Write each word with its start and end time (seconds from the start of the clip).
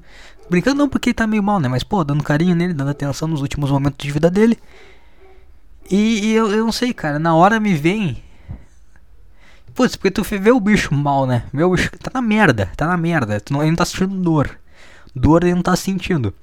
Brincando 0.48 0.78
não 0.78 0.88
porque 0.88 1.10
ele 1.10 1.14
tá 1.14 1.26
meio 1.26 1.42
mal, 1.42 1.60
né? 1.60 1.68
Mas, 1.68 1.82
pô, 1.82 2.02
dando 2.04 2.22
carinho 2.24 2.54
nele, 2.54 2.74
dando 2.74 2.90
atenção 2.90 3.28
nos 3.28 3.40
últimos 3.40 3.70
momentos 3.70 4.04
de 4.04 4.12
vida 4.12 4.30
dele. 4.30 4.58
E, 5.90 6.26
e 6.26 6.32
eu, 6.32 6.50
eu 6.50 6.64
não 6.64 6.72
sei, 6.72 6.92
cara, 6.94 7.18
na 7.18 7.34
hora 7.34 7.58
me 7.58 7.74
vem. 7.74 8.22
Putz, 9.74 9.96
porque 9.96 10.10
tu 10.10 10.22
vê 10.22 10.50
o 10.50 10.60
bicho 10.60 10.94
mal, 10.94 11.26
né? 11.26 11.44
O 11.52 11.70
bicho 11.70 11.90
tá 11.98 12.10
na 12.14 12.22
merda, 12.22 12.70
tá 12.76 12.86
na 12.86 12.96
merda. 12.96 13.40
Tu 13.40 13.52
não, 13.52 13.62
ele 13.62 13.70
não 13.70 13.76
tá 13.76 13.84
sentindo 13.84 14.14
dor. 14.16 14.58
Dor 15.14 15.42
ele 15.44 15.54
não 15.54 15.62
tá 15.62 15.74
sentindo. 15.76 16.34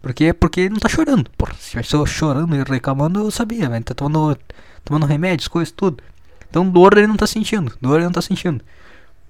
Porque, 0.00 0.32
porque 0.32 0.62
ele 0.62 0.70
não 0.70 0.78
tá 0.78 0.88
chorando. 0.88 1.28
Porra, 1.36 1.54
se 1.58 1.70
tivesse 1.70 2.06
chorando 2.06 2.54
e 2.54 2.62
reclamando, 2.62 3.20
eu 3.20 3.30
sabia, 3.30 3.68
velho. 3.68 3.84
Tá 3.84 3.94
tomando, 3.94 4.38
tomando 4.84 5.06
remédios, 5.06 5.48
coisas, 5.48 5.72
tudo. 5.72 6.02
Então 6.48 6.68
dor 6.68 6.96
ele 6.98 7.06
não 7.06 7.16
tá 7.16 7.26
sentindo. 7.26 7.72
Dor 7.80 7.96
ele 7.96 8.04
não 8.04 8.12
tá 8.12 8.22
sentindo. 8.22 8.62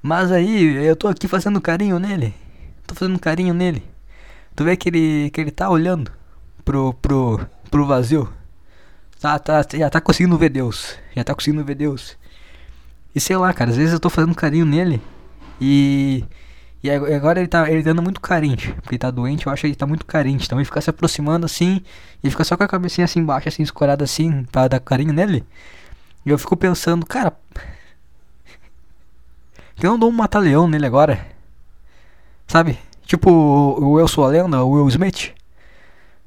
Mas 0.03 0.33
aí 0.33 0.85
eu 0.85 0.97
tô 0.97 1.07
aqui 1.07 1.29
fazendo 1.29 1.61
carinho 1.61 1.99
nele. 1.99 2.35
Tô 2.87 2.95
fazendo 2.95 3.19
carinho 3.21 3.55
nele. 3.55 3.83
Tu 4.57 4.65
vê 4.65 4.77
que 4.77 4.89
ele, 4.89 5.31
que 5.31 5.41
ele 5.41 5.51
tá 5.53 5.71
olhando 5.71 6.11
pro, 6.65 6.93
pro, 6.95 7.41
pro 7.71 7.87
vazio. 7.87 8.29
Tá, 9.21 9.39
tá, 9.39 9.65
já 9.73 9.89
tá 9.89 10.01
conseguindo 10.01 10.37
ver 10.37 10.49
Deus. 10.49 10.99
Já 11.15 11.23
tá 11.23 11.35
conseguindo 11.35 11.65
ver 11.65 11.77
Deus. 11.77 12.17
E 13.15 13.21
sei 13.21 13.37
lá, 13.37 13.53
cara, 13.53 13.71
às 13.71 13.77
vezes 13.77 13.93
eu 13.93 14.01
tô 14.01 14.11
fazendo 14.11 14.35
carinho 14.35 14.67
nele. 14.67 15.01
E. 15.61 16.25
E 16.83 16.91
agora 16.91 17.39
ele 17.39 17.47
tá 17.47 17.71
ele 17.71 17.85
dando 17.85 18.03
muito 18.03 18.21
carente. 18.21 18.73
Porque 18.73 18.97
ele 18.97 18.99
tá 18.99 19.11
doente, 19.13 19.47
eu 19.47 19.53
acho 19.53 19.61
que 19.61 19.69
ele 19.69 19.77
tá 19.77 19.87
muito 19.87 20.05
carente. 20.05 20.47
Então 20.47 20.59
ele 20.59 20.65
fica 20.65 20.81
se 20.81 20.91
aproximando 20.91 21.47
assim. 21.47 21.81
E 22.25 22.29
fica 22.29 22.43
só 22.43 22.57
com 22.57 22.65
a 22.65 22.69
cabecinha 22.69 23.05
assim 23.05 23.21
embaixo, 23.21 23.49
assim, 23.49 23.63
escorada 23.63 24.03
assim, 24.03 24.43
pra 24.51 24.67
dar 24.67 24.81
carinho 24.81 25.13
nele. 25.13 25.45
E 26.27 26.31
eu 26.31 26.39
fico 26.39 26.57
pensando, 26.57 27.07
cara. 27.07 27.33
Eu 29.83 29.93
não 29.93 29.99
dou 29.99 30.11
um 30.11 30.13
mata-leão 30.13 30.69
nele 30.69 30.87
agora. 30.87 31.27
Sabe? 32.47 32.79
Tipo 33.05 33.31
o 33.31 33.99
Eu 33.99 34.07
Sou 34.07 34.25
a 34.25 34.29
Lenda, 34.29 34.63
o 34.63 34.71
Will 34.71 34.89
Smith. 34.89 35.33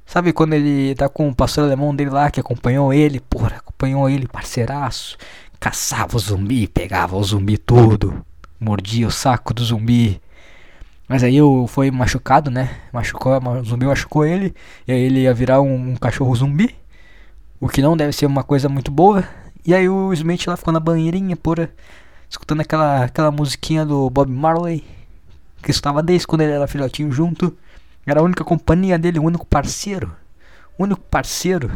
Sabe 0.05 0.33
quando 0.33 0.53
ele 0.53 0.93
tá 0.93 1.09
com 1.09 1.29
o 1.29 1.35
pastor 1.35 1.63
alemão 1.63 1.95
dele 1.95 2.09
lá 2.09 2.29
que 2.29 2.39
acompanhou 2.39 2.93
ele? 2.93 3.19
Porra, 3.19 3.57
acompanhou 3.57 4.09
ele, 4.09 4.27
parceiraço. 4.27 5.17
Caçava 5.59 6.15
o 6.15 6.19
zumbi, 6.19 6.67
pegava 6.67 7.15
o 7.15 7.23
zumbi 7.23 7.57
tudo. 7.57 8.25
Mordia 8.59 9.07
o 9.07 9.11
saco 9.11 9.53
do 9.53 9.63
zumbi. 9.63 10.21
Mas 11.07 11.23
aí 11.23 11.37
eu 11.37 11.65
foi 11.67 11.89
machucado, 11.89 12.51
né? 12.51 12.69
Machucou, 12.91 13.33
o 13.37 13.63
zumbi 13.63 13.85
machucou 13.85 14.25
ele. 14.25 14.53
E 14.87 14.91
aí 14.91 14.99
ele 14.99 15.21
ia 15.21 15.33
virar 15.33 15.61
um, 15.61 15.91
um 15.91 15.95
cachorro 15.95 16.35
zumbi. 16.35 16.75
O 17.59 17.67
que 17.67 17.81
não 17.81 17.95
deve 17.95 18.11
ser 18.11 18.25
uma 18.25 18.43
coisa 18.43 18.67
muito 18.67 18.91
boa. 18.91 19.23
E 19.65 19.73
aí 19.73 19.89
o 19.89 20.13
Smith 20.13 20.45
lá 20.45 20.55
ficou 20.57 20.73
na 20.73 20.79
banheirinha, 20.79 21.35
pura, 21.35 21.73
escutando 22.35 22.61
aquela, 22.61 23.05
aquela 23.05 23.31
musiquinha 23.31 23.85
do 23.85 24.09
Bob 24.09 24.29
Marley, 24.29 24.83
que 25.63 25.71
estava 25.71 26.03
desde 26.03 26.27
quando 26.27 26.41
ele 26.41 26.51
era 26.51 26.67
filhotinho 26.67 27.11
junto. 27.11 27.57
Era 28.05 28.19
a 28.19 28.23
única 28.23 28.43
companhia 28.43 28.99
dele, 28.99 29.19
o 29.19 29.23
único 29.23 29.45
parceiro. 29.45 30.15
O 30.77 30.83
único 30.83 31.01
parceiro. 31.01 31.71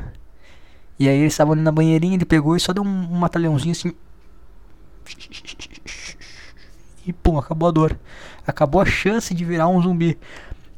E 1.00 1.08
aí 1.08 1.18
eles 1.18 1.34
estavam 1.34 1.54
ali 1.54 1.62
na 1.62 1.72
banheirinha, 1.72 2.16
ele 2.16 2.26
pegou 2.26 2.56
e 2.56 2.60
só 2.60 2.74
deu 2.74 2.84
um, 2.84 2.88
um 2.88 3.18
matalhãozinho 3.18 3.72
assim. 3.72 3.94
E 7.06 7.14
pum, 7.14 7.40
acabou 7.40 7.70
a 7.70 7.72
dor. 7.72 7.98
Acabou 8.46 8.82
a 8.82 8.86
chance 8.86 9.34
de 9.34 9.46
virar 9.46 9.70
um 9.70 9.82
zumbi. 9.82 10.20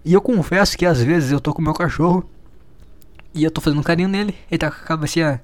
E 0.06 0.14
eu 0.14 0.22
confesso 0.22 0.78
que 0.78 0.86
às 0.86 1.02
vezes 1.02 1.32
eu 1.32 1.40
tô 1.40 1.54
com 1.54 1.62
meu 1.62 1.74
cachorro 1.74 2.30
e 3.34 3.44
eu 3.44 3.52
tô 3.52 3.60
fazendo 3.60 3.80
um 3.80 3.84
carinho 3.84 4.08
nele. 4.08 4.36
Ele 4.50 4.60
tá 4.60 4.70
com 4.70 4.78
a 4.78 4.86
cabecinha 4.86 5.42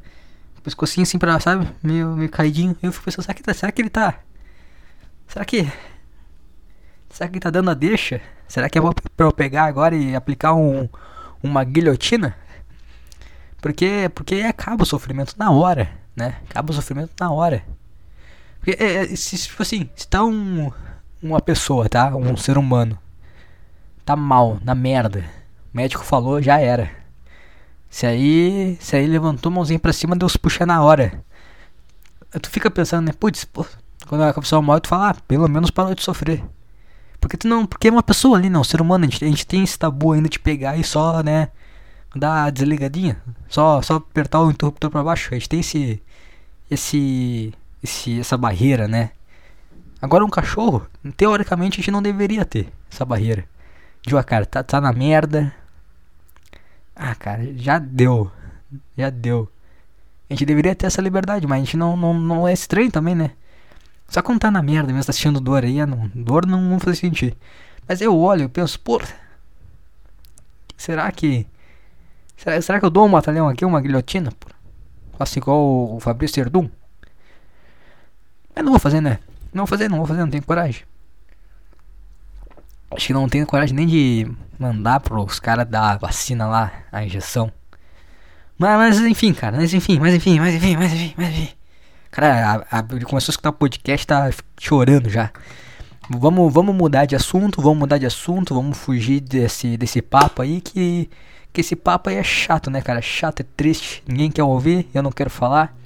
pescocinho 0.68 1.04
assim 1.04 1.18
pra, 1.18 1.40
sabe? 1.40 1.68
Meio, 1.82 2.10
meio 2.10 2.30
caidinho. 2.30 2.76
Eu 2.84 2.92
fico 2.92 3.06
pensando, 3.06 3.24
será 3.24 3.34
que, 3.34 3.42
tá, 3.42 3.54
será 3.54 3.72
que 3.72 3.82
ele 3.82 3.90
tá. 3.90 4.20
Será 5.28 5.46
que. 5.46 5.72
Será 7.10 7.30
que 7.30 7.40
tá 7.40 7.50
dando 7.50 7.72
a 7.72 7.74
deixa? 7.74 8.22
Será 8.48 8.70
que 8.70 8.78
é 8.78 8.82
pra 9.16 9.26
eu 9.26 9.32
pegar 9.32 9.66
agora 9.66 9.96
e 9.96 10.16
aplicar 10.16 10.54
um, 10.54 10.88
uma 11.44 11.64
guilhotina? 11.64 12.36
Porque, 13.62 14.10
porque 14.14 14.36
acaba 14.36 14.84
o 14.84 14.86
sofrimento 14.86 15.36
na 15.38 15.52
hora, 15.52 15.90
né? 16.16 16.38
Acaba 16.50 16.72
o 16.72 16.76
sofrimento 16.76 17.12
na 17.20 17.32
hora. 17.32 17.64
Porque, 18.60 18.82
é, 18.82 19.04
é 19.04 19.16
se, 19.16 19.38
tipo 19.38 19.62
assim, 19.62 19.90
se 19.96 20.08
tá 20.08 20.24
um, 20.24 20.72
uma 21.22 21.42
pessoa, 21.42 21.90
tá? 21.90 22.16
Um 22.16 22.38
ser 22.38 22.58
humano. 22.58 22.98
Tá 24.06 24.16
mal, 24.16 24.60
na 24.64 24.76
merda. 24.76 25.26
O 25.74 25.78
médico 25.78 26.04
falou, 26.04 26.42
já 26.42 26.60
era. 26.60 26.90
Se 27.90 28.06
aí, 28.06 28.78
se 28.80 28.96
aí 28.96 29.08
levantou 29.08 29.52
a 29.52 29.56
mãozinha 29.56 29.80
pra 29.80 29.94
cima, 29.94 30.16
Deus 30.16 30.38
puxa 30.38 30.66
na 30.66 30.82
hora. 30.82 31.24
Tu 32.42 32.50
fica 32.50 32.70
pensando, 32.70 33.08
né? 33.08 33.14
Putz, 33.14 33.46
pô, 33.46 33.66
quando 34.06 34.24
a 34.24 34.34
pessoa 34.34 34.62
morre, 34.62 34.82
tu 34.82 34.88
fala, 34.88 35.10
ah, 35.10 35.16
pelo 35.28 35.48
menos 35.48 35.72
parou 35.72 35.96
de 35.96 36.04
sofrer. 36.04 36.44
Porque 37.20 37.38
tu 37.38 37.48
não, 37.48 37.66
porque 37.66 37.88
é 37.88 37.92
uma 37.92 38.04
pessoa 38.04 38.38
ali, 38.38 38.50
não, 38.50 38.64
ser 38.64 38.82
humano, 38.82 39.06
a 39.06 39.08
gente, 39.08 39.24
a 39.24 39.28
gente 39.28 39.48
tem 39.48 39.64
esse 39.64 39.78
tabu 39.78 40.14
ainda 40.14 40.30
de 40.30 40.40
pegar 40.40 40.78
e 40.78 40.84
só, 40.84 41.24
né, 41.24 41.50
dar 42.16 42.46
a 42.46 42.50
desligadinha, 42.50 43.22
só, 43.50 43.82
só 43.82 43.96
apertar 43.96 44.42
o 44.42 44.52
interruptor 44.52 44.90
pra 44.90 45.04
baixo. 45.04 45.30
A 45.32 45.38
gente 45.38 45.50
tem 45.50 45.60
esse, 45.60 46.02
esse, 46.70 47.54
esse, 47.84 48.20
essa 48.20 48.38
barreira, 48.38 48.88
né? 48.88 49.12
Agora 50.02 50.24
um 50.24 50.30
cachorro, 50.30 50.86
teoricamente 51.16 51.80
a 51.80 51.82
gente 51.82 51.92
não 51.92 52.02
deveria 52.02 52.46
ter 52.46 52.72
essa 52.92 53.04
barreira. 53.04 53.46
De, 54.06 54.16
ó, 54.16 54.22
cara, 54.24 54.46
tá, 54.46 54.64
tá 54.64 54.80
na 54.80 54.94
merda, 54.94 55.52
ah, 57.00 57.14
cara, 57.14 57.54
já 57.56 57.78
deu. 57.78 58.32
Já 58.98 59.12
deu. 59.12 59.48
A 60.30 60.34
gente 60.34 60.46
deveria 60.46 60.76
ter 60.76 60.88
essa 60.88 61.02
liberdade, 61.02 61.46
mas 61.46 61.62
a 61.62 61.66
gente 61.66 61.78
não, 61.78 61.96
não, 61.96 62.14
não 62.14 62.48
é 62.48 62.52
estranho 62.52 62.92
também, 62.92 63.14
né? 63.16 63.32
Só 64.08 64.22
quando 64.22 64.40
tá 64.40 64.50
na 64.50 64.62
merda 64.62 64.94
mesmo, 64.94 65.06
tá 65.06 65.14
sentindo 65.14 65.40
dor 65.40 65.64
aí, 65.64 65.86
não, 65.86 66.10
dor 66.16 66.46
não, 66.46 66.62
não 66.62 66.80
faz 66.80 66.98
sentir. 66.98 67.36
Mas 67.88 68.02
eu 68.02 68.18
olho 68.18 68.44
e 68.44 68.48
penso, 68.48 68.80
pô, 68.80 69.02
será 70.78 71.12
que. 71.12 71.46
Será, 72.38 72.62
será 72.62 72.80
que 72.80 72.86
eu 72.86 72.90
dou 72.90 73.06
um 73.06 73.12
batalhão 73.12 73.48
aqui, 73.48 73.66
uma 73.66 73.82
guilhotina? 73.82 74.32
Pô? 74.32 74.50
Faço 75.18 75.40
igual 75.40 75.96
o 75.96 76.00
Fabrício 76.00 76.40
Erdum? 76.40 76.70
Mas 78.56 78.64
não 78.64 78.72
vou 78.72 78.80
fazer, 78.80 79.02
né? 79.02 79.20
Não 79.54 79.66
vou 79.66 79.68
fazer, 79.68 79.90
não 79.90 79.98
vou 79.98 80.08
fazer, 80.08 80.22
não 80.22 80.30
tenho 80.30 80.44
coragem. 80.44 80.84
Acho 82.92 83.08
que 83.08 83.14
não 83.14 83.28
tenho 83.28 83.46
coragem 83.46 83.76
nem 83.76 83.88
de 83.88 84.32
mandar 84.58 85.00
pros 85.00 85.40
caras 85.40 85.68
da 85.68 85.98
vacina 85.98 86.48
lá, 86.48 86.72
a 86.92 87.04
injeção. 87.04 87.52
Mas, 88.58 88.78
mas, 88.78 89.00
enfim, 89.00 89.34
cara, 89.34 89.58
mas 89.58 89.74
enfim, 89.74 90.00
mas 90.00 90.14
enfim, 90.14 90.40
mas 90.40 90.56
enfim, 90.56 90.76
mas 90.76 90.94
enfim, 90.94 91.14
mas 91.18 91.30
enfim. 91.30 91.57
Cara, 92.18 92.66
a, 92.72 92.80
a, 92.80 92.86
ele 92.94 93.06
começou 93.06 93.30
a 93.30 93.34
escutar 93.34 93.52
o 93.52 93.54
podcast, 93.54 94.08
tá 94.08 94.32
chorando 94.60 95.08
já. 95.08 95.32
Vamos, 96.10 96.52
vamos 96.52 96.74
mudar 96.74 97.06
de 97.06 97.16
assunto, 97.16 97.62
vamos 97.62 97.78
mudar 97.78 98.00
de 98.00 98.08
assunto, 98.08 98.56
vamos 98.56 98.76
fugir 98.76 99.20
desse, 99.20 99.78
desse 99.78 100.02
papo 100.02 100.42
aí 100.42 100.60
que, 100.60 101.12
que 101.54 101.62
esse 101.62 101.76
papo 101.76 102.10
aí 102.10 102.16
é 102.16 102.24
chato, 102.24 102.72
né, 102.72 102.82
cara? 102.82 103.04
Chato, 103.04 103.42
é 103.42 103.46
triste. 103.56 104.04
Ninguém 104.08 104.32
quer 104.32 104.42
ouvir, 104.42 104.90
eu 104.96 105.04
não 105.04 105.12
quero 105.12 105.30
falar. 105.30 105.78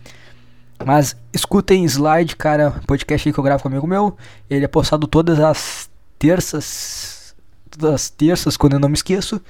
Mas 0.86 1.18
escutem 1.34 1.84
Slide, 1.84 2.38
cara, 2.38 2.80
podcast 2.88 3.28
aí 3.28 3.34
que 3.34 3.38
eu 3.38 3.44
gravo 3.44 3.62
com 3.62 3.68
um 3.68 3.74
amigo 3.74 3.86
meu. 3.86 4.16
Ele 4.50 4.64
é 4.64 4.70
postado 4.70 5.08
todas 5.08 5.38
as 5.38 5.90
terças. 6.18 7.36
Todas 7.70 7.94
as 7.94 8.10
terças, 8.10 8.56
quando 8.56 8.76
eu 8.76 8.80
não 8.80 8.88
me 8.88 8.96
esqueço. 8.96 9.42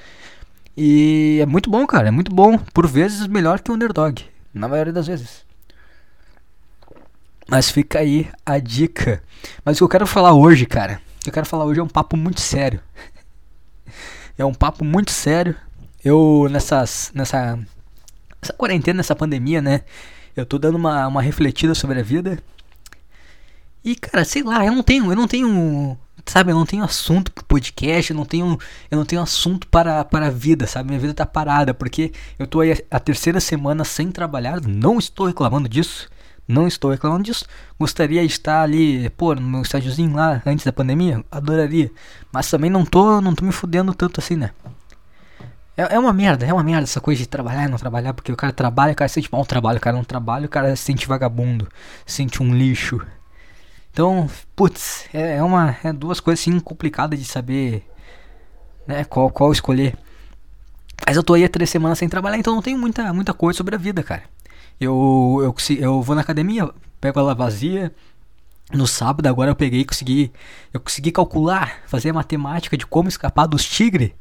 E 0.75 1.37
é 1.43 1.45
muito 1.45 1.69
bom, 1.69 1.85
cara. 1.85 2.07
É 2.07 2.11
muito 2.11 2.33
bom. 2.33 2.57
Por 2.57 2.87
vezes 2.87 3.27
melhor 3.27 3.59
que 3.59 3.69
o 3.69 3.75
Underdog. 3.75 4.25
Na 4.51 4.67
maioria 4.67 4.91
das 4.91 5.05
vezes. 5.05 5.50
Mas 7.51 7.69
fica 7.69 7.99
aí 7.99 8.29
a 8.45 8.57
dica. 8.59 9.21
Mas 9.65 9.75
o 9.75 9.79
que 9.79 9.83
eu 9.83 9.89
quero 9.89 10.07
falar 10.07 10.33
hoje, 10.33 10.65
cara. 10.65 11.01
O 11.17 11.23
que 11.25 11.29
eu 11.29 11.33
quero 11.33 11.45
falar 11.45 11.65
hoje 11.65 11.81
é 11.81 11.83
um 11.83 11.87
papo 11.87 12.15
muito 12.15 12.39
sério. 12.39 12.79
É 14.37 14.45
um 14.45 14.53
papo 14.53 14.83
muito 14.83 15.11
sério. 15.11 15.55
Eu, 16.03 16.47
nessas, 16.49 17.11
nessa, 17.13 17.59
nessa 18.41 18.53
quarentena, 18.53 18.97
nessa 18.97 19.15
pandemia, 19.15 19.61
né? 19.61 19.81
Eu 20.35 20.47
tô 20.47 20.57
dando 20.57 20.75
uma, 20.75 21.05
uma 21.05 21.21
refletida 21.21 21.75
sobre 21.75 21.99
a 21.99 22.01
vida. 22.01 22.41
E, 23.83 23.95
cara, 23.95 24.23
sei 24.25 24.41
lá, 24.41 24.65
eu 24.65 24.71
não 24.71 24.81
tenho, 24.81 25.11
eu 25.11 25.15
não 25.15 25.27
tenho, 25.27 25.95
sabe, 26.25 26.51
eu 26.51 26.55
não 26.55 26.65
tenho 26.65 26.83
assunto 26.83 27.31
pro 27.31 27.43
podcast, 27.43 28.09
eu 28.09 28.17
não 28.17 28.25
tenho, 28.25 28.57
eu 28.89 28.97
não 28.97 29.05
tenho 29.05 29.21
assunto 29.21 29.67
para, 29.67 30.03
para 30.05 30.27
a 30.27 30.31
vida, 30.31 30.65
sabe? 30.65 30.87
Minha 30.87 30.99
vida 31.01 31.13
tá 31.13 31.25
parada, 31.25 31.73
porque 31.73 32.13
eu 32.39 32.47
tô 32.47 32.61
aí 32.61 32.83
a 32.89 32.99
terceira 32.99 33.39
semana 33.39 33.83
sem 33.83 34.09
trabalhar, 34.09 34.61
não 34.61 34.97
estou 34.97 35.27
reclamando 35.27 35.69
disso. 35.69 36.09
Não 36.51 36.67
estou 36.67 36.91
reclamando 36.91 37.23
disso. 37.23 37.45
Gostaria 37.79 38.21
de 38.21 38.27
estar 38.27 38.61
ali, 38.61 39.09
pô, 39.11 39.33
no 39.33 39.41
meu 39.41 39.61
estágiozinho 39.61 40.13
lá 40.13 40.41
antes 40.45 40.65
da 40.65 40.73
pandemia, 40.73 41.23
adoraria. 41.31 41.89
Mas 42.31 42.49
também 42.49 42.69
não 42.69 42.85
tô, 42.85 43.21
não 43.21 43.33
tô 43.33 43.45
me 43.45 43.53
fudendo 43.53 43.93
tanto 43.93 44.19
assim, 44.19 44.35
né? 44.35 44.51
É, 45.77 45.95
é 45.95 45.99
uma 45.99 46.11
merda, 46.11 46.45
é 46.45 46.53
uma 46.53 46.61
merda 46.61 46.83
essa 46.83 46.99
coisa 46.99 47.19
de 47.21 47.27
trabalhar 47.27 47.65
e 47.65 47.67
não 47.69 47.77
trabalhar, 47.77 48.13
porque 48.13 48.31
o 48.31 48.35
cara 48.35 48.51
trabalha, 48.51 48.91
o 48.91 48.95
cara 48.95 49.07
sente 49.07 49.31
mal 49.31 49.45
trabalho, 49.45 49.77
o 49.77 49.81
cara 49.81 49.95
não 49.95 50.03
trabalha, 50.03 50.45
o 50.45 50.49
cara 50.49 50.75
se 50.75 50.83
sente 50.83 51.07
vagabundo, 51.07 51.69
sente 52.05 52.43
um 52.43 52.53
lixo. 52.53 53.01
Então, 53.93 54.29
putz, 54.53 55.05
é, 55.13 55.37
é 55.37 55.43
uma 55.43 55.77
é 55.83 55.93
duas 55.93 56.19
coisas 56.19 56.41
assim 56.41 56.59
complicadas 56.59 57.17
de 57.17 57.25
saber, 57.25 57.89
né, 58.85 59.05
qual 59.05 59.29
qual 59.29 59.53
escolher. 59.53 59.95
Mas 61.07 61.15
eu 61.15 61.23
tô 61.23 61.33
aí 61.33 61.45
há 61.45 61.49
três 61.49 61.69
semanas 61.69 61.97
sem 61.97 62.09
trabalhar, 62.09 62.37
então 62.37 62.53
não 62.53 62.61
tenho 62.61 62.77
muita 62.77 63.13
muita 63.13 63.33
coisa 63.33 63.57
sobre 63.57 63.75
a 63.75 63.77
vida, 63.77 64.03
cara. 64.03 64.23
Eu 64.81 65.39
eu 65.43 65.75
eu 65.77 66.01
vou 66.01 66.15
na 66.15 66.21
academia, 66.21 66.67
pego 66.99 67.19
ela 67.19 67.35
vazia. 67.35 67.93
No 68.73 68.87
sábado 68.87 69.27
agora 69.27 69.51
eu 69.51 69.55
peguei 69.55 69.81
e 69.81 69.85
consegui 69.85 70.31
eu 70.73 70.79
consegui 70.79 71.11
calcular, 71.11 71.81
fazer 71.85 72.09
a 72.09 72.13
matemática 72.13 72.75
de 72.75 72.87
como 72.87 73.07
escapar 73.07 73.45
dos 73.45 73.63
tigres 73.63 74.11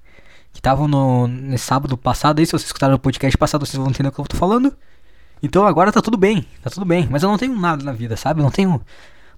que 0.53 0.59
estavam 0.59 0.87
no 0.87 1.27
nesse 1.27 1.65
sábado 1.65 1.97
passado 1.97 2.41
aí, 2.41 2.47
se 2.47 2.53
vocês 2.53 2.67
escutaram 2.67 2.95
o 2.95 2.99
podcast 2.99 3.39
passado, 3.39 3.65
vocês 3.65 3.79
vão 3.79 3.89
entender 3.89 4.11
o 4.11 4.13
que 4.13 4.21
eu 4.21 4.25
tô 4.27 4.37
falando. 4.37 4.77
Então 5.43 5.67
agora 5.67 5.91
tá 5.93 6.03
tudo 6.03 6.19
bem, 6.19 6.47
tá 6.63 6.69
tudo 6.69 6.85
bem, 6.85 7.09
mas 7.11 7.23
eu 7.23 7.31
não 7.31 7.39
tenho 7.39 7.59
nada 7.59 7.83
na 7.83 7.93
vida, 7.93 8.17
sabe? 8.17 8.43
Não 8.43 8.51
tenho 8.51 8.83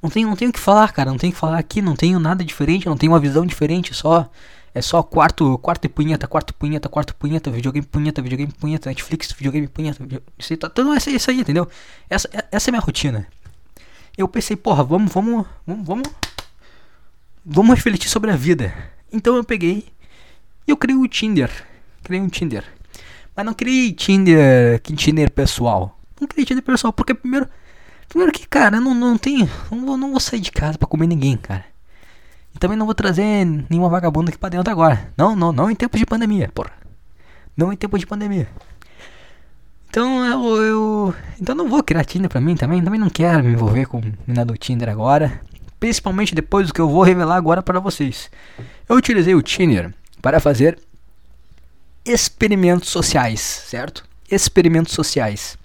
não 0.02 0.10
tenho 0.10 0.28
não 0.28 0.36
tenho 0.36 0.50
o 0.50 0.52
que 0.52 0.58
falar, 0.58 0.92
cara, 0.92 1.10
não 1.10 1.18
tenho 1.18 1.30
o 1.30 1.34
que 1.34 1.40
falar 1.40 1.58
aqui, 1.58 1.80
não 1.80 1.94
tenho 1.94 2.18
nada 2.18 2.44
diferente, 2.44 2.86
não 2.86 2.96
tenho 2.96 3.12
uma 3.12 3.20
visão 3.20 3.46
diferente, 3.46 3.94
só 3.94 4.28
é 4.74 4.80
só 4.80 5.02
quarto, 5.02 5.58
quarto 5.58 5.84
e 5.84 5.88
punheta, 5.88 6.26
quarto 6.26 6.54
punheta, 6.54 6.88
quarto 6.88 7.14
punheta, 7.14 7.50
videogame 7.50 7.86
punheta, 7.86 8.22
videogame 8.22 8.52
punheta, 8.52 8.88
Netflix, 8.88 9.32
videogame 9.32 9.68
punheta, 9.68 10.02
isso 10.38 10.52
aí 10.52 10.56
tá 10.56 10.68
tudo 10.70 10.94
essa 10.94 11.10
isso 11.10 11.30
aí, 11.30 11.40
entendeu? 11.40 11.68
Essa 12.08 12.28
essa 12.50 12.70
é 12.70 12.72
minha 12.72 12.80
rotina. 12.80 13.26
Eu 14.16 14.26
pensei, 14.28 14.56
porra, 14.56 14.82
vamos 14.82 15.12
vamos 15.12 15.46
vamos 15.66 15.86
vamos 15.86 16.08
vamos 17.44 17.74
refletir 17.74 18.08
sobre 18.08 18.30
a 18.30 18.36
vida. 18.36 18.74
Então 19.12 19.36
eu 19.36 19.44
peguei 19.44 19.86
e 20.66 20.70
eu 20.70 20.76
criei 20.76 20.96
o 20.96 21.06
Tinder. 21.06 21.50
Criei 22.02 22.22
um 22.22 22.28
Tinder. 22.28 22.64
Mas 23.36 23.44
não 23.44 23.54
criei 23.54 23.92
Tinder, 23.92 24.80
que 24.80 24.94
Tinder 24.94 25.30
pessoal. 25.30 25.98
Não 26.20 26.26
criei 26.26 26.46
Tinder 26.46 26.62
pessoal, 26.62 26.92
porque 26.92 27.14
primeiro. 27.14 27.48
Primeiro 28.08 28.32
que, 28.32 28.46
cara, 28.46 28.78
não, 28.80 28.94
não 28.94 29.16
tenho. 29.16 29.48
Não 29.70 29.96
não 29.96 30.10
vou 30.10 30.20
sair 30.20 30.40
de 30.40 30.52
casa 30.52 30.76
pra 30.76 30.86
comer 30.86 31.06
ninguém, 31.06 31.36
cara. 31.36 31.71
E 32.54 32.58
também 32.58 32.76
não 32.76 32.86
vou 32.86 32.94
trazer 32.94 33.44
nenhuma 33.68 33.88
vagabunda 33.88 34.30
aqui 34.30 34.38
pra 34.38 34.48
dentro 34.48 34.70
agora. 34.70 35.12
Não, 35.16 35.34
não, 35.34 35.52
não 35.52 35.70
em 35.70 35.74
tempos 35.74 35.98
de 35.98 36.06
pandemia, 36.06 36.50
porra. 36.54 36.72
Não 37.56 37.72
em 37.72 37.76
tempos 37.76 38.00
de 38.00 38.06
pandemia. 38.06 38.48
Então 39.88 40.24
eu, 40.24 40.62
eu. 40.62 41.14
Então 41.40 41.54
não 41.54 41.68
vou 41.68 41.82
criar 41.82 42.04
Tinder 42.04 42.30
pra 42.30 42.40
mim 42.40 42.56
também. 42.56 42.82
Também 42.82 42.98
não 42.98 43.10
quero 43.10 43.44
me 43.44 43.52
envolver 43.52 43.86
com 43.86 44.00
mina 44.26 44.44
do 44.44 44.56
Tinder 44.56 44.88
agora. 44.88 45.40
Principalmente 45.78 46.34
depois 46.34 46.66
do 46.68 46.72
que 46.72 46.80
eu 46.80 46.88
vou 46.88 47.02
revelar 47.02 47.36
agora 47.36 47.62
para 47.62 47.78
vocês. 47.78 48.30
Eu 48.88 48.96
utilizei 48.96 49.34
o 49.34 49.42
Tinder 49.42 49.92
para 50.22 50.40
fazer 50.40 50.78
experimentos 52.04 52.88
sociais, 52.88 53.40
certo? 53.40 54.04
Experimentos 54.30 54.94
sociais. 54.94 55.58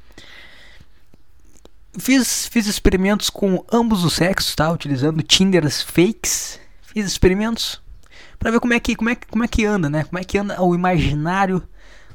Fiz, 1.98 2.48
fiz 2.48 2.68
experimentos 2.68 3.30
com 3.30 3.64
ambos 3.72 4.04
os 4.04 4.14
sexos, 4.14 4.56
tá? 4.56 4.72
Utilizando 4.72 5.24
Tinders 5.24 5.82
fakes. 5.82 6.60
Experimentos 7.06 7.82
para 8.40 8.52
ver 8.52 8.60
como 8.60 8.74
é 8.74 8.80
que 8.80 8.96
como 8.96 9.10
é, 9.10 9.16
como 9.16 9.44
é 9.44 9.48
que 9.48 9.66
anda, 9.66 9.90
né? 9.90 10.04
Como 10.04 10.20
é 10.20 10.24
que 10.24 10.38
anda 10.38 10.62
o 10.62 10.76
imaginário, 10.76 11.64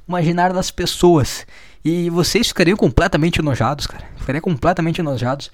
imaginário 0.06 0.54
das 0.54 0.70
pessoas. 0.70 1.46
E 1.84 2.08
vocês 2.10 2.48
ficariam 2.48 2.76
completamente 2.76 3.40
enojados, 3.40 3.86
cara. 3.86 4.04
Ficariam 4.16 4.42
completamente 4.42 5.00
enojados. 5.00 5.50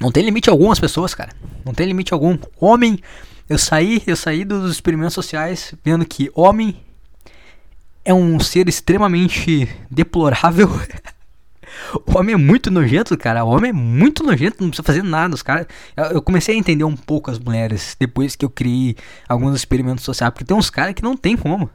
Não 0.00 0.10
tem 0.10 0.24
limite 0.24 0.50
algum 0.50 0.70
as 0.70 0.80
pessoas, 0.80 1.14
cara. 1.14 1.30
Não 1.64 1.72
tem 1.72 1.86
limite 1.86 2.12
algum. 2.12 2.36
Homem 2.60 3.00
eu 3.48 3.56
saí, 3.56 4.02
eu 4.06 4.14
saí 4.14 4.44
dos 4.44 4.70
experimentos 4.70 5.14
sociais 5.14 5.74
vendo 5.82 6.04
que 6.04 6.30
homem 6.34 6.84
é 8.04 8.12
um 8.12 8.38
ser 8.38 8.68
extremamente 8.68 9.68
deplorável. 9.90 10.68
o 12.06 12.18
homem 12.18 12.34
é 12.34 12.38
muito 12.38 12.70
nojento, 12.70 13.16
cara. 13.16 13.44
O 13.44 13.48
homem 13.48 13.70
é 13.70 13.72
muito 13.72 14.22
nojento, 14.22 14.56
não 14.60 14.68
precisa 14.68 14.86
fazer 14.86 15.02
nada. 15.02 15.34
Os 15.34 15.42
cara, 15.42 15.66
eu 16.12 16.22
comecei 16.22 16.54
a 16.54 16.58
entender 16.58 16.84
um 16.84 16.96
pouco 16.96 17.30
as 17.30 17.38
mulheres 17.38 17.96
depois 17.98 18.36
que 18.36 18.44
eu 18.44 18.50
criei 18.50 18.96
alguns 19.28 19.56
experimentos 19.56 20.04
sociais, 20.04 20.32
porque 20.32 20.44
tem 20.44 20.56
uns 20.56 20.70
caras 20.70 20.94
que 20.94 21.02
não 21.02 21.16
tem 21.16 21.36
como. 21.36 21.70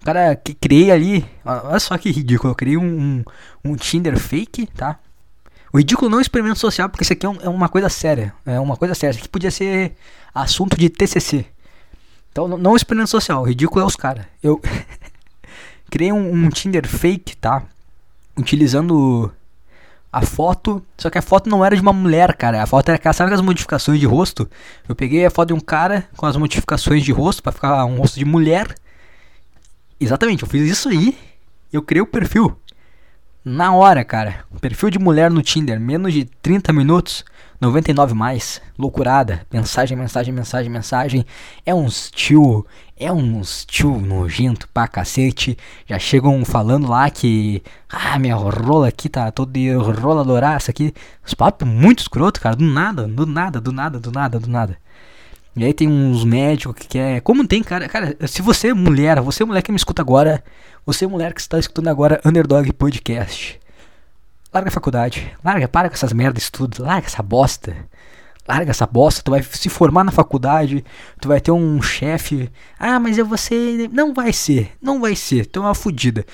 O 0.00 0.04
cara 0.04 0.36
que 0.36 0.52
criei 0.52 0.90
ali, 0.90 1.24
olha 1.44 1.80
só 1.80 1.96
que 1.96 2.10
ridículo. 2.10 2.50
Eu 2.50 2.54
criei 2.54 2.76
um, 2.76 2.84
um, 3.64 3.70
um 3.70 3.76
Tinder 3.76 4.18
fake, 4.18 4.66
tá? 4.66 4.98
O 5.72 5.78
ridículo 5.78 6.08
não 6.08 6.18
é 6.18 6.20
um 6.20 6.22
experimento 6.22 6.58
social, 6.60 6.88
porque 6.88 7.02
isso 7.02 7.12
aqui 7.12 7.26
é, 7.26 7.28
um, 7.28 7.36
é, 7.40 7.48
uma 7.48 7.68
coisa 7.68 7.88
séria. 7.88 8.32
É 8.46 8.60
uma 8.60 8.76
coisa 8.76 8.94
séria. 8.94 9.12
Isso 9.12 9.20
aqui 9.20 9.28
podia 9.28 9.50
ser 9.50 9.96
assunto 10.32 10.76
de 10.76 10.88
TCC. 10.88 11.46
Então, 12.30 12.46
não, 12.46 12.74
é 12.74 12.76
experimento 12.76 13.10
social. 13.10 13.42
O 13.42 13.46
ridículo 13.46 13.80
é 13.82 13.84
os 13.84 13.96
caras. 13.96 14.24
Eu 14.42 14.60
criei 15.90 16.12
um, 16.12 16.32
um, 16.32 16.48
Tinder 16.48 16.86
fake, 16.86 17.36
tá? 17.38 17.64
Utilizando 18.36 19.32
a 20.12 20.22
foto. 20.22 20.84
Só 20.96 21.10
que 21.10 21.18
a 21.18 21.22
foto 21.22 21.50
não 21.50 21.64
era 21.64 21.74
de 21.74 21.82
uma 21.82 21.92
mulher, 21.92 22.36
cara. 22.36 22.62
A 22.62 22.66
foto 22.66 22.88
era, 22.88 23.12
sabe, 23.12 23.30
com 23.30 23.34
as 23.34 23.40
modificações 23.40 23.98
de 23.98 24.06
rosto? 24.06 24.48
Eu 24.88 24.94
peguei 24.94 25.26
a 25.26 25.30
foto 25.30 25.48
de 25.48 25.54
um 25.54 25.60
cara 25.60 26.08
com 26.16 26.26
as 26.26 26.36
modificações 26.36 27.02
de 27.02 27.12
rosto 27.12 27.42
para 27.42 27.52
ficar 27.52 27.84
um 27.84 27.96
rosto 27.96 28.18
de 28.18 28.24
mulher. 28.24 28.74
Exatamente, 29.98 30.42
eu 30.42 30.48
fiz 30.48 30.68
isso 30.70 30.88
aí. 30.88 31.16
Eu 31.72 31.82
criei 31.82 32.02
o 32.02 32.06
perfil. 32.06 32.56
Na 33.44 33.74
hora, 33.74 34.04
cara. 34.04 34.44
Perfil 34.60 34.88
de 34.88 34.98
mulher 34.98 35.30
no 35.30 35.42
Tinder, 35.42 35.78
menos 35.78 36.12
de 36.12 36.24
30 36.24 36.72
minutos, 36.72 37.24
99 37.60 38.14
mais. 38.14 38.62
Loucurada. 38.78 39.44
Mensagem, 39.52 39.96
mensagem, 39.96 40.32
mensagem, 40.32 40.70
mensagem. 40.70 41.26
É 41.66 41.74
uns 41.74 42.10
tio, 42.10 42.64
é 42.96 43.12
uns 43.12 43.64
tio 43.64 43.98
nojento 43.98 44.68
pra 44.68 44.88
cacete. 44.88 45.58
Já 45.86 45.98
chegam 45.98 46.44
falando 46.44 46.88
lá 46.88 47.10
que. 47.10 47.62
Ah, 47.88 48.18
minha 48.18 48.36
rola 48.36 48.88
aqui 48.88 49.08
tá 49.08 49.30
toda 49.30 49.52
de 49.52 49.72
rola 49.74 50.24
douraça 50.24 50.70
aqui. 50.70 50.94
Os 51.26 51.34
papos 51.34 51.66
muito 51.68 52.00
escroto, 52.00 52.40
cara. 52.40 52.56
Do 52.56 52.64
nada, 52.64 53.06
do 53.06 53.26
nada, 53.26 53.60
do 53.60 53.72
nada, 53.72 53.98
do 53.98 54.10
nada, 54.10 54.38
do 54.38 54.48
nada. 54.48 54.78
E 55.56 55.64
aí 55.64 55.72
tem 55.72 55.88
uns 55.88 56.24
médicos 56.24 56.74
que 56.74 56.88
quer. 56.88 57.20
Como 57.20 57.46
tem, 57.46 57.62
cara? 57.62 57.88
Cara, 57.88 58.16
se 58.26 58.42
você 58.42 58.68
é 58.68 58.74
mulher, 58.74 59.20
você 59.20 59.42
é 59.42 59.46
mulher 59.46 59.62
que 59.62 59.70
me 59.70 59.76
escuta 59.76 60.02
agora, 60.02 60.42
você, 60.84 61.06
mulher 61.06 61.32
que 61.32 61.40
está 61.40 61.58
escutando 61.58 61.88
agora 61.88 62.20
Underdog 62.24 62.72
Podcast, 62.72 63.60
larga 64.52 64.68
a 64.68 64.72
faculdade. 64.72 65.32
Larga, 65.44 65.68
para 65.68 65.88
com 65.88 65.94
essas 65.94 66.12
merdas 66.12 66.34
de 66.34 66.40
estudo. 66.42 66.82
Larga 66.82 67.06
essa 67.06 67.22
bosta. 67.22 67.76
Larga 68.46 68.70
essa 68.70 68.86
bosta. 68.86 69.22
Tu 69.22 69.30
vai 69.30 69.42
se 69.42 69.68
formar 69.68 70.04
na 70.04 70.12
faculdade. 70.12 70.84
Tu 71.20 71.28
vai 71.28 71.40
ter 71.40 71.50
um 71.50 71.80
chefe. 71.80 72.50
Ah, 72.78 73.00
mas 73.00 73.18
eu 73.18 73.26
vou 73.26 73.38
ser. 73.38 73.88
Não 73.92 74.12
vai 74.12 74.32
ser. 74.32 74.72
Não 74.80 75.00
vai 75.00 75.16
ser. 75.16 75.46
Tu 75.46 75.58
é 75.58 75.62
uma 75.62 75.74
fodida. 75.74 76.24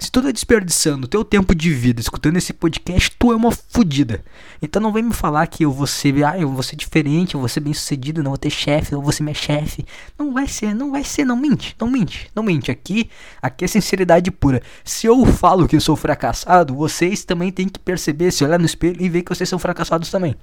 Se 0.00 0.12
tu 0.12 0.22
tá 0.22 0.30
desperdiçando 0.30 1.08
teu 1.08 1.24
tempo 1.24 1.52
de 1.52 1.74
vida 1.74 2.00
escutando 2.00 2.36
esse 2.36 2.52
podcast, 2.52 3.10
tu 3.18 3.32
é 3.32 3.36
uma 3.36 3.50
fodida. 3.50 4.22
Então 4.62 4.80
não 4.80 4.92
vem 4.92 5.02
me 5.02 5.12
falar 5.12 5.44
que 5.48 5.64
eu 5.64 5.72
vou 5.72 5.88
ser, 5.88 6.24
ah, 6.24 6.38
eu 6.38 6.48
vou 6.48 6.62
ser 6.62 6.76
diferente, 6.76 7.34
eu 7.34 7.40
vou 7.40 7.48
ser 7.48 7.58
bem 7.58 7.74
sucedido, 7.74 8.22
não 8.22 8.30
vou 8.30 8.38
ter 8.38 8.48
chefe, 8.48 8.92
eu 8.92 9.02
vou 9.02 9.10
ser 9.10 9.24
minha 9.24 9.34
chefe. 9.34 9.84
Não 10.16 10.32
vai 10.32 10.46
ser, 10.46 10.72
não 10.72 10.92
vai 10.92 11.02
ser, 11.02 11.24
não 11.24 11.36
mente, 11.36 11.74
não 11.80 11.90
mente, 11.90 12.30
não 12.32 12.44
mente. 12.44 12.70
Aqui, 12.70 13.10
aqui 13.42 13.64
é 13.64 13.68
sinceridade 13.68 14.30
pura. 14.30 14.62
Se 14.84 15.08
eu 15.08 15.26
falo 15.26 15.66
que 15.66 15.74
eu 15.74 15.80
sou 15.80 15.96
fracassado, 15.96 16.76
vocês 16.76 17.24
também 17.24 17.50
têm 17.50 17.68
que 17.68 17.80
perceber, 17.80 18.30
se 18.30 18.44
olhar 18.44 18.58
no 18.58 18.66
espelho 18.66 19.02
e 19.02 19.08
ver 19.08 19.22
que 19.22 19.34
vocês 19.34 19.48
são 19.48 19.58
fracassados 19.58 20.12
também. 20.12 20.36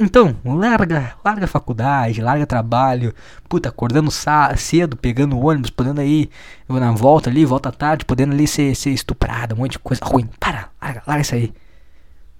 Então, 0.00 0.36
larga, 0.44 1.16
larga 1.24 1.44
a 1.44 1.48
faculdade, 1.48 2.20
larga 2.20 2.46
trabalho, 2.46 3.12
puta, 3.48 3.68
acordando 3.68 4.12
cedo, 4.56 4.96
pegando 4.96 5.36
ônibus, 5.36 5.70
podendo 5.70 6.00
aí, 6.00 6.30
na 6.68 6.92
volta 6.92 7.28
ali, 7.28 7.44
volta 7.44 7.72
tarde, 7.72 8.04
podendo 8.04 8.32
ali 8.32 8.46
ser, 8.46 8.76
ser 8.76 8.90
estuprado, 8.90 9.56
um 9.56 9.58
monte 9.58 9.72
de 9.72 9.78
coisa 9.80 10.04
ruim. 10.04 10.28
Para, 10.38 10.70
larga, 10.80 11.02
larga 11.04 11.22
isso 11.22 11.34
aí. 11.34 11.52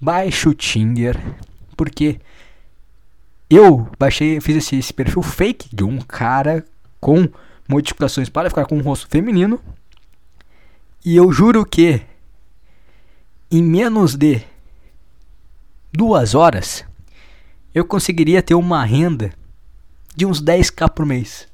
Baixa 0.01 0.49
o 0.49 0.55
Tinder, 0.55 1.21
porque 1.77 2.21
eu 3.51 3.91
baixei, 3.99 4.41
fiz 4.41 4.57
esse, 4.57 4.77
esse 4.77 4.93
perfil 4.93 5.23
fake 5.23 5.75
de 5.75 5.83
um 5.83 5.99
cara 5.99 6.65
com 7.01 7.29
modificações 7.69 8.29
para 8.29 8.49
ficar 8.49 8.67
com 8.67 8.79
um 8.79 8.83
rosto 8.83 9.09
feminino. 9.09 9.61
E 11.05 11.17
eu 11.17 11.33
juro 11.33 11.67
que 11.67 12.03
em 13.51 13.65
menos 13.65 14.15
de 14.15 14.43
duas 15.93 16.37
horas 16.37 16.85
eu 17.79 17.85
conseguiria 17.85 18.43
ter 18.43 18.55
uma 18.55 18.85
renda 18.85 19.33
de 20.15 20.27
uns 20.27 20.43
10k 20.43 20.91
por 20.91 21.07
mês. 21.07 21.47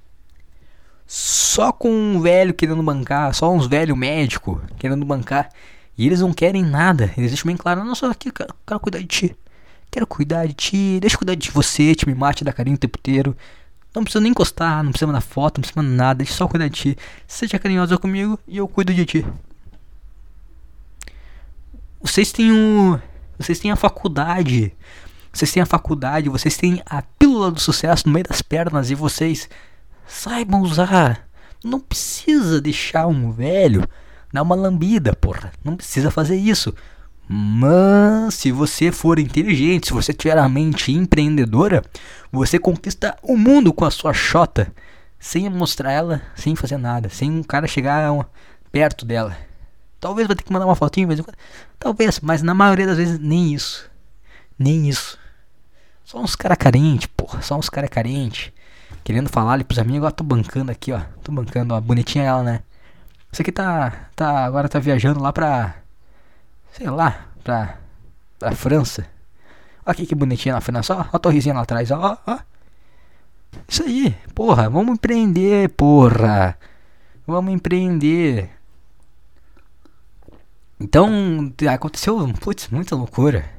Só 1.07 1.71
com 1.71 1.91
um 1.91 2.21
velho 2.21 2.55
querendo 2.55 2.83
bancar, 2.83 3.35
só 3.35 3.53
uns 3.53 3.67
velho 3.67 3.95
médico 3.95 4.61
querendo 4.79 5.05
bancar. 5.05 5.51
E 5.97 6.07
eles 6.07 6.21
não 6.21 6.33
querem 6.33 6.65
nada. 6.65 7.13
Eles 7.17 7.31
deixam 7.31 7.47
bem 7.47 7.57
claro, 7.57 7.85
não, 7.85 7.95
só 7.95 8.11
aqui, 8.11 8.33
quero, 8.33 8.55
quero 8.67 8.81
cuidar 8.81 8.99
de 8.99 9.07
ti. 9.07 9.37
Quero 9.91 10.07
cuidar 10.07 10.47
de 10.47 10.55
ti, 10.55 10.99
deixa 11.01 11.15
eu 11.15 11.19
cuidar 11.19 11.35
de 11.35 11.51
você, 11.51 11.95
te 11.95 12.09
me 12.09 12.15
mate, 12.15 12.43
dar 12.43 12.53
carinho 12.53 12.75
o 12.75 12.79
tempo 12.79 12.99
inteiro. 12.99 13.37
Não 13.95 14.03
precisa 14.03 14.21
nem 14.21 14.33
encostar, 14.33 14.83
não 14.83 14.91
precisa 14.91 15.07
mandar 15.07 15.21
foto, 15.21 15.59
não 15.59 15.63
precisa 15.63 15.81
mandar 15.81 16.05
nada, 16.05 16.19
deixa 16.19 16.33
só 16.33 16.49
cuidar 16.49 16.67
de 16.67 16.75
ti. 16.75 16.99
Seja 17.29 17.59
carinhosa 17.59 17.97
comigo 17.97 18.39
e 18.49 18.57
eu 18.57 18.67
cuido 18.67 18.93
de 18.93 19.05
ti. 19.07 19.27
Vocês 22.03 22.33
têm 22.33 22.51
um. 22.51 22.99
Vocês 23.39 23.59
têm 23.59 23.71
a 23.71 23.77
faculdade 23.77 24.73
vocês 25.35 25.53
têm 25.53 25.63
a 25.63 25.67
faculdade, 25.67 26.29
vocês 26.29 26.57
têm 26.57 26.81
a 26.87 27.03
pílula 27.03 27.51
do 27.51 27.61
sucesso 27.61 28.07
no 28.07 28.13
meio 28.13 28.25
das 28.25 28.41
pernas 28.41 28.91
e 28.91 28.95
vocês 28.95 29.49
saibam 30.07 30.63
usar. 30.63 31.27
Não 31.65 31.81
precisa 31.81 32.61
deixar 32.61 33.09
um 33.09 33.33
velho 33.33 33.87
dar 34.33 34.43
uma 34.43 34.55
lambida, 34.55 35.15
porra. 35.15 35.53
Não 35.65 35.77
precisa 35.77 36.11
fazer 36.11 36.37
isso. 36.37 36.73
Mas 37.29 38.35
se 38.35 38.53
você 38.53 38.93
for 38.93 39.19
inteligente, 39.19 39.89
se 39.89 39.93
você 39.93 40.13
tiver 40.13 40.39
a 40.39 40.49
mente 40.49 40.93
empreendedora, 40.93 41.83
você 42.31 42.59
conquista 42.59 43.17
o 43.23 43.37
mundo 43.37 43.73
com 43.73 43.85
a 43.85 43.91
sua 43.91 44.13
chota, 44.13 44.73
sem 45.19 45.49
mostrar 45.49 45.91
ela, 45.91 46.23
sem 46.37 46.55
fazer 46.55 46.77
nada, 46.77 47.09
sem 47.09 47.31
um 47.31 47.43
cara 47.43 47.67
chegar 47.67 48.13
perto 48.71 49.05
dela. 49.05 49.37
Talvez 49.99 50.29
vai 50.29 50.37
ter 50.37 50.43
que 50.43 50.53
mandar 50.53 50.67
uma 50.67 50.77
fotinho, 50.77 51.09
mas 51.09 51.21
talvez, 51.79 52.21
mas 52.21 52.43
na 52.43 52.55
maioria 52.55 52.87
das 52.87 52.99
vezes 52.99 53.19
nem 53.19 53.55
isso. 53.55 53.91
Nem 54.59 54.89
isso. 54.89 55.19
Só 56.05 56.21
uns 56.21 56.37
cara 56.37 56.57
carente, 56.57 57.09
porra. 57.09 57.43
Só 57.43 57.57
uns 57.57 57.69
cara 57.69 57.89
carente. 57.89 58.53
Querendo 59.03 59.29
falar 59.29 59.55
ali 59.55 59.65
pros 59.65 59.79
amigos. 59.79 59.99
Agora 59.99 60.13
tô 60.13 60.25
bancando 60.25 60.71
aqui, 60.71 60.93
ó. 60.93 61.01
Tô 61.23 61.33
bancando, 61.33 61.75
ó. 61.75 61.81
Bonitinha 61.81 62.25
ela, 62.25 62.43
né? 62.43 62.63
Isso 63.33 63.43
aqui 63.43 63.51
tá. 63.51 64.09
tá 64.15 64.45
agora 64.45 64.69
tá 64.69 64.79
viajando 64.79 65.21
lá 65.21 65.33
pra. 65.33 65.77
Sei 66.73 66.89
lá. 66.89 67.27
Pra. 67.43 67.79
Pra 68.39 68.53
França. 68.53 69.07
Olha 69.87 69.93
aqui 69.93 70.07
que 70.07 70.15
bonitinha 70.15 70.55
na 70.55 70.61
França. 70.61 70.95
Ó, 70.95 71.01
ó 71.01 71.17
a 71.17 71.19
torrezinha 71.19 71.55
lá 71.55 71.63
atrás, 71.63 71.91
ó, 71.91 72.19
ó. 72.27 72.39
Isso 73.69 73.83
aí, 73.83 74.15
porra. 74.35 74.69
Vamos 74.69 74.95
empreender, 74.95 75.71
porra. 75.71 76.57
Vamos 77.27 77.53
empreender. 77.55 78.51
Então, 80.79 81.53
aconteceu, 81.73 82.31
putz, 82.41 82.69
muita 82.69 82.95
loucura. 82.95 83.54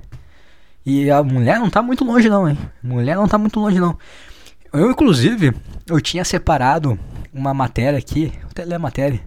E 0.86 1.10
a 1.10 1.24
mulher 1.24 1.60
não 1.60 1.70
tá 1.70 1.82
muito 1.82 2.06
longe 2.06 2.30
não, 2.30 2.48
hein? 2.48 2.58
Mulher 2.84 3.16
não 3.16 3.28
tá 3.28 3.38
muito 3.38 3.60
longe 3.60 3.80
não. 3.80 3.98
Eu, 4.72 4.92
inclusive, 4.92 5.54
eu 5.88 6.00
tinha 6.00 6.24
separado 6.24 7.00
uma 7.34 7.54
matéria 7.54 7.98
aqui, 7.98 8.32
até 8.50 8.64
ler 8.64 8.76
a 8.76 8.80
matéria, 8.80 9.22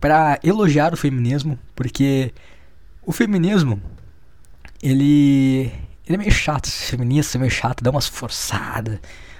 para 0.00 0.40
elogiar 0.42 0.92
o 0.92 0.96
feminismo, 0.96 1.58
porque 1.76 2.32
o 3.06 3.12
feminismo, 3.12 3.80
ele, 4.82 5.70
ele 6.06 6.14
é 6.14 6.16
meio 6.16 6.32
chato, 6.32 6.66
esse 6.66 6.90
feminista 6.90 7.38
é 7.38 7.40
meio 7.40 7.50
chato, 7.50 7.84
dá 7.84 7.90
umas 7.90 8.08
forçadas, 8.08 8.98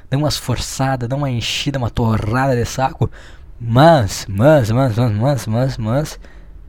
dá 0.09 0.17
umas 0.17 0.37
forçadas, 0.37 1.09
dá 1.09 1.17
uma 1.17 1.31
enchida, 1.31 1.79
uma 1.79 1.91
torrada 1.91 2.55
de 2.55 2.65
saco, 2.65 3.11
mas, 3.61 4.27
mas, 4.29 4.71
mas, 4.71 4.97
mas, 4.97 5.17
mas, 5.17 5.47
mas, 5.47 5.79
mas, 5.79 6.21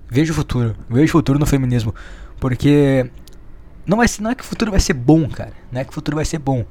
vejo 0.10 0.34
o 0.34 0.36
futuro, 0.36 0.76
vejo 0.90 1.06
o 1.06 1.20
futuro 1.20 1.38
no 1.38 1.46
feminismo, 1.46 1.94
porque 2.40 3.10
não, 3.86 3.98
vai 3.98 4.08
não 4.20 4.32
é 4.32 4.36
que 4.36 4.44
o 4.44 4.46
futuro 4.46 4.72
vai 4.72 4.80
ser 4.80 4.94
bom, 4.94 5.28
cara. 5.28 5.54
Não 5.72 5.82
é 5.82 5.84
que 5.84 5.92
o 5.92 5.94
futuro 5.94 6.16
vai 6.16 6.26
ser 6.26 6.40
bom. 6.40 6.66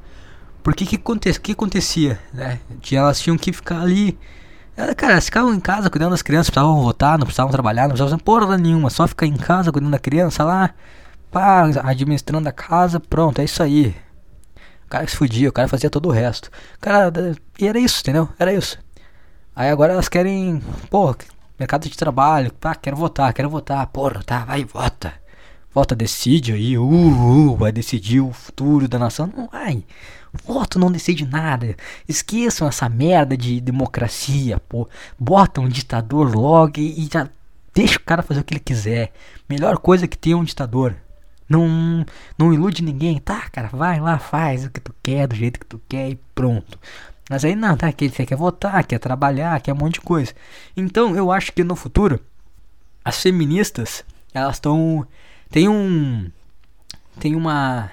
Porque 0.63 0.87
que, 0.87 0.97
aconte, 0.97 1.41
que 1.41 1.53
acontecia, 1.53 2.19
né? 2.33 2.61
Elas 2.91 3.21
tinham 3.21 3.37
que 3.37 3.53
ficar 3.53 3.81
ali. 3.81 4.19
Cara, 4.97 5.13
elas 5.15 5.27
ficavam 5.27 5.53
em 5.53 5.61
casa 5.61 5.91
cuidando 5.91 6.13
das 6.13 6.23
crianças, 6.23 6.49
precisavam 6.51 6.81
votar, 6.83 7.19
não 7.19 7.27
precisavam 7.27 7.53
trabalhar, 7.53 7.83
não 7.83 7.91
precisavam 7.91 8.19
fazer 8.19 8.23
porra 8.23 8.57
nenhuma. 8.57 8.89
Só 8.89 9.07
ficar 9.07 9.27
em 9.27 9.37
casa 9.37 9.71
cuidando 9.71 9.91
da 9.91 9.99
criança 9.99 10.45
lá, 10.45 10.71
pá, 11.31 11.65
administrando 11.85 12.49
a 12.49 12.53
casa, 12.53 12.99
pronto, 12.99 13.41
é 13.41 13.45
isso 13.45 13.63
aí. 13.63 13.95
O 14.87 14.89
cara 14.89 15.07
se 15.07 15.17
fudia, 15.17 15.49
o 15.49 15.53
cara 15.53 15.69
fazia 15.69 15.91
todo 15.91 16.09
o 16.09 16.13
resto. 16.13 16.51
Cara, 16.81 17.13
e 17.59 17.67
era 17.67 17.79
isso, 17.79 18.01
entendeu? 18.01 18.29
Era 18.39 18.53
isso. 18.55 18.79
Aí 19.55 19.69
agora 19.69 19.93
elas 19.93 20.09
querem, 20.09 20.63
porra, 20.89 21.17
mercado 21.59 21.89
de 21.89 21.97
trabalho, 21.97 22.53
pá, 22.55 22.75
quero 22.75 22.97
votar, 22.97 23.33
quero 23.35 23.51
votar, 23.51 23.87
porra, 23.89 24.23
tá, 24.25 24.45
vai, 24.45 24.65
vota. 24.65 25.22
Voto 25.75 25.95
decide 25.95 26.53
aí, 26.53 26.77
uh, 26.77 26.85
uh, 26.85 27.57
vai 27.57 27.73
decidir 27.73 28.21
o 28.21 28.33
futuro 28.33 28.87
da 28.87 28.99
nação. 28.99 29.33
Não 29.35 29.49
vai. 29.49 29.85
Voto 30.45 30.79
não 30.79 30.93
decide 30.93 31.27
nada. 31.27 31.77
Esqueçam 32.09 32.69
essa 32.69 32.89
merda 32.89 33.37
de 33.37 33.61
democracia, 33.61 34.61
pô. 34.69 34.89
Bota 35.19 35.61
um 35.61 35.69
ditador 35.69 36.35
logo 36.35 36.79
e, 36.79 37.05
e 37.05 37.09
já 37.11 37.29
deixa 37.75 37.97
o 37.99 38.03
cara 38.03 38.23
fazer 38.23 38.41
o 38.41 38.45
que 38.45 38.55
ele 38.55 38.61
quiser. 38.61 39.13
Melhor 39.49 39.79
coisa 39.79 40.07
que 40.07 40.19
tem 40.19 40.35
um 40.35 40.45
ditador. 40.45 40.95
Não, 41.49 42.05
não 42.39 42.53
ilude 42.53 42.83
ninguém. 42.83 43.19
Tá, 43.19 43.49
cara, 43.51 43.69
vai 43.69 44.01
lá, 44.01 44.19
faz 44.19 44.65
o 44.65 44.71
que 44.71 44.81
tu 44.81 44.95
quer, 45.03 45.27
do 45.27 45.35
jeito 45.35 45.61
que 45.61 45.67
tu 45.67 45.81
quer 45.89 46.11
e 46.11 46.19
pronto. 46.35 46.79
Mas 47.29 47.45
aí 47.45 47.55
não, 47.55 47.77
tá, 47.77 47.91
que 47.93 48.09
você 48.09 48.27
quer 48.27 48.37
votar, 48.37 48.85
quer 48.85 48.99
trabalhar, 48.99 49.61
quer 49.61 49.73
um 49.73 49.77
monte 49.77 49.95
de 49.95 50.01
coisa. 50.01 50.33
Então 50.77 51.17
eu 51.17 51.31
acho 51.31 51.53
que 51.53 51.65
no 51.65 51.77
futuro 51.77 52.21
as 53.05 53.21
feministas 53.23 54.05
elas 54.35 54.57
estão 54.57 55.07
tem 55.53 55.69
um. 55.69 56.31
Tem 57.21 57.37
uma. 57.37 57.91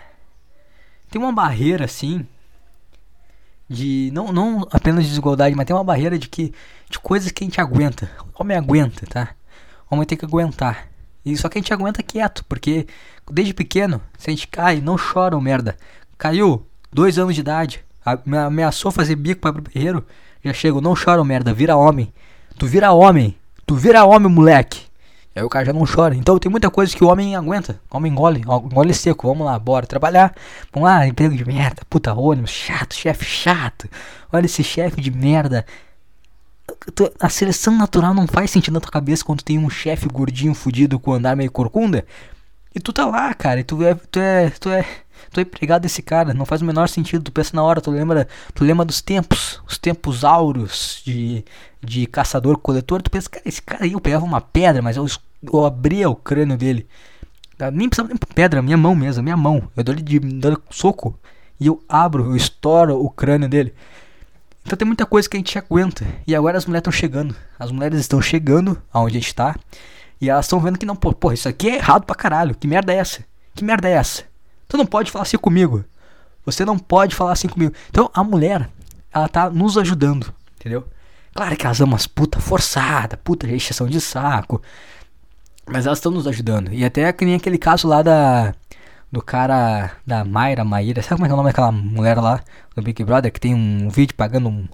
Tem 1.12 1.22
uma 1.22 1.34
barreira 1.34 1.84
assim. 1.84 2.25
De. 3.70 4.10
Não, 4.13 4.32
não 4.32 4.68
apenas 4.72 5.04
de 5.04 5.10
desigualdade, 5.10 5.56
mas 5.56 5.66
tem 5.66 5.75
uma 5.75 5.84
barreira 5.84 6.18
de 6.18 6.30
que. 6.30 6.54
De 6.89 6.98
coisas 6.98 7.32
que 7.32 7.44
a 7.44 7.46
gente 7.46 7.60
aguenta. 7.60 8.10
O 8.34 8.42
homem 8.42 8.58
aguenta, 8.58 9.06
tá? 9.06 9.36
O 9.92 9.96
homem 9.96 10.08
tem 10.08 10.18
que 10.18 10.24
aguentar. 10.24 10.88
E 11.25 11.36
só 11.36 11.50
que 11.50 11.58
a 11.58 11.62
gente 11.62 11.74
aguenta 11.74 12.01
quieto, 12.01 12.46
porque 12.48 12.88
desde 13.30 13.54
pequeno, 13.54 14.01
se 14.18 14.30
a 14.30 14.34
gente 14.34 14.48
cai, 14.48 14.80
não 14.80 14.96
chora, 14.98 15.36
oh, 15.38 15.42
merda. 15.42 15.75
Caiu, 16.18 16.66
dois 16.92 17.20
anos 17.20 17.36
de 17.36 17.42
idade, 17.42 17.84
ameaçou 18.04 18.89
fazer 18.89 19.16
bico 19.16 19.42
para 19.42 19.62
berreiro, 19.62 20.06
já 20.44 20.54
chego, 20.54 20.80
não 20.80 20.96
chora, 20.96 21.22
oh, 21.22 21.25
merda, 21.25 21.54
vira 21.54 21.75
homem. 21.75 22.12
Tu 22.58 22.66
vira 22.66 22.94
homem, 22.94 23.38
tu 23.66 23.75
vira 23.75 24.06
homem, 24.06 24.32
moleque. 24.32 24.88
Aí 25.36 25.43
o 25.43 25.50
cara 25.50 25.65
já 25.65 25.74
não 25.74 25.86
chora. 25.86 26.15
Então 26.15 26.38
tem 26.39 26.50
muita 26.50 26.69
coisa 26.69 26.95
que 26.95 27.03
o 27.03 27.07
homem 27.07 27.36
aguenta. 27.36 27.79
O 27.89 27.98
homem 27.98 28.12
engole, 28.12 28.41
engole 28.41 28.93
seco. 28.93 29.27
Vamos 29.27 29.45
lá, 29.45 29.57
bora 29.57 29.86
trabalhar. 29.86 30.33
Vamos 30.74 30.89
lá, 30.89 31.07
emprego 31.07 31.36
de 31.36 31.45
merda. 31.45 31.81
Puta 31.89 32.13
ônibus, 32.13 32.51
chato, 32.51 32.95
chefe 32.95 33.25
chato. 33.25 33.88
Olha 34.31 34.45
esse 34.45 34.63
chefe 34.63 35.00
de 35.01 35.12
merda. 35.12 35.65
A 37.19 37.29
seleção 37.29 37.77
natural 37.77 38.13
não 38.13 38.27
faz 38.27 38.51
sentido 38.51 38.74
na 38.74 38.79
tua 38.79 38.91
cabeça 38.91 39.24
quando 39.24 39.43
tem 39.43 39.57
um 39.57 39.69
chefe 39.69 40.07
gordinho 40.07 40.53
fudido 40.53 41.00
com 41.00 41.13
andar 41.13 41.36
meio 41.36 41.51
corcunda. 41.51 42.05
E 42.74 42.79
tu 42.79 42.91
tá 42.93 43.05
lá, 43.05 43.33
cara. 43.33 43.59
E 43.59 43.63
tu 43.63 43.83
é. 43.83 43.95
Tu 43.95 44.19
é. 44.19 44.50
Tu 44.50 44.69
é. 44.69 44.86
É 45.35 45.41
empregado 45.41 45.83
desse 45.83 46.01
cara, 46.01 46.33
não 46.33 46.45
faz 46.45 46.61
o 46.61 46.65
menor 46.65 46.89
sentido. 46.89 47.23
Tu 47.23 47.31
pensa 47.31 47.55
na 47.55 47.63
hora, 47.63 47.81
tu 47.81 47.91
lembra, 47.91 48.27
tu 48.53 48.63
lembra 48.63 48.85
dos 48.85 49.01
tempos, 49.01 49.61
os 49.67 49.77
tempos 49.77 50.23
áureos 50.23 51.01
de, 51.05 51.45
de 51.81 52.05
caçador-coletor. 52.07 53.01
Tu 53.01 53.11
pensa, 53.11 53.29
cara, 53.29 53.43
esse 53.47 53.61
cara 53.61 53.83
aí 53.83 53.93
eu 53.93 54.01
pegava 54.01 54.25
uma 54.25 54.41
pedra, 54.41 54.81
mas 54.81 54.97
eu 54.97 55.05
eu 55.41 55.65
abria 55.65 56.09
o 56.09 56.15
crânio 56.15 56.57
dele. 56.57 56.88
Nem 57.73 57.89
precisava 57.89 58.09
nem 58.09 58.17
pedra, 58.33 58.61
minha 58.61 58.77
mão 58.77 58.95
mesmo, 58.95 59.23
minha 59.23 59.38
mão. 59.38 59.69
Eu 59.75 59.83
dou 59.83 59.93
ele 59.93 60.01
de 60.01 60.19
dou 60.19 60.57
soco 60.69 61.19
e 61.59 61.67
eu 61.67 61.83
abro, 61.89 62.25
eu 62.25 62.35
estouro 62.35 63.03
o 63.03 63.09
crânio 63.09 63.49
dele. 63.49 63.73
Então 64.63 64.77
tem 64.77 64.88
muita 64.88 65.05
coisa 65.05 65.29
que 65.29 65.35
a 65.35 65.39
gente 65.39 65.57
aguenta. 65.57 66.05
E 66.25 66.35
agora 66.35 66.57
as 66.57 66.65
mulheres 66.65 66.81
estão 66.81 66.91
chegando. 66.91 67.35
As 67.57 67.71
mulheres 67.71 67.99
estão 67.99 68.21
chegando 68.21 68.81
aonde 68.93 69.17
a 69.17 69.19
gente 69.19 69.35
tá. 69.35 69.55
E 70.21 70.29
elas 70.29 70.45
estão 70.45 70.59
vendo 70.59 70.77
que 70.77 70.85
não, 70.85 70.95
pô, 70.95 71.31
isso 71.31 71.49
aqui 71.49 71.69
é 71.69 71.75
errado 71.75 72.05
pra 72.05 72.15
caralho. 72.15 72.55
Que 72.55 72.67
merda 72.67 72.93
é 72.93 72.97
essa? 72.97 73.25
Que 73.55 73.63
merda 73.63 73.89
é 73.89 73.93
essa? 73.93 74.23
Tu 74.69 74.77
não 74.77 74.85
pode 74.85 75.11
falar 75.11 75.23
assim 75.23 75.38
comigo. 75.38 75.83
Você 76.45 76.63
não 76.63 76.77
pode 76.77 77.15
falar 77.15 77.33
assim 77.33 77.49
comigo. 77.49 77.73
Então 77.89 78.09
a 78.13 78.23
mulher, 78.23 78.69
ela 79.11 79.27
tá 79.27 79.49
nos 79.49 79.77
ajudando, 79.77 80.31
entendeu? 80.55 80.88
Claro 81.33 81.57
que 81.57 81.65
elas 81.65 81.77
são 81.77 81.88
umas 81.88 82.07
puta 82.07 82.39
forçada, 82.39 83.17
puta 83.17 83.47
restrição 83.47 83.88
de 83.88 83.99
saco. 83.99 84.61
Mas 85.65 85.85
elas 85.85 85.97
estão 85.97 86.11
nos 86.11 86.27
ajudando. 86.27 86.71
E 86.71 86.85
até 86.85 87.11
que 87.11 87.25
nem 87.25 87.35
aquele 87.35 87.57
caso 87.57 87.88
lá 87.88 88.01
da. 88.01 88.53
do 89.11 89.21
cara 89.21 89.91
da 90.05 90.23
Mayra, 90.23 90.63
Maíra, 90.63 91.01
sabe 91.01 91.15
como 91.15 91.25
é 91.25 91.29
é 91.29 91.33
o 91.33 91.38
nome 91.38 91.49
daquela 91.49 91.71
mulher 91.71 92.17
lá 92.17 92.41
do 92.75 92.81
Big 92.81 93.03
Brother 93.03 93.31
que 93.31 93.39
tem 93.39 93.55
um 93.55 93.89
vídeo 93.89 94.15
pagando 94.15 94.49
um, 94.49 94.67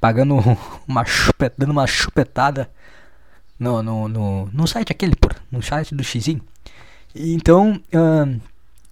pagando 0.00 0.36
uma 0.86 1.04
chupet, 1.04 1.52
dando 1.56 1.70
uma 1.70 1.86
chupetada 1.86 2.68
no, 3.58 3.82
no, 3.82 4.08
no, 4.08 4.46
no 4.52 4.66
site 4.66 4.92
aquele, 4.92 5.14
por, 5.14 5.34
no 5.50 5.62
site 5.62 5.94
do 5.94 6.02
Xizinho. 6.02 6.40
Então, 7.14 7.80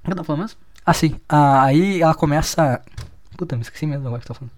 o 0.07 0.09
que 0.09 0.13
eu 0.13 0.17
tô 0.17 0.25
falando 0.25 0.43
mesmo? 0.43 0.59
Assim, 0.85 1.21
aí 1.29 2.01
ela 2.01 2.15
começa. 2.15 2.81
Puta, 3.37 3.57
me 3.57 3.63
esqueci 3.63 3.87
mesmo 3.87 4.07
agora 4.07 4.23
que 4.23 4.31
eu 4.31 4.35
falando. 4.35 4.53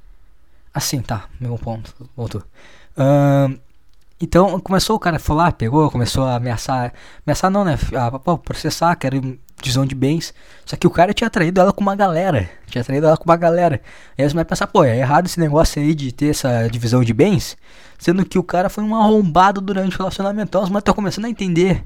Assim, 0.74 1.00
tá, 1.00 1.24
meu 1.40 1.56
ponto, 1.58 1.94
voltou. 2.14 2.42
Um, 2.96 3.58
então 4.20 4.60
começou 4.60 4.96
o 4.96 4.98
cara 4.98 5.18
falar, 5.18 5.52
pegou, 5.52 5.90
começou 5.90 6.24
a 6.24 6.36
ameaçar. 6.36 6.92
Ameaçar 7.26 7.50
não, 7.50 7.64
né? 7.64 7.78
A, 7.94 8.06
a 8.08 8.38
processar, 8.38 8.94
que 8.96 9.06
era 9.06 9.16
divisão 9.60 9.86
de 9.86 9.94
bens. 9.94 10.34
Só 10.66 10.76
que 10.76 10.86
o 10.86 10.90
cara 10.90 11.14
tinha 11.14 11.30
traído 11.30 11.60
ela 11.60 11.72
com 11.72 11.80
uma 11.80 11.96
galera. 11.96 12.48
Tinha 12.66 12.84
traído 12.84 13.06
ela 13.06 13.16
com 13.16 13.24
uma 13.24 13.36
galera. 13.36 13.80
Aí 14.16 14.28
você 14.28 14.34
vai 14.34 14.44
pensar, 14.44 14.66
pô, 14.66 14.84
é 14.84 14.98
errado 14.98 15.26
esse 15.26 15.40
negócio 15.40 15.80
aí 15.80 15.94
de 15.94 16.12
ter 16.12 16.28
essa 16.28 16.68
divisão 16.68 17.02
de 17.02 17.14
bens. 17.14 17.56
Sendo 17.98 18.24
que 18.24 18.38
o 18.38 18.42
cara 18.42 18.68
foi 18.68 18.84
um 18.84 18.94
arrombado 18.94 19.60
durante 19.60 19.94
o 19.96 19.98
relacionamento. 19.98 20.48
Então 20.48 20.62
as 20.62 20.68
mulheres 20.68 20.82
estão 20.82 20.94
começando 20.94 21.24
a 21.24 21.30
entender 21.30 21.84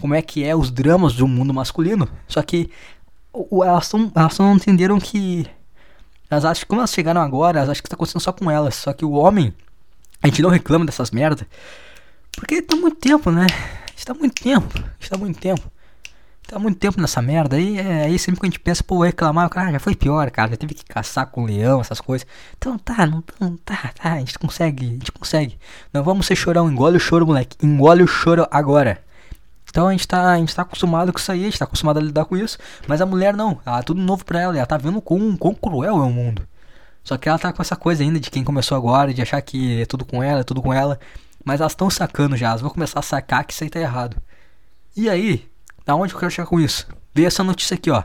como 0.00 0.14
é 0.14 0.22
que 0.22 0.44
é 0.44 0.54
os 0.54 0.70
dramas 0.70 1.14
do 1.14 1.26
mundo 1.26 1.52
masculino. 1.54 2.08
Só 2.26 2.42
que 2.42 2.70
o, 3.32 3.64
elas, 3.64 3.88
tão, 3.88 4.10
elas 4.14 4.38
não 4.38 4.54
entenderam 4.54 4.98
que. 4.98 5.46
Elas 6.30 6.44
acham 6.44 6.60
que 6.60 6.66
como 6.66 6.80
elas 6.80 6.92
chegaram 6.92 7.20
agora, 7.20 7.58
elas 7.58 7.70
acham 7.70 7.82
que 7.82 7.86
está 7.86 7.94
acontecendo 7.94 8.22
só 8.22 8.32
com 8.32 8.50
elas. 8.50 8.74
Só 8.74 8.92
que 8.92 9.04
o 9.04 9.12
homem 9.12 9.54
a 10.22 10.28
gente 10.28 10.40
não 10.40 10.50
reclama 10.50 10.86
dessas 10.86 11.10
merda. 11.10 11.46
Porque 12.32 12.62
tá 12.62 12.76
muito 12.76 12.96
tempo, 12.96 13.30
né? 13.30 13.46
Está 13.96 14.14
muito 14.14 14.40
tempo. 14.42 14.72
Está 14.98 15.18
muito 15.18 15.38
tempo. 15.38 15.70
Tá 16.46 16.58
muito 16.58 16.78
tempo 16.78 17.00
nessa 17.00 17.20
merda. 17.20 17.56
Aí, 17.56 17.78
é, 17.78 18.04
aí 18.04 18.18
sempre 18.18 18.40
que 18.40 18.46
a 18.46 18.50
gente 18.50 18.60
pensa, 18.60 18.84
pô, 18.84 19.02
reclamar, 19.02 19.48
cara, 19.48 19.72
já 19.72 19.78
foi 19.80 19.94
pior, 19.94 20.30
cara. 20.30 20.50
Já 20.50 20.56
teve 20.56 20.74
que 20.74 20.84
caçar 20.84 21.26
com 21.26 21.44
leão, 21.44 21.80
essas 21.80 22.00
coisas. 22.00 22.26
Então 22.56 22.78
tá, 22.78 23.06
não, 23.06 23.22
não 23.40 23.56
tá, 23.56 23.92
tá. 23.94 24.12
A 24.12 24.18
gente 24.18 24.38
consegue, 24.38 24.86
a 24.86 24.90
gente 24.90 25.12
consegue. 25.12 25.58
Não 25.92 26.02
vamos 26.02 26.26
ser 26.26 26.36
chorão, 26.36 26.70
engole 26.70 26.96
o 26.96 27.00
choro, 27.00 27.26
moleque. 27.26 27.56
Engole 27.64 28.02
o 28.02 28.06
choro 28.06 28.46
agora. 28.50 29.02
Então 29.72 29.88
a 29.88 29.92
gente 29.92 30.06
tá, 30.06 30.32
a 30.32 30.36
gente 30.36 30.54
tá 30.54 30.60
acostumado 30.60 31.10
com 31.14 31.18
isso 31.18 31.32
aí, 31.32 31.40
a 31.40 31.44
gente 31.44 31.58
tá 31.58 31.64
acostumado 31.64 31.96
a 31.96 32.02
lidar 32.02 32.26
com 32.26 32.36
isso. 32.36 32.58
Mas 32.86 33.00
a 33.00 33.06
mulher 33.06 33.34
não, 33.34 33.58
é 33.64 33.80
tudo 33.80 34.02
novo 34.02 34.22
pra 34.22 34.38
ela. 34.38 34.54
Ela 34.54 34.66
tá 34.66 34.76
vendo 34.76 35.00
quão, 35.00 35.34
quão 35.34 35.54
cruel 35.54 35.96
é 35.96 36.02
o 36.02 36.10
mundo. 36.10 36.46
Só 37.02 37.16
que 37.16 37.26
ela 37.26 37.38
tá 37.38 37.50
com 37.54 37.62
essa 37.62 37.74
coisa 37.74 38.02
ainda 38.02 38.20
de 38.20 38.30
quem 38.30 38.44
começou 38.44 38.76
agora, 38.76 39.14
de 39.14 39.22
achar 39.22 39.40
que 39.40 39.80
é 39.80 39.86
tudo 39.86 40.04
com 40.04 40.22
ela, 40.22 40.40
é 40.40 40.44
tudo 40.44 40.60
com 40.60 40.74
ela. 40.74 41.00
Mas 41.42 41.60
elas 41.60 41.72
estão 41.72 41.88
sacando 41.88 42.36
já, 42.36 42.48
elas 42.48 42.60
vão 42.60 42.68
começar 42.68 42.98
a 42.98 43.02
sacar 43.02 43.46
que 43.46 43.54
isso 43.54 43.64
aí 43.64 43.70
tá 43.70 43.80
errado. 43.80 44.18
E 44.94 45.08
aí, 45.08 45.48
da 45.86 45.96
onde 45.96 46.12
eu 46.12 46.18
quero 46.18 46.30
chegar 46.30 46.46
com 46.46 46.60
isso? 46.60 46.86
Vê 47.14 47.24
essa 47.24 47.42
notícia 47.42 47.74
aqui, 47.74 47.90
ó. 47.90 48.04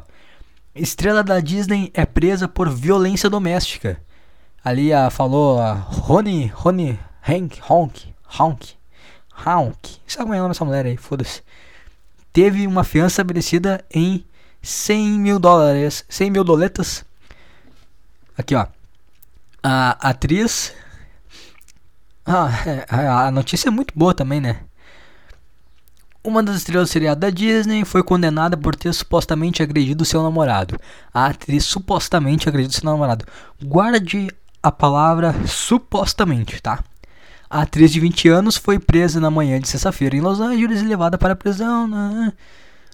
Estrela 0.73 1.21
da 1.21 1.41
Disney 1.41 1.91
é 1.93 2.05
presa 2.05 2.47
por 2.47 2.69
violência 2.69 3.29
doméstica. 3.29 4.01
Ali 4.63 4.93
a 4.93 5.09
falou 5.09 5.59
a 5.59 5.73
Rony, 5.73 6.47
Rony, 6.47 6.97
Hank, 7.27 7.59
Honk, 7.69 8.15
Honk, 8.39 8.76
Sabe 10.07 10.23
como 10.23 10.33
é 10.33 10.37
nome 10.37 10.49
dessa 10.49 10.65
mulher 10.65 10.85
aí? 10.85 10.97
Foda-se. 10.97 11.41
Teve 12.33 12.67
uma 12.67 12.83
fiança 12.83 13.13
estabelecida 13.13 13.83
em 13.91 14.25
100 14.61 15.19
mil 15.19 15.39
dólares, 15.39 16.03
100 16.09 16.31
mil 16.31 16.43
doletas. 16.43 17.05
Aqui, 18.37 18.55
ó. 18.55 18.67
A 19.63 20.09
atriz. 20.09 20.73
Ah, 22.25 22.49
é, 22.65 22.85
a 23.07 23.31
notícia 23.31 23.69
é 23.69 23.71
muito 23.71 23.93
boa 23.95 24.13
também, 24.13 24.41
né? 24.41 24.59
Uma 26.23 26.43
das 26.43 26.57
estrelas 26.57 26.89
do 26.89 26.91
seriado 26.91 27.21
da 27.21 27.29
Disney 27.29 27.85
foi 27.85 28.03
condenada 28.03 28.57
por 28.57 28.75
ter 28.75 28.93
supostamente 28.93 29.63
agredido 29.63 30.03
seu 30.03 30.21
namorado. 30.21 30.77
A 31.13 31.27
atriz 31.27 31.63
supostamente 31.63 32.49
agrediu 32.49 32.71
seu 32.71 32.83
namorado. 32.83 33.25
Guarde 33.63 34.29
a 34.61 34.71
palavra 34.71 35.33
supostamente, 35.47 36.61
tá? 36.61 36.83
A 37.49 37.61
atriz 37.61 37.91
de 37.91 37.99
20 37.99 38.27
anos 38.27 38.57
foi 38.57 38.77
presa 38.77 39.19
na 39.19 39.31
manhã 39.31 39.59
de 39.59 39.67
sexta-feira 39.67 40.15
em 40.15 40.21
Los 40.21 40.41
Angeles 40.41 40.81
e 40.81 40.85
levada 40.85 41.17
para 41.17 41.33
a 41.33 41.35
prisão. 41.35 41.87
Né? 41.87 42.33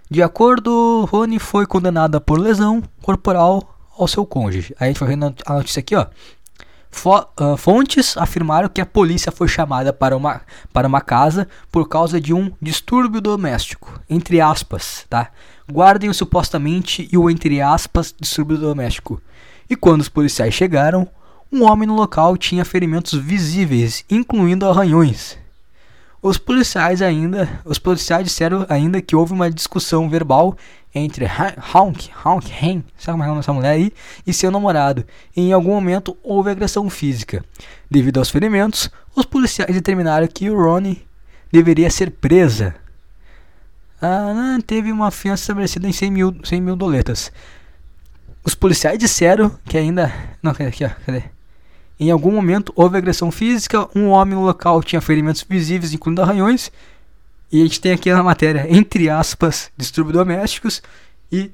De 0.09 0.21
acordo, 0.21 1.07
Rony 1.09 1.39
foi 1.39 1.65
condenada 1.65 2.21
por 2.21 2.39
lesão 2.39 2.83
corporal 3.01 3.75
ao 3.97 4.07
seu 4.07 4.25
cônjuge. 4.25 4.75
Aí 4.79 4.85
a 4.85 4.91
gente 4.91 4.99
vai 4.99 5.09
vendo 5.09 5.33
a 5.45 5.53
notícia 5.53 5.79
aqui, 5.79 5.95
ó. 5.95 6.05
Uh, 7.05 7.57
fontes 7.57 8.15
afirmaram 8.15 8.69
que 8.69 8.79
a 8.79 8.85
polícia 8.85 9.31
foi 9.31 9.47
chamada 9.47 9.91
para 9.91 10.15
uma, 10.15 10.41
para 10.71 10.87
uma 10.87 11.01
casa 11.01 11.47
por 11.71 11.89
causa 11.89 12.21
de 12.21 12.35
um 12.35 12.51
distúrbio 12.61 13.19
doméstico. 13.19 13.99
Entre 14.07 14.39
aspas, 14.39 15.03
tá? 15.09 15.31
Guardem 15.69 16.11
o 16.11 16.13
supostamente 16.13 17.09
e 17.11 17.17
o 17.17 17.29
entre 17.29 17.59
aspas 17.59 18.13
distúrbio 18.17 18.57
doméstico. 18.57 19.19
E 19.67 19.75
quando 19.75 20.01
os 20.01 20.09
policiais 20.09 20.53
chegaram, 20.53 21.09
um 21.53 21.63
homem 21.63 21.87
no 21.87 21.95
local 21.95 22.35
tinha 22.35 22.65
ferimentos 22.65 23.13
visíveis, 23.13 24.03
incluindo 24.09 24.67
arranhões. 24.67 25.37
Os 26.19 26.39
policiais 26.39 26.99
ainda, 26.99 27.61
os 27.63 27.77
policiais 27.77 28.23
disseram 28.23 28.65
ainda 28.67 28.99
que 29.01 29.15
houve 29.15 29.33
uma 29.33 29.51
discussão 29.51 30.09
verbal 30.09 30.57
entre 30.95 31.25
Honk, 31.25 32.09
Honk, 32.25 32.51
Hen, 32.51 32.83
sabe 32.97 33.19
como 33.19 33.35
é 33.35 33.39
essa 33.39 33.53
mulher 33.53 33.71
aí, 33.71 33.93
e 34.25 34.33
seu 34.33 34.49
namorado. 34.49 35.05
E 35.35 35.41
em 35.41 35.53
algum 35.53 35.71
momento 35.71 36.17
houve 36.23 36.49
agressão 36.49 36.89
física. 36.89 37.45
Devido 37.89 38.17
aos 38.17 38.31
ferimentos, 38.31 38.89
os 39.15 39.25
policiais 39.25 39.75
determinaram 39.75 40.27
que 40.27 40.49
o 40.49 40.57
Ronnie 40.57 41.05
deveria 41.51 41.89
ser 41.91 42.09
presa. 42.09 42.73
Ah, 44.01 44.57
teve 44.65 44.91
uma 44.91 45.11
fiança 45.11 45.43
estabelecida 45.43 45.87
em 45.87 45.93
100 45.93 46.11
mil, 46.11 46.35
100 46.43 46.61
mil 46.61 46.75
doletas. 46.75 47.31
Os 48.43 48.55
policiais 48.55 48.97
disseram 48.97 49.51
que 49.65 49.77
ainda. 49.77 50.11
Não, 50.41 50.51
aqui, 50.51 50.83
ó, 50.83 50.89
cadê? 51.05 51.23
Em 51.99 52.11
algum 52.11 52.31
momento 52.31 52.73
houve 52.75 52.97
agressão 52.97 53.31
física, 53.31 53.87
um 53.95 54.09
homem 54.09 54.35
no 54.35 54.45
local 54.45 54.81
tinha 54.81 55.01
ferimentos 55.01 55.45
visíveis, 55.47 55.93
incluindo 55.93 56.21
arranhões, 56.21 56.71
e 57.51 57.61
a 57.61 57.63
gente 57.63 57.79
tem 57.79 57.91
aqui 57.91 58.11
na 58.11 58.23
matéria, 58.23 58.65
entre 58.67 59.09
aspas, 59.09 59.71
distúrbios 59.77 60.17
domésticos 60.17 60.81
e 61.31 61.51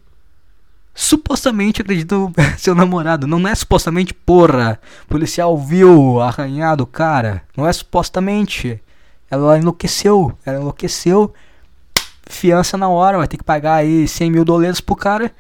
supostamente 0.96 1.82
acredito 1.82 2.32
seu 2.58 2.74
namorado. 2.74 3.28
Não 3.28 3.46
é 3.46 3.54
supostamente, 3.54 4.14
porra. 4.14 4.80
Policial 5.08 5.58
viu 5.58 6.22
arranhado 6.22 6.84
o 6.84 6.88
cara. 6.88 7.44
Não 7.56 7.68
é 7.68 7.74
supostamente. 7.74 8.82
Ela 9.30 9.58
enlouqueceu. 9.58 10.38
Ela 10.46 10.60
enlouqueceu. 10.60 11.34
Fiança 12.30 12.78
na 12.78 12.88
hora, 12.88 13.18
vai 13.18 13.28
ter 13.28 13.38
que 13.38 13.44
pagar 13.44 13.76
aí 13.76 14.08
100 14.08 14.32
mil 14.32 14.46
dólares 14.46 14.80
pro 14.80 14.96
cara. 14.96 15.34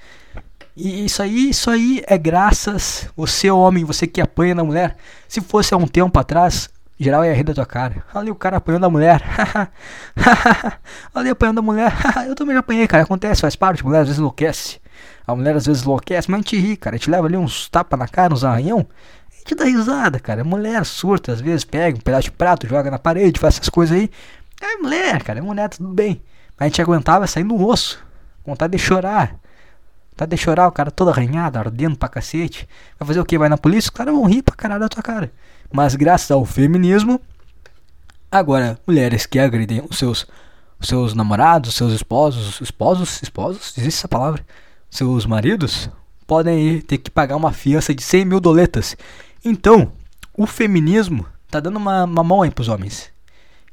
E 0.81 1.03
isso 1.03 1.21
aí, 1.21 1.49
isso 1.49 1.69
aí 1.69 2.01
é 2.07 2.17
graças 2.17 3.09
você 3.13 3.51
homem, 3.51 3.83
você 3.83 4.07
que 4.07 4.21
apanha 4.21 4.55
na 4.55 4.63
mulher. 4.63 4.95
Se 5.27 5.41
fosse 5.41 5.73
há 5.73 5.77
um 5.77 5.85
tempo 5.85 6.17
atrás, 6.17 6.69
Geral 6.97 7.23
ia 7.25 7.33
rir 7.33 7.43
da 7.43 7.53
tua 7.53 7.65
cara. 7.65 8.03
Ali 8.13 8.31
o 8.31 8.35
cara 8.35 8.57
apanhando 8.57 8.85
a 8.85 8.89
mulher. 8.89 9.21
Ali 11.15 11.29
apanhando 11.29 11.59
a 11.59 11.61
mulher. 11.61 11.93
eu 12.27 12.35
também 12.35 12.53
já 12.53 12.59
apanhei, 12.59 12.87
cara. 12.87 13.03
Acontece, 13.03 13.39
faz 13.39 13.55
parte. 13.55 13.81
A 13.81 13.85
mulher 13.85 14.01
às 14.01 14.07
vezes 14.07 14.19
enlouquece. 14.19 14.81
A 15.25 15.33
mulher 15.33 15.55
às 15.55 15.65
vezes 15.65 15.83
enlouquece, 15.83 16.29
mas 16.29 16.39
a 16.39 16.41
gente 16.41 16.57
ri, 16.57 16.75
cara. 16.75 16.95
A 16.95 16.97
gente 16.97 17.09
leva 17.09 17.27
ali 17.27 17.37
uns 17.37 17.69
tapas 17.69 17.97
na 17.97 18.07
cara, 18.07 18.33
uns 18.33 18.43
arranhão. 18.43 18.85
A 19.31 19.37
gente 19.37 19.55
dá 19.55 19.63
risada, 19.63 20.19
cara. 20.19 20.43
Mulher 20.43 20.85
surta, 20.85 21.31
às 21.31 21.39
vezes 21.39 21.63
pega 21.63 21.97
um 21.97 22.01
pedaço 22.01 22.23
de 22.23 22.31
prato, 22.31 22.67
joga 22.67 22.91
na 22.91 22.99
parede, 22.99 23.39
faz 23.39 23.55
essas 23.55 23.69
coisas 23.69 23.97
aí. 23.97 24.09
É 24.61 24.77
mulher, 24.77 25.23
cara. 25.23 25.39
É 25.39 25.41
mulher, 25.41 25.69
tudo 25.69 25.89
bem. 25.89 26.21
Mas 26.57 26.65
a 26.65 26.69
gente 26.69 26.81
aguentava 26.81 27.27
saindo 27.27 27.55
no 27.55 27.65
osso. 27.65 28.01
Vontade 28.45 28.71
de 28.71 28.79
chorar. 28.79 29.35
Vontade 30.19 30.36
de 30.36 30.38
chorar, 30.41 30.67
o 30.67 30.71
cara 30.73 30.91
todo 30.91 31.12
arranhado, 31.12 31.58
ardendo 31.58 31.95
pra 31.95 32.10
cacete. 32.10 32.67
Vai 32.99 33.08
fazer 33.08 33.21
o 33.21 33.25
que? 33.25 33.38
Vai 33.38 33.47
na 33.47 33.58
polícia? 33.58 33.88
Os 33.88 33.95
caras 33.95 34.13
vão 34.13 34.25
rir 34.25 34.41
pra 34.41 34.53
caralho 34.53 34.82
da 34.82 34.89
tua 34.89 35.01
cara. 35.01 35.32
Mas 35.71 35.95
graças 35.95 36.29
ao 36.29 36.43
feminismo, 36.43 37.21
agora 38.29 38.77
mulheres 38.86 39.25
que 39.25 39.39
agredem 39.39 39.82
os 39.89 39.97
seus, 39.97 40.27
os 40.77 40.89
seus 40.89 41.13
namorados, 41.13 41.73
seus 41.73 41.93
esposos, 41.93 42.60
esposos, 42.60 43.23
esposos, 43.23 43.73
existe 43.77 43.99
essa 43.99 44.10
palavra? 44.10 44.45
Seus 44.89 45.25
maridos, 45.25 45.89
podem 46.27 46.82
ter 46.82 46.97
que 46.97 47.10
pagar 47.10 47.38
uma 47.38 47.53
fiança 47.53 47.95
de 47.95 48.03
100 48.03 48.25
mil 48.25 48.41
doletas. 48.41 48.97
Então, 49.45 49.93
o 50.36 50.45
feminismo 50.45 51.25
tá 51.49 51.62
dando 51.62 51.77
uma, 51.77 52.03
uma 52.03 52.25
mão 52.25 52.41
aí 52.41 52.51
pros 52.51 52.67
homens. 52.67 53.10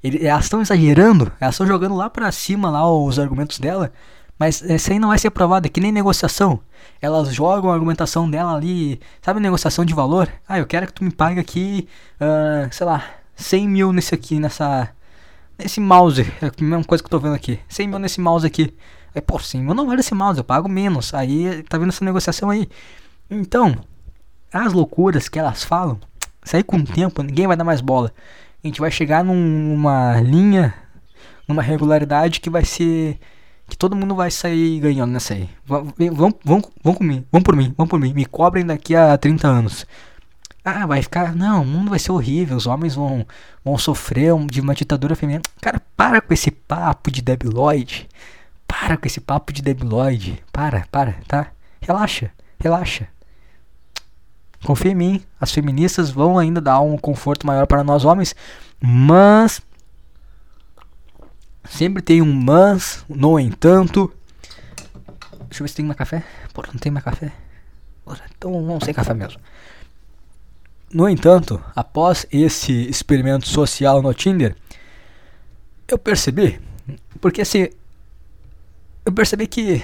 Ele, 0.00 0.24
elas 0.24 0.44
estão 0.44 0.62
exagerando, 0.62 1.32
elas 1.40 1.56
estão 1.56 1.66
jogando 1.66 1.96
lá 1.96 2.08
pra 2.08 2.30
cima 2.30 2.70
lá 2.70 2.88
os 2.88 3.18
argumentos 3.18 3.58
dela, 3.58 3.92
mas 4.38 4.60
isso 4.62 4.92
aí 4.92 4.98
não 4.98 5.08
vai 5.08 5.18
ser 5.18 5.28
aprovado, 5.28 5.66
é 5.66 5.70
que 5.70 5.80
nem 5.80 5.92
negociação 5.92 6.60
elas 7.00 7.34
jogam 7.34 7.70
a 7.70 7.74
argumentação 7.74 8.28
dela 8.28 8.54
ali, 8.54 9.00
sabe, 9.22 9.40
negociação 9.40 9.84
de 9.84 9.94
valor? 9.94 10.28
Ah, 10.48 10.58
eu 10.58 10.66
quero 10.66 10.86
que 10.86 10.92
tu 10.92 11.04
me 11.04 11.10
pague 11.10 11.40
aqui, 11.40 11.88
uh, 12.20 12.72
sei 12.72 12.86
lá, 12.86 13.04
100 13.34 13.68
mil 13.68 13.92
nesse 13.92 14.14
aqui, 14.14 14.40
nessa. 14.40 14.90
Nesse 15.58 15.80
mouse, 15.80 16.20
é 16.42 16.46
a 16.46 16.52
mesma 16.62 16.84
coisa 16.84 17.02
que 17.02 17.06
eu 17.06 17.10
tô 17.10 17.18
vendo 17.18 17.34
aqui. 17.34 17.58
100 17.68 17.88
mil 17.88 17.98
nesse 17.98 18.20
mouse 18.20 18.46
aqui. 18.46 18.74
Aí, 19.14 19.22
pô, 19.22 19.38
100 19.38 19.62
mil 19.62 19.74
não 19.74 19.86
vale 19.86 20.00
esse 20.00 20.14
mouse, 20.14 20.38
eu 20.38 20.44
pago 20.44 20.68
menos. 20.68 21.14
Aí, 21.14 21.62
tá 21.64 21.78
vendo 21.78 21.88
essa 21.88 22.04
negociação 22.04 22.50
aí? 22.50 22.68
Então, 23.30 23.76
as 24.52 24.72
loucuras 24.72 25.28
que 25.28 25.38
elas 25.38 25.64
falam, 25.64 25.98
aí 26.52 26.62
com 26.62 26.76
o 26.76 26.84
tempo, 26.84 27.22
ninguém 27.22 27.46
vai 27.46 27.56
dar 27.56 27.64
mais 27.64 27.80
bola. 27.80 28.12
A 28.62 28.66
gente 28.66 28.80
vai 28.80 28.90
chegar 28.90 29.24
num, 29.24 29.34
numa 29.34 30.20
linha, 30.20 30.74
numa 31.48 31.62
regularidade 31.62 32.40
que 32.40 32.50
vai 32.50 32.64
ser 32.64 33.18
que 33.68 33.76
todo 33.76 33.96
mundo 33.96 34.14
vai 34.14 34.30
sair 34.30 34.80
ganhando 34.80 35.12
nessa 35.12 35.34
aí. 35.34 35.48
Vão, 35.64 35.92
vão, 36.12 36.34
vão, 36.82 36.94
comigo, 36.94 37.26
vão 37.30 37.42
por 37.42 37.56
mim, 37.56 37.74
vão 37.76 37.86
por 37.86 37.98
mim. 37.98 38.12
Me 38.12 38.24
cobrem 38.24 38.64
daqui 38.64 38.94
a 38.94 39.16
30 39.18 39.48
anos. 39.48 39.86
Ah, 40.64 40.86
vai 40.86 41.02
ficar. 41.02 41.34
Não, 41.34 41.62
o 41.62 41.66
mundo 41.66 41.90
vai 41.90 41.98
ser 41.98 42.12
horrível. 42.12 42.56
Os 42.56 42.66
homens 42.66 42.94
vão, 42.94 43.26
vão 43.64 43.78
sofrer 43.78 44.34
de 44.46 44.60
uma 44.60 44.74
ditadura 44.74 45.14
feminina. 45.14 45.42
Cara, 45.60 45.80
para 45.96 46.20
com 46.20 46.34
esse 46.34 46.50
papo 46.50 47.10
de 47.10 47.22
debiloide. 47.22 48.08
Para 48.66 48.96
com 48.96 49.06
esse 49.06 49.20
papo 49.20 49.52
de 49.52 49.62
debiloide. 49.62 50.42
Para, 50.52 50.84
para, 50.90 51.16
tá? 51.28 51.48
Relaxa, 51.80 52.30
relaxa. 52.58 53.06
Confia 54.64 54.90
em 54.90 54.96
mim. 54.96 55.22
As 55.40 55.52
feministas 55.52 56.10
vão 56.10 56.36
ainda 56.36 56.60
dar 56.60 56.80
um 56.80 56.96
conforto 56.98 57.46
maior 57.46 57.66
para 57.66 57.84
nós 57.84 58.04
homens. 58.04 58.34
Mas 58.80 59.62
Sempre 61.68 62.02
tem 62.02 62.22
um 62.22 62.32
mas, 62.32 63.04
no 63.08 63.38
entanto. 63.38 64.12
Deixa 65.48 65.62
eu 65.62 65.64
ver 65.64 65.68
se 65.68 65.76
tem 65.76 65.84
mais 65.84 65.98
café. 65.98 66.24
Porra, 66.52 66.68
não 66.72 66.80
tem 66.80 66.92
mais 66.92 67.04
café. 67.04 67.32
Então 68.36 68.52
vamos 68.52 68.84
sem 68.84 68.94
café 68.94 69.14
mesmo. 69.14 69.40
No 70.92 71.08
entanto, 71.08 71.62
após 71.74 72.26
esse 72.30 72.72
experimento 72.88 73.48
social 73.48 74.00
no 74.00 74.14
Tinder, 74.14 74.54
eu 75.88 75.98
percebi, 75.98 76.60
porque 77.20 77.42
assim, 77.42 77.68
eu 79.04 79.12
percebi 79.12 79.46
que 79.46 79.82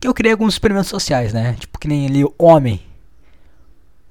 que 0.00 0.08
eu 0.08 0.14
criei 0.14 0.32
alguns 0.32 0.54
experimentos 0.54 0.88
sociais, 0.88 1.32
né? 1.32 1.54
Tipo 1.60 1.78
que 1.78 1.86
nem 1.86 2.06
ali 2.06 2.24
homem. 2.38 2.82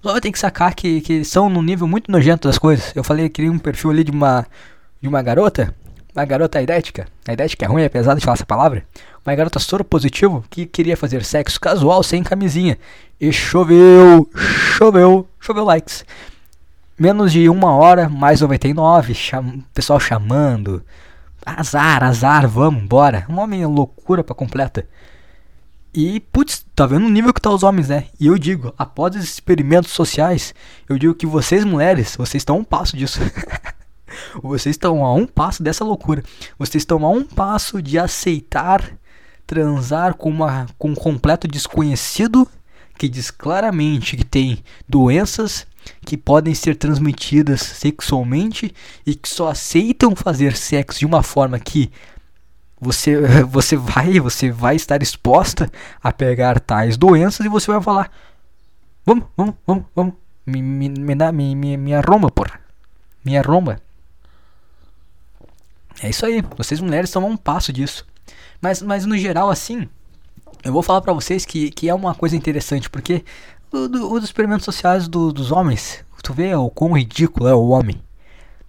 Só 0.02 0.19
tenho 0.22 0.32
que 0.32 0.39
sacar 0.39 0.74
que, 0.74 1.02
que 1.02 1.26
são 1.26 1.50
num 1.50 1.62
nível 1.62 1.88
muito 1.88 2.12
nojento 2.12 2.48
das 2.48 2.58
coisas. 2.58 2.95
Eu 2.95 3.04
falei 3.04 3.28
que 3.28 3.36
criei 3.36 3.50
um 3.50 3.60
perfil 3.60 3.89
ali 3.89 4.04
de 4.04 4.12
uma 4.12 4.45
de 5.01 5.07
uma 5.07 5.21
garota, 5.21 5.73
uma 6.15 6.25
garota 6.25 6.62
idética, 6.62 7.07
a 7.27 7.33
idética 7.33 7.65
é 7.65 7.67
ruim, 7.67 7.83
é 7.83 7.89
pesado 7.89 8.19
de 8.19 8.25
falar 8.25 8.35
essa 8.35 8.45
palavra, 8.45 8.83
uma 9.25 9.35
garota 9.35 9.59
soro 9.59 9.83
positivo 9.83 10.43
que 10.49 10.65
queria 10.65 10.97
fazer 10.97 11.23
sexo 11.23 11.59
casual 11.59 12.01
sem 12.01 12.23
camisinha. 12.23 12.77
E 13.19 13.31
choveu, 13.31 14.29
choveu, 14.77 15.27
choveu 15.39 15.63
likes. 15.65 16.05
Menos 16.97 17.31
de 17.31 17.47
uma 17.49 17.75
hora, 17.75 18.09
mais 18.09 18.41
99, 18.41 19.13
cham 19.13 19.63
pessoal 19.73 19.99
chamando. 19.99 20.83
Azar, 21.45 22.03
azar, 22.03 22.47
vamos, 22.47 22.83
bora. 22.83 23.25
Um 23.29 23.39
homem 23.39 23.62
é 23.62 23.67
loucura 23.67 24.23
pra 24.23 24.35
completa. 24.35 24.88
E, 25.93 26.19
putz, 26.19 26.65
tá 26.75 26.85
vendo 26.85 27.05
o 27.05 27.09
nível 27.09 27.33
que 27.33 27.41
tá 27.41 27.49
os 27.49 27.63
homens, 27.63 27.89
né? 27.89 28.05
E 28.19 28.27
eu 28.27 28.38
digo, 28.38 28.73
após 28.77 29.15
esses 29.15 29.33
experimentos 29.33 29.91
sociais, 29.91 30.53
eu 30.88 30.97
digo 30.97 31.15
que 31.15 31.25
vocês 31.25 31.65
mulheres, 31.65 32.15
vocês 32.15 32.41
estão 32.41 32.57
um 32.57 32.63
passo 32.63 32.95
disso. 32.95 33.19
Vocês 34.41 34.73
estão 34.73 35.05
a 35.05 35.13
um 35.13 35.25
passo 35.25 35.63
dessa 35.63 35.84
loucura. 35.84 36.23
Vocês 36.58 36.82
estão 36.82 37.05
a 37.05 37.10
um 37.10 37.23
passo 37.23 37.82
de 37.82 37.97
aceitar 37.97 38.97
transar 39.49 40.13
com, 40.13 40.29
uma, 40.29 40.67
com 40.77 40.91
um 40.91 40.95
completo 40.95 41.47
desconhecido 41.47 42.47
que 42.99 43.10
diz 43.10 43.32
claramente 43.32 44.15
que 44.15 44.23
tem 44.23 44.63
doenças 44.88 45.65
que 46.05 46.15
podem 46.15 46.53
ser 46.53 46.75
transmitidas 46.75 47.62
sexualmente 47.62 48.71
e 49.05 49.15
que 49.15 49.27
só 49.27 49.49
aceitam 49.49 50.15
fazer 50.15 50.55
sexo 50.55 50.99
de 50.99 51.05
uma 51.05 51.23
forma 51.23 51.58
que 51.58 51.89
você, 52.79 53.19
você 53.49 53.75
vai 53.75 54.19
você 54.19 54.51
vai 54.51 54.75
estar 54.75 55.01
exposta 55.01 55.71
a 56.03 56.12
pegar 56.12 56.60
tais 56.60 56.95
doenças 56.95 57.43
e 57.43 57.49
você 57.49 57.71
vai 57.71 57.82
falar 57.82 58.12
vamos 59.05 59.25
vamos 59.36 59.55
vamos 59.65 59.86
vamos 59.95 60.13
me 60.45 60.62
me 60.62 60.89
me, 60.89 61.15
me, 61.15 61.55
me, 61.55 61.77
me 61.77 61.93
arromba 61.95 62.29
porra 62.29 62.60
me 63.25 63.36
arromba 63.36 63.82
é 66.01 66.09
isso 66.09 66.25
aí, 66.25 66.43
vocês 66.57 66.79
mulheres 66.79 67.15
a 67.15 67.19
um 67.19 67.38
passo 67.38 67.73
disso. 67.73 68.05
Mas, 68.62 68.81
mas 68.81 69.05
no 69.05 69.17
geral, 69.17 69.49
assim, 69.49 69.88
eu 70.63 70.73
vou 70.73 70.81
falar 70.81 71.01
pra 71.01 71.13
vocês 71.13 71.45
que, 71.45 71.71
que 71.71 71.89
é 71.89 71.93
uma 71.93 72.13
coisa 72.13 72.35
interessante, 72.35 72.89
porque 72.89 73.23
os 73.71 74.23
experimentos 74.23 74.65
sociais 74.65 75.07
do, 75.07 75.31
dos 75.31 75.51
homens, 75.51 76.03
tu 76.23 76.33
vê 76.33 76.53
o 76.55 76.69
quão 76.69 76.97
ridículo 76.97 77.47
é 77.47 77.53
o 77.53 77.69
homem. 77.69 78.01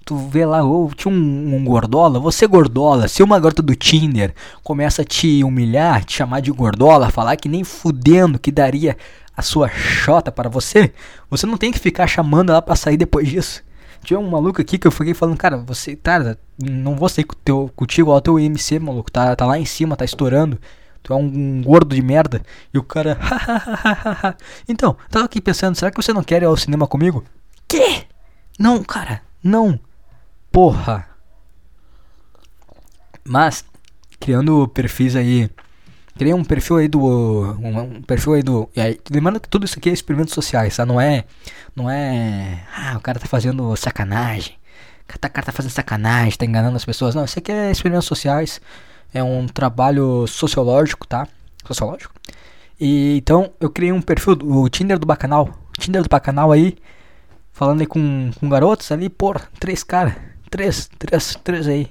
Tu 0.05 0.17
vê 0.17 0.45
lá, 0.45 0.63
ou 0.63 0.93
tinha 0.93 1.13
um, 1.13 1.55
um, 1.55 1.65
gordola, 1.65 2.19
você 2.19 2.47
gordola, 2.47 3.07
se 3.07 3.23
uma 3.23 3.39
garota 3.39 3.63
do 3.63 3.77
Tinder 3.77 4.35
começa 4.63 5.03
a 5.03 5.05
te 5.05 5.45
humilhar, 5.45 6.05
te 6.05 6.15
chamar 6.15 6.41
de 6.41 6.51
gordola, 6.51 7.11
falar 7.11 7.37
que 7.37 7.49
nem 7.49 7.63
fudendo 7.63 8.39
que 8.39 8.51
daria 8.51 8.97
a 9.37 9.43
sua 9.43 9.69
chota 9.69 10.33
para 10.33 10.49
você, 10.49 10.93
você 11.29 11.47
não 11.47 11.57
tem 11.57 11.71
que 11.71 11.79
ficar 11.79 12.07
chamando 12.07 12.51
ela 12.51 12.63
para 12.63 12.77
sair 12.77 12.97
depois 12.97 13.29
disso. 13.29 13.63
Tinha 14.03 14.19
um 14.19 14.29
maluco 14.29 14.61
aqui 14.61 14.79
que 14.79 14.87
eu 14.87 14.91
fiquei 14.91 15.15
falando, 15.15 15.37
cara, 15.37 15.59
você, 15.59 15.95
cara, 15.95 16.39
não 16.59 16.97
vou 16.97 17.09
com 17.09 17.35
teu, 17.45 17.71
contigo, 17.77 18.11
ó, 18.11 18.21
teu 18.21 18.39
IMC, 18.39 18.79
maluco, 18.79 19.11
tá, 19.11 19.37
tá 19.37 19.47
lá 19.47 19.59
em 19.59 19.65
cima, 19.65 19.97
tá 19.97 20.05
estourando. 20.05 20.59
Tu 21.03 21.13
é 21.13 21.17
um, 21.17 21.21
um 21.21 21.63
gordo 21.63 21.95
de 21.95 22.03
merda. 22.03 22.43
E 22.73 22.79
o 22.79 22.83
cara, 22.83 23.19
Então, 24.69 24.97
tava 25.11 25.25
aqui 25.25 25.41
pensando, 25.41 25.75
será 25.75 25.91
que 25.91 25.97
você 25.97 26.13
não 26.13 26.23
quer 26.23 26.43
ir 26.43 26.47
ao 26.47 26.57
cinema 26.57 26.87
comigo? 26.87 27.25
Que? 27.67 28.05
Não, 28.59 28.83
cara, 28.83 29.23
não. 29.43 29.79
Porra. 30.53 31.09
Mas, 33.25 33.65
criando 34.19 34.69
perfis 34.69 35.17
aí 35.17 35.51
criei 36.21 36.35
um 36.35 36.45
perfil 36.45 36.77
aí 36.77 36.87
do. 36.87 37.01
Um, 37.01 37.81
um 37.81 38.03
perfil 38.03 38.35
aí 38.35 38.43
do. 38.43 38.69
Aí, 38.77 39.01
lembrando 39.11 39.41
que 39.41 39.49
tudo 39.49 39.65
isso 39.65 39.79
aqui 39.79 39.89
é 39.89 39.93
experimentos 39.95 40.35
sociais, 40.35 40.77
tá? 40.77 40.85
Não 40.85 41.01
é. 41.01 41.25
Não 41.75 41.89
é. 41.89 42.63
Ah, 42.77 42.95
o 42.99 43.01
cara 43.01 43.19
tá 43.19 43.27
fazendo 43.27 43.75
sacanagem. 43.75 44.59
Tá, 45.19 45.29
o 45.29 45.31
cara 45.31 45.47
tá 45.47 45.51
fazendo 45.51 45.71
sacanagem, 45.73 46.37
tá 46.37 46.45
enganando 46.45 46.77
as 46.77 46.85
pessoas. 46.85 47.15
Não, 47.15 47.25
isso 47.25 47.39
aqui 47.39 47.51
é 47.51 47.71
experimentos 47.71 48.05
sociais. 48.05 48.61
É 49.15 49.23
um 49.23 49.47
trabalho 49.47 50.27
sociológico, 50.27 51.07
tá? 51.07 51.27
Sociológico. 51.67 52.13
E 52.79 53.17
então 53.17 53.53
eu 53.59 53.71
criei 53.71 53.91
um 53.91 54.03
perfil, 54.03 54.35
o 54.43 54.69
Tinder 54.69 54.99
do 54.99 55.07
Bacanal. 55.07 55.49
O 55.75 55.81
Tinder 55.81 56.03
do 56.03 56.09
Bacanal 56.11 56.53
aí. 56.53 56.77
Falando 57.51 57.81
aí 57.81 57.87
com, 57.87 58.31
com 58.39 58.47
garotos 58.47 58.93
ali, 58.93 59.09
por 59.09 59.41
três 59.59 59.83
caras. 59.83 60.13
Três, 60.51 60.91
três, 60.99 61.35
três 61.43 61.67
aí. 61.67 61.91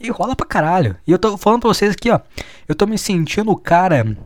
E 0.00 0.10
rola 0.10 0.36
pra 0.36 0.46
caralho. 0.46 0.96
E 1.06 1.10
eu 1.10 1.18
tô 1.18 1.36
falando 1.36 1.60
pra 1.60 1.68
vocês 1.68 1.92
aqui, 1.92 2.10
ó. 2.10 2.20
Eu 2.68 2.74
tô 2.74 2.86
me 2.86 2.96
sentindo 2.96 3.50
o 3.50 3.56
cara. 3.56 4.16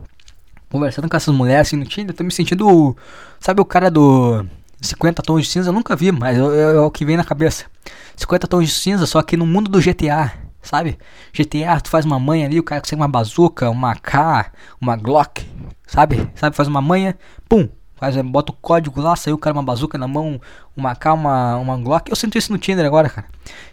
Conversando 0.69 1.09
com 1.09 1.17
essas 1.17 1.33
mulheres 1.33 1.67
assim 1.67 1.75
no 1.75 1.85
Tinder, 1.85 2.13
eu 2.13 2.17
tô 2.17 2.23
me 2.23 2.31
sentindo. 2.31 2.97
Sabe 3.39 3.61
o 3.61 3.65
cara 3.65 3.91
do 3.91 4.45
50 4.81 5.21
tons 5.21 5.43
de 5.43 5.49
cinza? 5.49 5.69
Eu 5.69 5.73
nunca 5.73 5.95
vi, 5.95 6.11
mas 6.11 6.37
é, 6.37 6.79
o 6.79 6.91
que 6.91 7.05
vem 7.05 7.17
na 7.17 7.23
cabeça. 7.23 7.65
50 8.15 8.47
tons 8.47 8.67
de 8.67 8.73
cinza, 8.73 9.05
só 9.05 9.21
que 9.21 9.37
no 9.37 9.45
mundo 9.45 9.69
do 9.69 9.79
GTA. 9.79 10.33
Sabe? 10.61 10.97
GTA, 11.33 11.81
tu 11.81 11.89
faz 11.89 12.05
uma 12.05 12.17
manha 12.17 12.45
ali, 12.45 12.57
o 12.57 12.63
cara 12.63 12.81
consegue 12.81 13.01
uma 13.01 13.07
bazuca, 13.07 13.69
uma 13.69 13.95
K, 13.95 14.51
uma 14.79 14.95
Glock. 14.95 15.45
Sabe? 15.85 16.29
Sabe? 16.35 16.55
Faz 16.55 16.67
uma 16.69 16.81
manha, 16.81 17.17
pum, 17.49 17.67
Faz, 18.03 18.17
bota 18.17 18.51
o 18.51 18.55
código 18.55 18.99
lá, 18.99 19.15
saiu 19.15 19.35
o 19.35 19.37
cara 19.37 19.55
uma 19.55 19.63
bazuca 19.63 19.97
na 19.97 20.09
mão, 20.09 20.41
uma 20.75 20.93
K, 20.93 21.13
uma, 21.13 21.55
uma 21.55 21.77
Glock. 21.77 22.09
Eu 22.09 22.17
sinto 22.17 22.37
isso 22.37 22.51
no 22.51 22.57
Tinder 22.57 22.85
agora, 22.85 23.07
cara. 23.07 23.27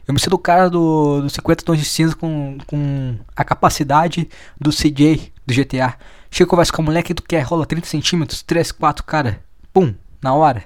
Eu 0.07 0.15
me 0.15 0.21
sinto 0.21 0.35
o 0.35 0.39
cara 0.39 0.71
do, 0.71 1.23
do 1.23 1.29
50 1.29 1.65
tons 1.65 1.77
de 1.77 1.85
cinza 1.85 2.15
com, 2.15 2.57
com 2.65 3.19
a 3.35 3.43
capacidade 3.43 4.29
do 4.61 4.71
CJ 4.71 5.33
do 5.45 5.53
GTA. 5.53 5.95
Chega 6.31 6.49
conversa 6.49 6.73
com 6.73 6.81
a 6.81 6.85
mulher 6.85 7.03
que 7.03 7.13
tu 7.13 7.25
quer, 7.25 7.41
rola 7.41 7.67
30 7.67 7.89
centímetros, 7.89 8.41
3, 8.43 8.71
4, 8.71 9.03
cara. 9.03 9.41
Pum, 9.73 9.93
na 10.23 10.33
hora. 10.33 10.63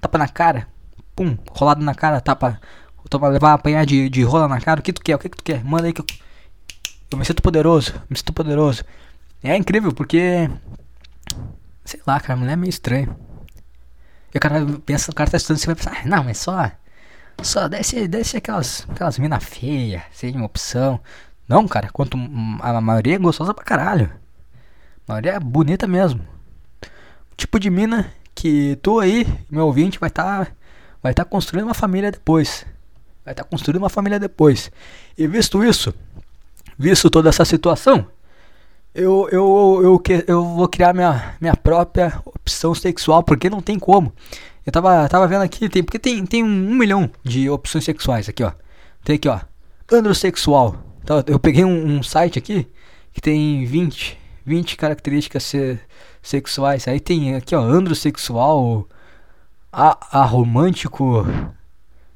Tapa 0.00 0.16
na 0.16 0.26
cara. 0.26 0.66
Pum, 1.14 1.36
rolado 1.50 1.84
na 1.84 1.94
cara, 1.94 2.18
tapa. 2.18 2.58
Toma, 3.10 3.28
levar, 3.28 3.52
apanhar 3.52 3.84
de, 3.84 4.08
de 4.08 4.22
rola 4.22 4.48
na 4.48 4.58
cara. 4.58 4.80
O 4.80 4.82
que 4.82 4.90
tu 4.90 5.02
quer? 5.02 5.16
O 5.16 5.18
que, 5.18 5.28
que 5.28 5.36
tu 5.36 5.44
quer? 5.44 5.62
Manda 5.62 5.84
aí 5.84 5.92
que 5.92 6.00
eu. 6.00 6.06
Eu 7.10 7.18
me 7.18 7.26
sinto 7.26 7.42
poderoso. 7.42 7.92
Me 8.08 8.16
sinto 8.16 8.32
poderoso. 8.32 8.82
É 9.42 9.54
incrível 9.54 9.92
porque 9.92 10.48
Sei 11.84 12.00
lá, 12.06 12.20
cara, 12.20 12.36
mulher 12.38 12.52
é 12.52 12.56
meio 12.56 12.70
estranho. 12.70 13.16
E 14.34 14.38
o 14.38 14.40
cara 14.40 14.64
pensa, 14.84 15.10
o 15.10 15.14
cara 15.14 15.30
tá 15.30 15.36
estudando, 15.36 15.58
você 15.58 15.66
vai 15.66 15.74
pensar, 15.74 15.92
ah, 15.96 16.06
não, 16.06 16.24
mas 16.24 16.38
só. 16.38 16.70
Só 17.42 17.68
desce, 17.68 18.06
desce 18.08 18.36
aquelas, 18.36 18.86
aquelas 18.88 19.18
mina 19.18 19.40
feia, 19.40 20.04
sem 20.12 20.40
opção. 20.42 21.00
Não, 21.48 21.66
cara, 21.66 21.90
quanto 21.90 22.16
a 22.60 22.80
maioria 22.80 23.16
é 23.16 23.18
gostosa 23.18 23.52
pra 23.52 23.64
caralho. 23.64 24.10
A 25.06 25.12
maioria 25.12 25.32
é 25.32 25.40
bonita 25.40 25.86
mesmo. 25.86 26.24
Tipo 27.36 27.58
de 27.58 27.68
mina 27.68 28.12
que 28.34 28.78
tu 28.82 29.00
aí, 29.00 29.26
meu 29.50 29.66
ouvinte, 29.66 29.98
vai 29.98 30.08
estar 30.08 30.46
tá, 30.46 30.52
vai 31.02 31.12
tá 31.12 31.24
construindo 31.24 31.66
uma 31.66 31.74
família 31.74 32.10
depois. 32.10 32.64
Vai 33.24 33.32
estar 33.34 33.44
tá 33.44 33.48
construindo 33.50 33.82
uma 33.82 33.88
família 33.88 34.18
depois. 34.18 34.70
E 35.18 35.26
visto 35.26 35.62
isso, 35.64 35.92
visto 36.78 37.10
toda 37.10 37.28
essa 37.28 37.44
situação, 37.44 38.06
eu, 38.94 39.28
eu, 39.32 39.80
eu, 39.82 40.02
eu, 40.26 40.44
vou 40.44 40.68
criar 40.68 40.92
minha, 40.92 41.34
minha 41.40 41.56
própria 41.56 42.20
opção 42.24 42.74
sexual, 42.74 43.22
porque 43.22 43.48
não 43.48 43.62
tem 43.62 43.78
como. 43.78 44.12
Eu 44.66 44.72
tava, 44.72 45.08
tava 45.08 45.26
vendo 45.26 45.42
aqui, 45.42 45.68
tem, 45.68 45.82
porque 45.82 45.98
tem, 45.98 46.24
tem 46.26 46.44
um, 46.44 46.46
um 46.46 46.74
milhão 46.74 47.10
de 47.24 47.48
opções 47.48 47.84
sexuais 47.84 48.28
aqui, 48.28 48.44
ó. 48.44 48.52
Tem 49.02 49.16
aqui, 49.16 49.28
ó. 49.28 49.40
Androsexual. 49.90 50.76
Então, 51.02 51.22
eu 51.26 51.38
peguei 51.38 51.64
um, 51.64 51.96
um 51.96 52.02
site 52.02 52.38
aqui 52.38 52.68
que 53.12 53.20
tem 53.20 53.64
20, 53.64 54.18
20 54.44 54.76
características 54.76 55.42
se, 55.42 55.78
sexuais. 56.22 56.86
Aí 56.86 57.00
tem 57.00 57.34
aqui, 57.34 57.54
ó, 57.54 57.60
androsexual, 57.60 58.86
a, 59.72 60.22
a 60.22 60.30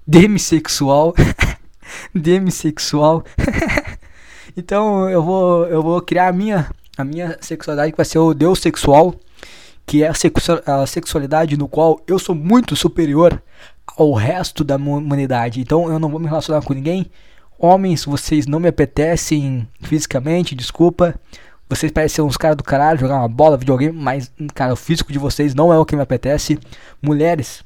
demissexual, 0.07 1.15
demissexual. 2.15 3.25
Então 4.57 5.09
eu 5.09 5.23
vou, 5.23 5.67
eu 5.67 5.83
vou 5.83 6.01
criar 6.01 6.29
a 6.29 6.33
minha, 6.33 6.71
a 6.97 7.05
minha 7.05 7.37
sexualidade 7.41 7.93
que 7.93 7.97
vai 7.97 8.07
ser 8.07 8.19
o 8.19 8.33
Deus 8.33 8.59
sexual, 8.61 9.15
que 9.85 10.03
é 10.03 10.09
a, 10.09 10.15
sexu 10.15 10.61
a 10.65 10.87
sexualidade 10.87 11.57
no 11.57 11.69
qual 11.69 12.01
eu 12.07 12.19
sou 12.19 12.35
muito 12.35 12.75
superior 12.75 13.43
ao 13.97 14.15
resto 14.15 14.65
da 14.65 14.77
humanidade. 14.77 15.61
Então 15.61 15.91
eu 15.91 15.99
não 15.99 16.09
vou 16.09 16.19
me 16.19 16.27
relacionar 16.27 16.63
com 16.63 16.73
ninguém. 16.73 17.11
Homens, 17.59 18.05
vocês 18.05 18.47
não 18.47 18.61
me 18.61 18.69
apetecem 18.69 19.69
fisicamente, 19.81 20.55
desculpa. 20.55 21.15
Vocês 21.69 21.91
parecem 21.91 22.25
uns 22.25 22.37
caras 22.37 22.57
do 22.57 22.63
caralho, 22.63 22.99
jogar 22.99 23.17
uma 23.17 23.29
bola, 23.29 23.57
videogame, 23.57 23.99
mas, 23.99 24.31
cara, 24.55 24.73
o 24.73 24.77
físico 24.77 25.13
de 25.13 25.19
vocês 25.19 25.55
não 25.55 25.73
é 25.73 25.79
o 25.79 25.85
que 25.85 25.97
me 25.97 26.03
apetece. 26.03 26.59
Mulheres, 27.03 27.65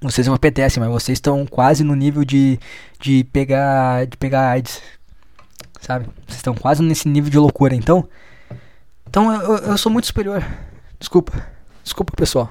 vocês 0.00 0.26
me 0.26 0.34
apetecem, 0.34 0.82
mas 0.82 0.90
vocês 0.90 1.16
estão 1.16 1.44
quase 1.44 1.84
no 1.84 1.94
nível 1.94 2.24
de, 2.24 2.58
de 2.98 3.24
pegar 3.24 4.06
de 4.06 4.16
pegar 4.16 4.48
AIDS. 4.50 4.80
Sabe? 5.80 6.06
Vocês 6.26 6.36
estão 6.36 6.54
quase 6.54 6.82
nesse 6.82 7.08
nível 7.08 7.30
de 7.30 7.38
loucura. 7.38 7.74
Então, 7.74 8.08
então 9.08 9.32
eu, 9.32 9.56
eu 9.58 9.78
sou 9.78 9.90
muito 9.90 10.06
superior. 10.06 10.44
Desculpa. 10.98 11.32
Desculpa, 11.82 12.12
pessoal. 12.14 12.50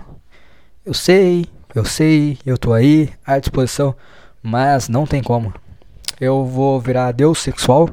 Eu 0.86 0.94
sei, 0.94 1.46
eu 1.74 1.86
sei, 1.86 2.40
eu 2.46 2.58
tô 2.58 2.74
aí 2.74 3.14
à 3.26 3.38
disposição, 3.38 3.96
mas 4.42 4.90
não 4.90 5.06
tem 5.06 5.22
como. 5.22 5.54
Eu 6.20 6.46
vou 6.46 6.82
virar 6.82 7.12
Deus 7.12 7.40
sexual. 7.40 7.90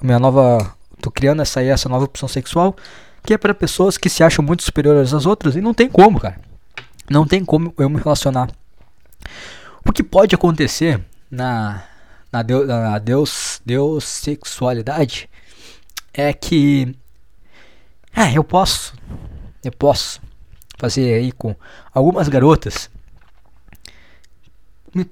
Minha 0.00 0.18
nova 0.18 0.76
tô 1.00 1.10
criando 1.10 1.42
essa 1.42 1.60
aí, 1.60 1.68
essa 1.68 1.88
nova 1.88 2.04
opção 2.04 2.28
sexual, 2.28 2.76
que 3.24 3.32
é 3.34 3.38
para 3.38 3.54
pessoas 3.54 3.96
que 3.96 4.08
se 4.08 4.22
acham 4.22 4.44
muito 4.44 4.62
superiores 4.62 5.14
às 5.14 5.26
outras 5.26 5.56
e 5.56 5.60
não 5.60 5.72
tem 5.72 5.88
como, 5.88 6.20
cara. 6.20 6.38
Não 7.10 7.26
tem 7.26 7.44
como 7.44 7.72
eu 7.78 7.88
me 7.88 7.96
relacionar. 7.96 8.50
O 9.84 9.92
que 9.92 10.02
pode 10.02 10.34
acontecer 10.34 11.00
na 11.30 11.82
na, 12.32 12.42
Deus, 12.42 12.66
na 12.66 12.98
Deus, 12.98 13.60
Deus 13.64 14.04
sexualidade 14.04 15.28
é 16.12 16.32
que 16.32 16.94
é, 18.14 18.36
eu 18.36 18.44
posso 18.44 18.94
eu 19.64 19.72
posso 19.72 20.20
fazer 20.78 21.14
aí 21.14 21.32
com 21.32 21.54
algumas 21.92 22.28
garotas 22.28 22.90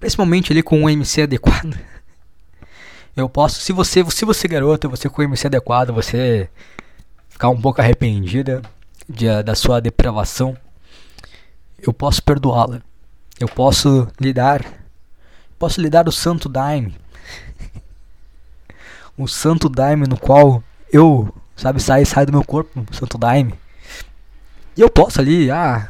principalmente 0.00 0.52
ali 0.52 0.62
com 0.62 0.83
um 0.83 0.88
MC 0.88 1.22
adequado 1.22 1.79
eu 3.16 3.29
posso, 3.31 3.61
se 3.61 3.72
você, 3.72 4.05
se 4.11 4.24
você 4.26 4.46
garota, 4.46 4.88
você 4.88 5.09
com 5.09 5.22
o 5.22 5.24
MC 5.24 5.46
adequado, 5.46 5.90
você 5.90 6.50
ficar 7.31 7.48
um 7.48 7.61
pouco 7.61 7.81
arrependida 7.81 8.61
de, 9.09 9.42
da 9.42 9.55
sua 9.55 9.81
depravação, 9.81 10.57
eu 11.79 11.92
posso 11.94 12.22
perdoá-la. 12.22 12.83
Eu 13.40 13.48
posso 13.48 14.07
lhe 14.20 14.33
dar, 14.33 14.64
posso 15.59 15.81
lhe 15.81 15.88
dar 15.88 16.07
o 16.09 16.12
santo 16.12 16.48
daime. 16.48 16.94
O 19.16 19.26
santo 19.26 19.68
daime 19.68 20.07
no 20.07 20.18
qual 20.18 20.62
eu, 20.92 21.33
sabe, 21.57 21.81
sai, 21.81 22.05
sai 22.05 22.26
do 22.26 22.33
meu 22.33 22.44
corpo, 22.44 22.87
o 22.90 22.94
santo 22.94 23.16
daime. 23.16 23.55
E 24.76 24.81
eu 24.81 24.90
posso 24.90 25.20
ali, 25.20 25.50
ah, 25.50 25.88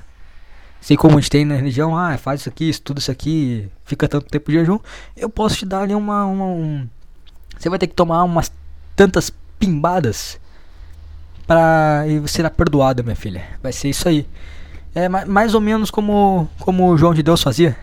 sei 0.81 0.97
como 0.97 1.19
a 1.19 1.21
gente 1.21 1.31
tem 1.31 1.45
na 1.45 1.57
religião, 1.57 1.97
ah, 1.97 2.17
faz 2.17 2.41
isso 2.41 2.49
aqui, 2.49 2.69
estuda 2.69 3.01
isso 3.01 3.11
aqui, 3.11 3.69
fica 3.85 4.09
tanto 4.09 4.27
tempo 4.27 4.51
de 4.51 4.59
jejum. 4.59 4.79
Eu 5.17 5.29
posso 5.29 5.57
te 5.57 5.67
dar 5.67 5.83
ali 5.83 5.95
uma, 5.95 6.25
uma 6.25 6.45
um, 6.45 6.89
você 7.59 7.69
vai 7.69 7.79
ter 7.79 7.89
que 7.89 7.95
tomar 7.95 8.23
umas 8.23 8.53
tantas 8.95 9.33
pimbadas 9.59 10.39
para 11.47 12.05
será 12.27 12.51
perdoada, 12.51 13.03
minha 13.03 13.17
filha. 13.17 13.45
Vai 13.63 13.73
ser 13.73 13.89
isso 13.89 14.09
aí. 14.09 14.27
É 14.95 15.09
mais 15.09 15.55
ou 15.55 15.61
menos 15.61 15.91
como 15.91 16.49
como 16.61 16.89
o 16.89 16.97
João 16.97 17.15
de 17.15 17.23
Deus 17.23 17.43
fazia. 17.43 17.77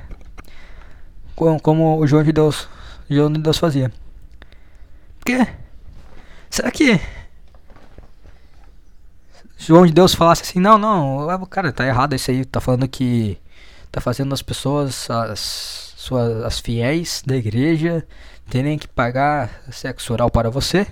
Como, 1.36 1.60
como 1.60 2.00
o 2.00 2.08
João 2.08 2.24
de 2.24 2.32
Deus, 2.32 2.68
João 3.10 3.32
de 3.32 3.40
Deus 3.40 3.58
fazia. 3.58 3.92
Porque 5.24 5.48
será 6.50 6.70
que 6.70 7.00
João 9.58 9.86
de 9.86 9.94
Deus 9.94 10.14
falasse 10.14 10.42
assim: 10.42 10.60
"Não, 10.60 10.78
não, 10.78 11.46
cara, 11.46 11.72
tá 11.72 11.88
errado 11.88 12.14
isso 12.14 12.30
aí, 12.30 12.44
tá 12.44 12.60
falando 12.60 12.86
que 12.90 13.38
tá 13.90 14.02
fazendo 14.02 14.34
as 14.34 14.42
pessoas 14.42 15.10
as 15.10 15.94
suas 15.96 16.44
as 16.44 16.60
fiéis 16.60 17.24
da 17.26 17.38
igreja 17.38 18.06
terem 18.50 18.78
que 18.78 18.86
pagar 18.86 19.50
sexo 19.72 20.12
oral 20.12 20.30
para 20.30 20.50
você, 20.50 20.86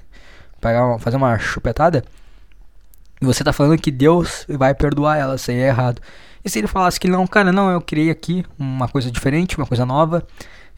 pagar 0.61 0.85
uma, 0.85 0.99
fazer 0.99 1.17
uma 1.17 1.37
chupetada, 1.37 2.01
e 3.21 3.25
você 3.25 3.43
tá 3.43 3.51
falando 3.51 3.77
que 3.77 3.91
Deus 3.91 4.45
vai 4.47 4.73
perdoar 4.73 5.17
ela, 5.17 5.35
isso 5.35 5.51
aí 5.51 5.57
é 5.57 5.67
errado. 5.67 6.01
E 6.43 6.49
se 6.49 6.57
ele 6.57 6.67
falasse 6.67 6.97
que 6.97 7.09
não, 7.09 7.27
cara, 7.27 7.51
não, 7.51 7.69
eu 7.69 7.81
criei 7.81 8.09
aqui 8.09 8.45
uma 8.57 8.87
coisa 8.87 9.11
diferente, 9.11 9.57
uma 9.57 9.67
coisa 9.67 9.85
nova, 9.85 10.25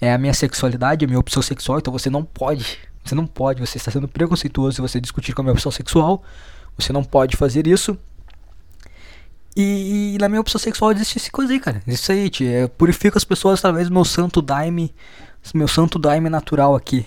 é 0.01 0.11
a 0.11 0.17
minha 0.17 0.33
sexualidade, 0.33 1.05
a 1.05 1.07
minha 1.07 1.19
opção 1.19 1.43
sexual, 1.43 1.77
então 1.77 1.93
você 1.93 2.09
não 2.09 2.23
pode, 2.23 2.79
você 3.03 3.15
não 3.15 3.27
pode, 3.27 3.59
você 3.59 3.77
está 3.77 3.91
sendo 3.91 4.07
preconceituoso 4.07 4.75
se 4.75 4.81
você 4.81 4.99
discutir 4.99 5.33
com 5.33 5.41
a 5.41 5.43
minha 5.43 5.53
opção 5.53 5.71
sexual, 5.71 6.23
você 6.77 6.93
não 6.93 7.03
pode 7.03 7.35
fazer 7.35 7.67
isso. 7.67 7.97
E, 9.55 10.15
e 10.15 10.17
na 10.19 10.27
minha 10.27 10.41
opção 10.41 10.59
sexual 10.59 10.91
existe 10.91 11.19
essa 11.19 11.29
coisa 11.29 11.53
aí, 11.53 11.59
cara. 11.59 11.81
Isso 11.85 12.11
aí, 12.11 12.29
tia. 12.29 12.61
Eu 12.61 12.69
purifico 12.69 13.17
as 13.17 13.23
pessoas 13.23 13.59
através 13.59 13.87
do 13.87 13.93
meu 13.93 14.05
santo 14.05 14.41
daime 14.41 14.93
meu 15.53 15.67
santo 15.67 15.99
daime 15.99 16.29
natural 16.29 16.75
aqui. 16.75 17.05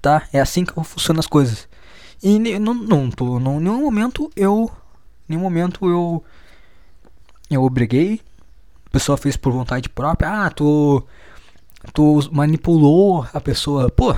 Tá? 0.00 0.22
É 0.32 0.40
assim 0.40 0.64
que 0.64 0.72
funcionam 0.84 1.20
as 1.20 1.26
coisas. 1.26 1.68
E 2.22 2.38
não, 2.58 2.74
não 2.74 3.10
tô, 3.10 3.38
não, 3.38 3.60
nenhum 3.60 3.82
momento 3.82 4.30
eu. 4.34 4.70
Nenhum 5.28 5.42
momento 5.42 5.88
eu. 5.88 6.24
Eu 7.50 7.62
obriguei. 7.62 8.20
A 8.86 8.90
pessoa 8.90 9.18
fez 9.18 9.36
por 9.36 9.52
vontade 9.52 9.88
própria. 9.88 10.46
Ah, 10.46 10.50
tu. 10.50 11.04
Tu 11.92 12.28
manipulou 12.32 13.26
a 13.32 13.40
pessoa. 13.40 13.90
Pô, 13.90 14.16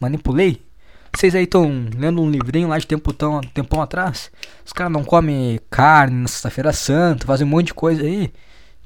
manipulei? 0.00 0.62
Vocês 1.14 1.34
aí 1.34 1.44
estão 1.44 1.86
lendo 1.96 2.20
um 2.20 2.30
livrinho 2.30 2.68
lá 2.68 2.78
de 2.78 2.86
tempo 2.86 3.12
tão, 3.12 3.40
tempão 3.40 3.80
atrás? 3.80 4.30
Os 4.64 4.72
caras 4.72 4.92
não 4.92 5.02
comem 5.02 5.58
carne 5.70 6.22
na 6.22 6.28
sexta-feira 6.28 6.72
santa, 6.72 7.26
fazem 7.26 7.46
um 7.46 7.50
monte 7.50 7.66
de 7.66 7.74
coisa 7.74 8.02
aí 8.02 8.32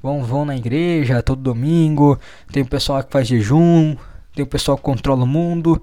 vão, 0.03 0.21
vão 0.21 0.43
na 0.43 0.57
igreja 0.57 1.23
todo 1.23 1.41
domingo, 1.41 2.19
tem 2.51 2.61
o 2.61 2.67
pessoal 2.67 3.01
que 3.01 3.11
faz 3.11 3.25
jejum, 3.25 3.95
tem 4.35 4.43
o 4.43 4.47
pessoal 4.47 4.75
que 4.75 4.83
controla 4.83 5.23
o 5.23 5.27
mundo, 5.27 5.81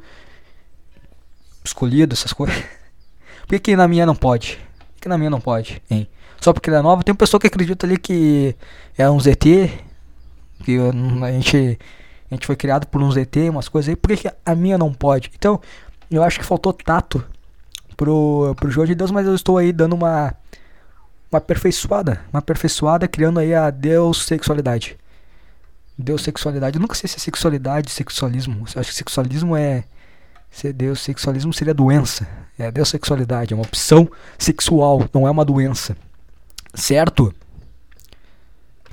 escolhido, 1.64 2.12
essas 2.12 2.34
coisas. 2.34 2.54
Por 3.48 3.54
que, 3.56 3.58
que 3.58 3.76
na 3.76 3.88
minha 3.88 4.04
não 4.04 4.14
pode? 4.14 4.58
Por 4.94 5.00
que, 5.00 5.08
na 5.08 5.16
minha 5.16 5.30
não 5.30 5.40
pode, 5.40 5.82
hein? 5.90 6.06
Só 6.40 6.52
porque 6.52 6.68
ela 6.68 6.78
é 6.78 6.82
nova, 6.82 7.02
tem 7.02 7.12
um 7.12 7.16
pessoal 7.16 7.40
que 7.40 7.46
acredita 7.46 7.86
ali 7.86 7.96
que 7.96 8.54
é 8.96 9.10
um 9.10 9.18
ZT, 9.18 9.70
que 10.64 10.78
a 10.78 11.32
gente, 11.32 11.78
a 12.30 12.34
gente 12.34 12.46
foi 12.46 12.56
criado 12.56 12.86
por 12.86 13.02
um 13.02 13.10
ZT, 13.10 13.50
umas 13.50 13.68
coisas 13.68 13.88
aí, 13.88 13.96
por 13.96 14.16
que, 14.16 14.30
a 14.44 14.54
minha 14.54 14.78
não 14.78 14.92
pode? 14.92 15.30
Então, 15.36 15.60
eu 16.10 16.22
acho 16.22 16.38
que 16.38 16.44
faltou 16.44 16.72
tato 16.72 17.24
pro, 17.96 18.54
pro 18.56 18.70
jogo 18.70 18.86
de 18.86 18.94
Deus, 18.94 19.10
mas 19.10 19.26
eu 19.26 19.34
estou 19.34 19.58
aí 19.58 19.72
dando 19.72 19.94
uma 19.94 20.34
uma 21.30 21.38
aperfeiçoada, 21.38 22.20
uma 22.32 22.40
aperfeiçoada 22.40 23.06
criando 23.06 23.38
aí 23.38 23.54
a 23.54 23.70
Deus 23.70 24.24
sexualidade. 24.24 24.98
Deus 25.96 26.22
sexualidade. 26.22 26.76
Eu 26.76 26.82
nunca 26.82 26.94
sei 26.94 27.08
se 27.08 27.16
é 27.16 27.18
sexualidade, 27.20 27.90
sexualismo. 27.90 28.64
Eu 28.74 28.80
acho 28.80 28.90
que 28.90 28.96
sexualismo 28.96 29.56
é 29.56 29.84
ser 30.50 30.72
Deus 30.72 31.00
sexualismo 31.00 31.52
seria 31.52 31.72
doença. 31.72 32.26
É 32.58 32.70
Deus 32.70 32.88
sexualidade, 32.88 33.54
é 33.54 33.56
uma 33.56 33.64
opção 33.64 34.10
sexual, 34.36 35.08
não 35.14 35.26
é 35.26 35.30
uma 35.30 35.44
doença. 35.44 35.96
Certo? 36.74 37.32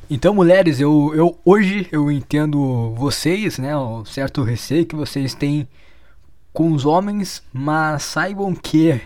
Então, 0.10 0.34
mulheres, 0.34 0.80
eu, 0.80 1.12
eu 1.14 1.38
hoje 1.44 1.86
eu 1.92 2.10
entendo 2.10 2.94
vocês, 2.96 3.58
né, 3.58 3.76
o 3.76 4.06
certo 4.06 4.42
receio 4.42 4.86
que 4.86 4.96
vocês 4.96 5.34
têm 5.34 5.68
com 6.54 6.72
os 6.72 6.86
homens, 6.86 7.44
mas 7.52 8.04
saibam 8.04 8.56
que 8.56 9.02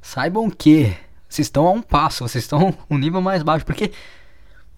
saibam 0.00 0.48
que 0.48 0.96
vocês 1.28 1.46
estão 1.46 1.66
a 1.66 1.72
um 1.72 1.82
passo, 1.82 2.26
vocês 2.26 2.44
estão 2.44 2.74
um 2.88 2.96
nível 2.96 3.20
mais 3.20 3.42
baixo. 3.42 3.66
Porque, 3.66 3.92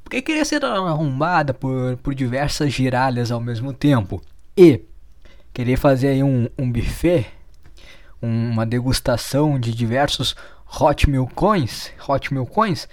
porque 0.03 0.21
querer 0.21 0.45
ser 0.45 0.65
arrombada 0.65 1.55
por, 1.55 1.97
por 1.99 2.13
diversas 2.13 2.73
giralhas 2.73 3.31
ao 3.31 3.41
mesmo 3.41 3.73
tempo 3.73 4.21
e 4.57 4.81
querer 5.55 5.77
fazer 5.77 6.09
aí 6.09 6.25
um, 6.25 6.49
um 6.59 6.71
buffet, 6.73 7.27
uma 8.21 8.67
degustação 8.67 9.61
de 9.61 9.73
diversos 9.73 10.35
Hot 10.81 11.09
Milk 11.09 11.33
Coins, 11.35 11.93
Hot 12.09 12.35
Milk 12.35 12.51
Coins, 12.51 12.89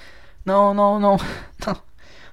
não, 0.46 0.72
não, 0.72 1.00
não, 1.00 1.18
não, 1.66 1.87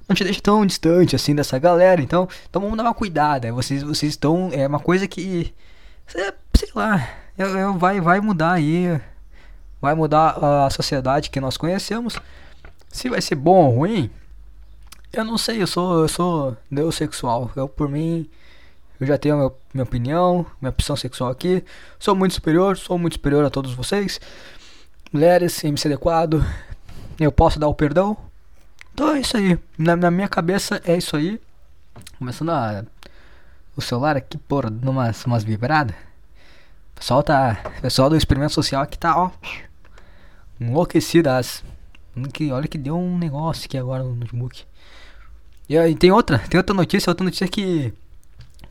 não 0.09 0.15
te 0.15 0.25
deixa 0.25 0.41
tão 0.41 0.65
distante 0.67 1.17
assim 1.17 1.35
dessa 1.35 1.59
galera. 1.59 2.01
Então, 2.03 2.29
então 2.49 2.63
vamos 2.63 2.77
dar 2.77 2.85
uma 2.85 2.95
cuidada. 2.95 3.53
Vocês, 3.53 3.83
vocês 3.83 4.13
estão, 4.13 4.51
é 4.53 4.67
uma 4.67 4.81
coisa 4.81 5.07
que, 5.09 5.55
sei 6.07 6.69
lá, 6.75 7.09
eu, 7.39 7.49
eu 7.59 7.75
vai, 7.79 8.01
vai 8.01 8.21
mudar 8.21 8.53
aí 8.53 9.01
vai 9.85 9.95
mudar 9.95 10.39
a 10.65 10.71
sociedade 10.71 11.29
que 11.29 11.39
nós 11.39 11.59
conhecemos. 11.59 12.19
Se 12.89 13.11
vai 13.11 13.21
ser 13.21 13.35
bom 13.35 13.67
ou 13.67 13.75
ruim, 13.75 14.11
eu 15.13 15.23
não 15.23 15.37
sei, 15.37 15.61
eu 15.61 15.67
sou, 15.67 16.01
eu 16.01 16.09
sou 16.09 16.57
neossexual. 16.71 17.51
Eu, 17.55 17.69
por 17.69 17.87
mim, 17.87 18.27
eu 18.99 19.07
já 19.07 19.19
tenho 19.19 19.35
a 19.47 19.53
minha 19.75 19.85
opinião, 19.85 20.47
minha 20.59 20.71
opção 20.71 20.97
sexual 20.97 21.31
aqui. 21.31 21.63
Sou 21.99 22.15
muito 22.15 22.33
superior, 22.33 22.79
sou 22.79 22.97
muito 22.97 23.13
superior 23.15 23.45
a 23.45 23.51
todos 23.51 23.75
vocês. 23.75 24.19
Mulheres, 25.13 25.63
MC 25.63 25.87
adequado, 25.87 26.43
eu 27.21 27.31
posso 27.31 27.61
dar 27.61 27.69
o 27.69 27.75
perdão. 27.75 28.17
Então 28.95 29.13
é 29.13 29.21
isso 29.21 29.37
aí. 29.37 29.59
Na, 29.77 29.97
na 29.97 30.11
minha 30.11 30.29
cabeça 30.29 30.81
é 30.85 30.97
isso 30.97 31.17
aí. 31.17 31.41
Começando 32.17 32.51
a. 32.51 32.85
O 33.77 33.83
celular 33.83 34.17
aqui, 34.17 34.39
por 34.39 34.67
umas, 34.67 35.25
umas 35.25 35.43
vibradas. 35.43 35.97
O 36.93 37.01
pessoal 37.01 37.23
tá. 37.23 37.57
Pessoal 37.83 38.09
do 38.09 38.17
experimento 38.17 38.55
social 38.55 38.83
aqui 38.83 38.97
tá, 38.97 39.19
ó. 39.19 39.33
Enlouquecidas. 40.61 41.65
Que, 42.33 42.53
olha 42.53 42.69
que 42.69 42.79
deu 42.79 42.97
um 42.97 43.19
negócio 43.19 43.67
aqui 43.67 43.77
agora 43.77 44.05
no 44.05 44.15
notebook. 44.15 44.65
E 45.69 45.77
aí 45.77 45.97
tem 45.97 46.13
outra, 46.13 46.39
tem 46.39 46.57
outra 46.57 46.75
notícia, 46.75 47.11
outra 47.11 47.25
notícia 47.25 47.49
que. 47.49 47.93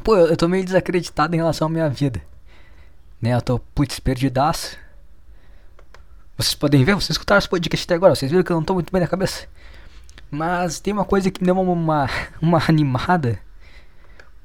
Pô, 0.05 0.15
eu, 0.15 0.27
eu 0.27 0.37
tô 0.37 0.47
meio 0.47 0.63
desacreditado 0.63 1.35
em 1.35 1.37
relação 1.37 1.67
à 1.67 1.69
minha 1.69 1.89
vida. 1.89 2.21
Né, 3.21 3.33
eu 3.33 3.41
tô 3.41 3.59
putz, 3.59 3.99
perdidaço. 3.99 4.77
Vocês 6.37 6.55
podem 6.55 6.83
ver, 6.85 6.95
vocês 6.95 7.11
escutaram 7.11 7.39
esse 7.39 7.49
podcast 7.49 7.85
até 7.85 7.95
agora, 7.95 8.15
vocês 8.15 8.31
viram 8.31 8.43
que 8.43 8.51
eu 8.51 8.55
não 8.55 8.63
tô 8.63 8.73
muito 8.73 8.91
bem 8.91 9.01
na 9.01 9.07
cabeça. 9.07 9.47
Mas 10.33 10.79
tem 10.79 10.91
uma 10.91 11.05
coisa 11.05 11.29
que 11.29 11.39
me 11.39 11.45
deu 11.45 11.59
uma, 11.59 11.71
uma, 11.71 12.09
uma 12.41 12.63
animada. 12.67 13.39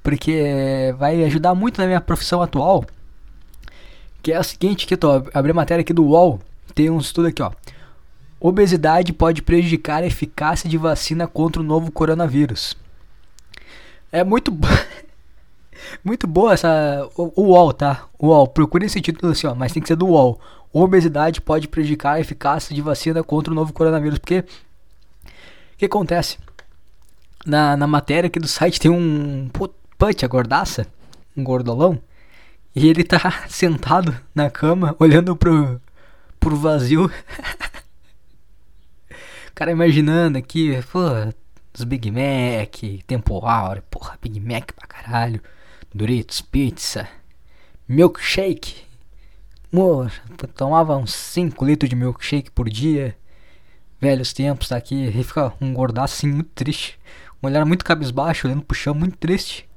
Porque 0.03 0.95
vai 0.99 1.25
ajudar 1.25 1.55
muito 1.55 1.81
na 1.81 1.87
minha 1.87 2.01
profissão 2.01 2.43
atual. 2.43 2.85
Que 4.23 4.35
é 4.35 4.39
o 4.39 4.45
seguinte, 4.45 4.87
que 4.87 4.95
eu 4.95 4.99
tô 4.99 5.11
abri 5.33 5.51
a 5.51 5.55
matéria 5.55 5.81
aqui 5.81 5.95
do 5.95 6.05
UOL. 6.05 6.41
Tem 6.75 6.91
um 6.91 6.99
estudo 6.99 7.29
aqui, 7.29 7.43
ó. 7.43 7.51
Obesidade 8.39 9.15
pode 9.15 9.41
prejudicar 9.41 10.03
a 10.03 10.07
eficácia 10.07 10.69
de 10.69 10.77
vacina 10.77 11.27
contra 11.27 11.63
o 11.63 11.65
novo 11.65 11.91
coronavírus. 11.91 12.77
É 14.13 14.23
muito 14.23 14.53
muito 16.05 16.27
boa 16.27 16.53
essa 16.53 17.09
o, 17.17 17.33
o 17.35 17.45
UOL, 17.47 17.73
tá? 17.73 18.05
UOL, 18.21 18.47
procure 18.47 18.85
esse 18.85 19.01
título 19.01 19.33
assim, 19.33 19.47
ó, 19.47 19.55
mas 19.55 19.73
tem 19.73 19.83
que 19.83 19.89
ser 19.89 19.97
do 19.97 20.07
UOL. 20.07 20.39
Obesidade 20.71 21.41
pode 21.41 21.67
prejudicar 21.67 22.17
a 22.17 22.21
eficácia 22.21 22.75
de 22.75 22.83
vacina 22.83 23.25
contra 23.25 23.53
o 23.53 23.57
novo 23.57 23.73
coronavírus, 23.73 24.19
porque 24.19 24.45
que 25.79 25.87
acontece? 25.87 26.39
Na, 27.47 27.77
na 27.77 27.87
matéria 27.87 28.27
aqui 28.27 28.41
do 28.41 28.49
site 28.49 28.81
tem 28.81 28.91
um 28.91 29.49
punch, 29.97 30.25
a 30.25 30.29
gordaça, 30.29 30.87
um 31.37 31.45
gordolão, 31.45 32.03
e 32.75 32.89
ele 32.89 33.05
tá 33.05 33.45
sentado 33.49 34.15
na 34.35 34.51
cama, 34.51 34.97
olhando 34.99 35.37
pro, 35.37 35.81
pro 36.41 36.57
vazio. 36.57 37.11
cara 39.55 39.73
imaginando 39.73 40.39
aqui, 40.39 40.81
pô, 40.93 41.01
os 41.77 41.85
Big 41.85 42.11
Mac, 42.11 42.77
temporal, 43.07 43.77
porra, 43.91 44.19
Big 44.21 44.39
Mac 44.41 44.73
pra 44.73 44.87
caralho, 44.87 45.41
Doritos, 45.95 46.41
pizza, 46.41 47.09
milkshake. 47.89 48.83
Amor, 49.73 50.13
tomava 50.55 50.97
uns 50.97 51.13
5 51.13 51.65
litros 51.65 51.89
de 51.89 51.97
milkshake 51.97 52.51
por 52.51 52.69
dia. 52.69 53.17
Velhos 54.01 54.33
tempos, 54.33 54.69
tá 54.69 54.77
aqui. 54.77 55.07
E 55.07 55.25
fica 55.25 55.53
um 55.61 55.73
gordaço 55.75 56.15
assim, 56.15 56.29
muito 56.29 56.51
triste. 56.55 56.99
Um 57.43 57.47
olhar 57.47 57.65
muito 57.65 57.85
cabisbaixo, 57.85 58.47
olhando 58.47 58.63
pro 58.63 58.77
chão, 58.77 58.95
muito 58.95 59.17
triste. 59.17 59.69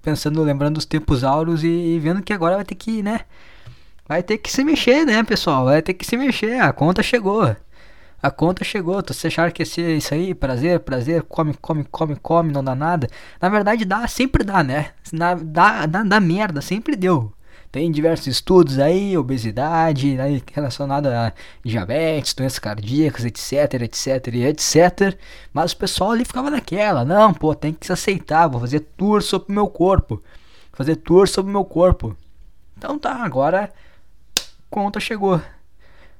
Pensando, 0.00 0.42
lembrando 0.42 0.74
dos 0.74 0.84
tempos 0.84 1.24
áureos 1.24 1.62
e, 1.62 1.68
e 1.68 1.98
vendo 1.98 2.22
que 2.22 2.32
agora 2.32 2.56
vai 2.56 2.64
ter 2.64 2.74
que, 2.74 3.02
né? 3.02 3.20
Vai 4.06 4.22
ter 4.22 4.38
que 4.38 4.50
se 4.50 4.64
mexer, 4.64 5.04
né, 5.06 5.22
pessoal? 5.22 5.64
Vai 5.64 5.80
ter 5.80 5.94
que 5.94 6.04
se 6.04 6.16
mexer. 6.16 6.60
A 6.60 6.72
conta 6.72 7.02
chegou. 7.02 7.56
A 8.22 8.30
conta 8.30 8.62
chegou, 8.62 9.02
tu 9.02 9.12
você 9.12 9.26
achar 9.26 9.50
que 9.50 9.62
ia 9.62 9.66
ser 9.66 9.96
isso 9.96 10.14
aí, 10.14 10.32
prazer, 10.32 10.78
prazer, 10.80 11.24
come, 11.24 11.54
come, 11.54 11.84
come, 11.90 12.14
come, 12.14 12.52
não 12.52 12.62
dá 12.62 12.72
nada. 12.72 13.08
Na 13.40 13.48
verdade 13.48 13.84
dá, 13.84 14.06
sempre 14.06 14.44
dá, 14.44 14.62
né? 14.62 14.90
Na, 15.12 15.34
dá, 15.34 15.86
dá, 15.86 16.04
dá 16.04 16.20
merda, 16.20 16.60
sempre 16.60 16.94
deu. 16.94 17.32
Tem 17.72 17.90
diversos 17.90 18.26
estudos 18.26 18.78
aí, 18.78 19.16
obesidade, 19.16 20.20
aí 20.20 20.42
relacionada 20.52 21.28
a 21.28 21.32
diabetes, 21.64 22.34
doenças 22.34 22.58
cardíacas, 22.58 23.24
etc, 23.24 23.80
etc, 23.80 24.28
etc. 24.28 25.18
Mas 25.54 25.72
o 25.72 25.78
pessoal 25.78 26.10
ali 26.10 26.22
ficava 26.22 26.50
naquela, 26.50 27.02
não, 27.02 27.32
pô, 27.32 27.54
tem 27.54 27.72
que 27.72 27.86
se 27.86 27.92
aceitar, 27.92 28.46
vou 28.46 28.60
fazer 28.60 28.80
tour 28.80 29.22
sobre 29.22 29.50
o 29.50 29.54
meu 29.54 29.68
corpo. 29.68 30.22
Fazer 30.74 30.96
tour 30.96 31.26
sobre 31.26 31.50
o 31.50 31.52
meu 31.52 31.64
corpo. 31.64 32.14
Então 32.76 32.98
tá, 32.98 33.14
agora 33.24 33.72
conta 34.68 35.00
chegou. 35.00 35.40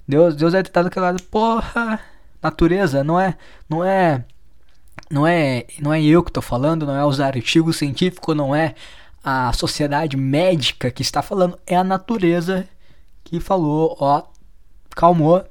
Deus, 0.09 0.35
Deus 0.35 0.55
ter 0.55 0.71
dado 0.71 0.87
aquele 0.87 1.05
lado, 1.05 1.23
porra, 1.25 2.01
natureza, 2.43 3.05
não 3.05 3.21
é, 3.21 3.37
não 3.69 3.85
é, 3.85 4.25
não 5.11 5.27
é, 5.27 5.67
não 5.79 5.93
é 5.93 6.03
eu 6.03 6.23
que 6.23 6.31
estou 6.31 6.43
falando, 6.43 6.87
não 6.87 6.97
é 6.97 7.05
os 7.05 7.21
artigos 7.21 7.77
científicos, 7.77 8.35
não 8.35 8.55
é 8.55 8.75
a 9.23 9.53
sociedade 9.53 10.17
médica 10.17 10.91
que 10.91 11.03
está 11.03 11.23
falando, 11.23 11.59
é 11.67 11.77
a 11.77 11.85
natureza 11.85 12.69
que 13.23 13.39
falou, 13.41 13.97
ó, 14.01 14.25
calmou, 14.91 15.45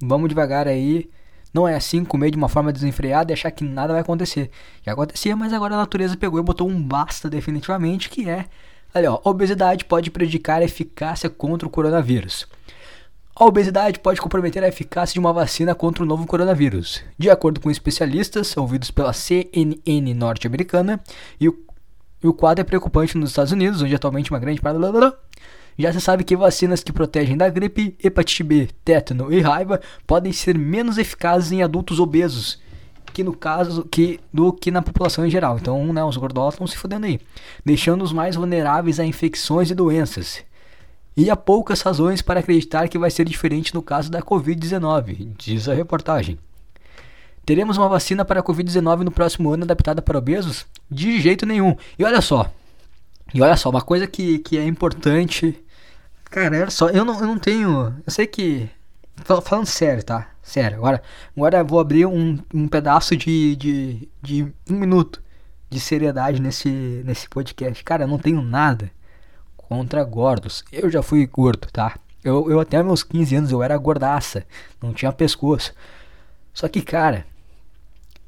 vamos 0.00 0.28
devagar 0.28 0.68
aí, 0.68 1.10
não 1.52 1.66
é 1.66 1.74
assim 1.74 2.04
comer 2.04 2.30
de 2.30 2.36
uma 2.36 2.48
forma 2.48 2.72
desenfreada 2.72 3.32
e 3.32 3.34
achar 3.34 3.50
que 3.50 3.64
nada 3.64 3.94
vai 3.94 4.02
acontecer. 4.02 4.50
Já 4.84 4.92
acontecia, 4.92 5.34
mas 5.34 5.52
agora 5.52 5.74
a 5.74 5.78
natureza 5.78 6.16
pegou 6.16 6.38
e 6.38 6.42
botou 6.42 6.68
um 6.68 6.82
basta 6.82 7.30
definitivamente, 7.30 8.10
que 8.10 8.28
é, 8.28 8.46
olha, 8.94 9.12
ó, 9.12 9.20
obesidade 9.24 9.86
pode 9.86 10.10
prejudicar 10.10 10.60
a 10.60 10.64
eficácia 10.64 11.30
contra 11.30 11.66
o 11.66 11.70
coronavírus. 11.70 12.46
A 13.34 13.44
obesidade 13.44 13.98
pode 13.98 14.18
comprometer 14.20 14.64
a 14.64 14.68
eficácia 14.68 15.12
de 15.12 15.20
uma 15.20 15.32
vacina 15.32 15.74
contra 15.74 16.02
o 16.02 16.06
novo 16.06 16.26
coronavírus. 16.26 17.02
De 17.18 17.28
acordo 17.28 17.60
com 17.60 17.70
especialistas 17.70 18.56
ouvidos 18.56 18.90
pela 18.90 19.12
CNN 19.12 20.14
norte-americana, 20.14 20.98
e 21.38 21.46
o, 21.46 21.65
e 22.26 22.28
o 22.28 22.34
quadro 22.34 22.60
é 22.60 22.64
preocupante 22.64 23.16
nos 23.16 23.30
Estados 23.30 23.52
Unidos, 23.52 23.80
onde 23.80 23.94
atualmente 23.94 24.30
uma 24.30 24.40
grande 24.40 24.60
parte. 24.60 24.78
Já 25.78 25.92
se 25.92 26.00
sabe 26.00 26.24
que 26.24 26.36
vacinas 26.36 26.82
que 26.82 26.92
protegem 26.92 27.36
da 27.36 27.48
gripe, 27.48 27.96
hepatite 28.02 28.42
B, 28.42 28.68
tétano 28.84 29.32
e 29.32 29.40
raiva 29.40 29.80
podem 30.06 30.32
ser 30.32 30.58
menos 30.58 30.98
eficazes 30.98 31.52
em 31.52 31.62
adultos 31.62 32.00
obesos 32.00 32.60
que 33.12 33.22
no 33.22 33.34
caso 33.34 33.84
que 33.84 34.20
do 34.32 34.52
que 34.52 34.70
na 34.70 34.82
população 34.82 35.24
em 35.24 35.30
geral. 35.30 35.56
Então, 35.58 35.92
né, 35.92 36.04
os 36.04 36.16
gordolas 36.16 36.54
estão 36.54 36.66
se 36.66 36.76
fudendo 36.76 37.06
aí, 37.06 37.20
deixando 37.64 38.02
os 38.02 38.12
mais 38.12 38.36
vulneráveis 38.36 38.98
a 38.98 39.04
infecções 39.04 39.70
e 39.70 39.74
doenças. 39.74 40.42
E 41.16 41.30
há 41.30 41.36
poucas 41.36 41.80
razões 41.80 42.20
para 42.20 42.40
acreditar 42.40 42.88
que 42.88 42.98
vai 42.98 43.10
ser 43.10 43.24
diferente 43.24 43.74
no 43.74 43.80
caso 43.80 44.10
da 44.10 44.20
Covid-19, 44.20 45.30
diz 45.38 45.68
a 45.68 45.74
reportagem. 45.74 46.38
Teremos 47.46 47.78
uma 47.78 47.88
vacina 47.88 48.24
para 48.24 48.40
a 48.40 48.42
Covid-19 48.42 49.02
no 49.02 49.12
próximo 49.12 49.52
ano 49.52 49.62
adaptada 49.62 50.02
para 50.02 50.18
obesos? 50.18 50.66
De 50.90 51.20
jeito 51.20 51.46
nenhum. 51.46 51.76
E 51.96 52.04
olha 52.04 52.20
só, 52.20 52.52
e 53.32 53.40
olha 53.40 53.56
só, 53.56 53.70
uma 53.70 53.80
coisa 53.80 54.04
que, 54.08 54.40
que 54.40 54.58
é 54.58 54.66
importante. 54.66 55.56
Cara, 56.24 56.56
olha 56.56 56.70
só, 56.70 56.88
eu 56.88 57.04
não, 57.04 57.20
eu 57.20 57.26
não 57.26 57.38
tenho. 57.38 57.94
Eu 58.04 58.10
sei 58.10 58.26
que. 58.26 58.68
Falando 59.44 59.66
sério, 59.66 60.02
tá? 60.02 60.28
Sério. 60.42 60.78
Agora, 60.78 61.00
agora 61.36 61.58
eu 61.58 61.64
vou 61.64 61.78
abrir 61.78 62.04
um, 62.04 62.36
um 62.52 62.66
pedaço 62.66 63.16
de, 63.16 63.54
de, 63.54 64.08
de 64.20 64.42
um 64.68 64.74
minuto 64.74 65.22
de 65.70 65.78
seriedade 65.78 66.42
nesse, 66.42 66.68
nesse 67.04 67.28
podcast. 67.28 67.84
Cara, 67.84 68.04
eu 68.04 68.08
não 68.08 68.18
tenho 68.18 68.42
nada 68.42 68.90
contra 69.56 70.02
gordos. 70.02 70.64
Eu 70.72 70.90
já 70.90 71.00
fui 71.00 71.24
gordo, 71.26 71.68
tá? 71.72 71.96
Eu, 72.24 72.50
eu 72.50 72.58
até 72.58 72.82
meus 72.82 73.04
15 73.04 73.36
anos 73.36 73.52
eu 73.52 73.62
era 73.62 73.78
gordaça, 73.78 74.44
não 74.82 74.92
tinha 74.92 75.12
pescoço. 75.12 75.72
Só 76.52 76.68
que, 76.68 76.82
cara, 76.82 77.24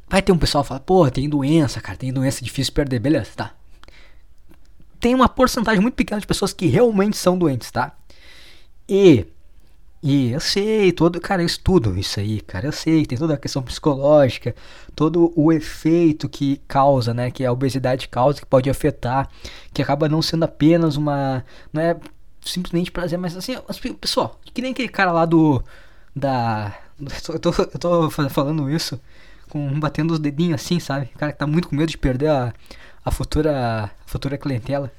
vai 0.08 0.22
ter 0.22 0.32
um 0.32 0.38
pessoal 0.38 0.64
que 0.64 0.68
fala, 0.68 0.80
pô, 0.80 1.10
tem 1.10 1.28
doença, 1.28 1.80
cara, 1.80 1.98
tem 1.98 2.12
doença 2.12 2.44
difícil 2.44 2.70
de 2.70 2.74
perder, 2.74 2.98
beleza, 2.98 3.30
tá? 3.36 3.54
Tem 5.00 5.14
uma 5.14 5.28
porcentagem 5.28 5.80
muito 5.80 5.94
pequena 5.94 6.20
de 6.20 6.26
pessoas 6.26 6.52
que 6.52 6.66
realmente 6.66 7.16
são 7.16 7.38
doentes, 7.38 7.70
tá? 7.70 7.96
E 8.88 9.26
e 10.02 10.30
eu 10.30 10.38
sei, 10.40 10.92
todo, 10.92 11.20
cara, 11.20 11.42
eu 11.42 11.46
estudo 11.46 11.98
isso 11.98 12.20
aí, 12.20 12.40
cara, 12.40 12.66
eu 12.66 12.72
sei, 12.72 13.04
tem 13.04 13.18
toda 13.18 13.34
a 13.34 13.36
questão 13.36 13.60
psicológica, 13.62 14.54
todo 14.94 15.32
o 15.34 15.52
efeito 15.52 16.28
que 16.28 16.58
causa, 16.68 17.12
né, 17.12 17.32
que 17.32 17.44
a 17.44 17.50
obesidade 17.52 18.06
causa, 18.08 18.38
que 18.40 18.46
pode 18.46 18.70
afetar, 18.70 19.28
que 19.74 19.82
acaba 19.82 20.08
não 20.08 20.22
sendo 20.22 20.44
apenas 20.44 20.96
uma, 20.96 21.44
não 21.72 21.82
é 21.82 21.96
simplesmente 22.40 22.92
prazer, 22.92 23.18
mas 23.18 23.36
assim, 23.36 23.56
pessoal, 24.00 24.40
que 24.54 24.62
nem 24.62 24.70
aquele 24.70 24.88
cara 24.88 25.10
lá 25.10 25.24
do, 25.24 25.62
da, 26.14 26.72
eu 27.28 27.40
tô, 27.40 27.50
eu 27.50 27.78
tô 27.78 28.10
falando 28.30 28.70
isso, 28.70 29.00
com 29.48 29.78
batendo 29.80 30.12
os 30.12 30.18
dedinhos 30.18 30.60
assim, 30.60 30.78
sabe, 30.78 31.10
o 31.14 31.18
cara 31.18 31.32
que 31.32 31.38
tá 31.38 31.46
muito 31.46 31.68
com 31.68 31.76
medo 31.76 31.90
de 31.90 31.98
perder 31.98 32.30
a, 32.30 32.52
a 33.04 33.10
futura, 33.10 33.84
a 33.84 33.90
futura 34.06 34.38
clientela, 34.38 34.92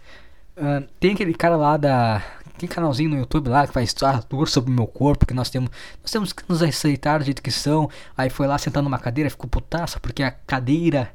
uh, 0.58 0.88
tem 1.00 1.14
aquele 1.14 1.34
cara 1.34 1.56
lá 1.56 1.78
da 1.78 2.24
tem 2.60 2.68
canalzinho 2.68 3.10
no 3.10 3.18
YouTube 3.18 3.50
lá 3.50 3.66
que 3.66 3.74
faz 3.74 3.94
tour 3.94 4.48
sobre 4.48 4.70
o 4.70 4.74
meu 4.74 4.86
corpo, 4.86 5.26
que 5.26 5.34
nós 5.34 5.50
temos, 5.50 5.72
nós 6.02 6.12
temos 6.12 6.34
que 6.34 6.44
nos 6.48 6.62
aceitar 6.62 7.20
do 7.20 7.26
jeito 7.26 7.42
que 7.42 7.52
são. 7.52 7.90
Aí 8.18 8.30
foi 8.30 8.48
lá 8.48 8.58
sentando 8.58 8.84
numa 8.84 9.00
cadeira, 9.00 9.30
ficou 9.30 9.50
putaça 9.50 10.00
porque 10.00 10.22
a 10.22 10.30
cadeira, 10.30 11.10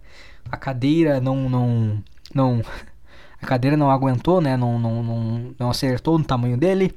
a 0.50 0.56
cadeira 0.56 1.20
não 1.20 1.48
não 1.48 2.02
não 2.34 2.62
a 3.40 3.46
cadeira 3.46 3.76
não 3.76 3.90
aguentou, 3.90 4.40
né? 4.40 4.56
Não 4.56 4.78
não 4.78 5.02
não, 5.02 5.54
não 5.58 5.70
acertou 5.70 6.18
no 6.18 6.24
tamanho 6.24 6.56
dele. 6.56 6.94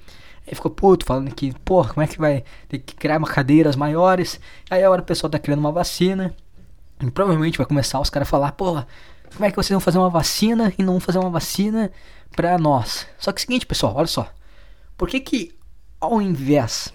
Aí 0.47 0.55
ficou 0.55 0.71
puto, 0.71 1.05
falando 1.05 1.33
que, 1.35 1.53
porra, 1.59 1.93
como 1.93 2.01
é 2.01 2.07
que 2.07 2.17
vai 2.17 2.43
ter 2.69 2.79
que 2.79 2.95
criar 2.95 3.19
cadeiras 3.25 3.75
maiores? 3.75 4.39
Aí 4.69 4.81
agora 4.81 5.01
o 5.01 5.05
pessoal 5.05 5.29
tá 5.29 5.37
criando 5.37 5.59
uma 5.59 5.71
vacina. 5.73 6.33
E 7.01 7.11
provavelmente 7.11 7.57
vai 7.57 7.67
começar 7.67 7.99
os 7.99 8.09
caras 8.09 8.27
a 8.27 8.31
falar, 8.31 8.53
porra, 8.53 8.87
como 9.33 9.45
é 9.45 9.51
que 9.51 9.57
vocês 9.57 9.71
vão 9.71 9.81
fazer 9.81 9.97
uma 9.97 10.09
vacina 10.09 10.73
e 10.79 10.83
não 10.83 10.93
vão 10.93 10.99
fazer 11.01 11.19
uma 11.19 11.29
vacina 11.29 11.91
pra 12.35 12.57
nós? 12.57 13.05
Só 13.19 13.31
que 13.31 13.39
é 13.39 13.41
o 13.41 13.45
seguinte, 13.45 13.65
pessoal, 13.65 13.93
olha 13.95 14.07
só. 14.07 14.31
Por 14.97 15.09
que 15.09 15.19
que 15.19 15.53
ao 15.99 16.21
invés 16.21 16.93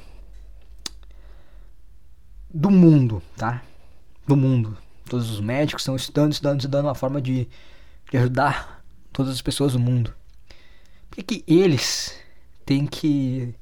do 2.53 2.71
mundo, 2.71 3.23
tá? 3.37 3.63
Do 4.27 4.37
mundo, 4.37 4.77
todos 5.09 5.31
os 5.31 5.41
médicos 5.41 5.83
estão 5.83 5.97
estudando, 5.97 6.33
estudando, 6.33 6.61
estudando 6.61 6.87
uma 6.87 6.95
forma 6.95 7.21
de, 7.21 7.49
de 8.11 8.17
ajudar 8.17 8.83
todas 9.13 9.33
as 9.33 9.43
pessoas 9.43 9.75
do 9.75 9.79
mundo. 9.79 10.13
Por 11.11 11.17
que, 11.17 11.23
que 11.23 11.45
eles 11.47 12.22
tem 12.65 12.87
que 12.87 13.55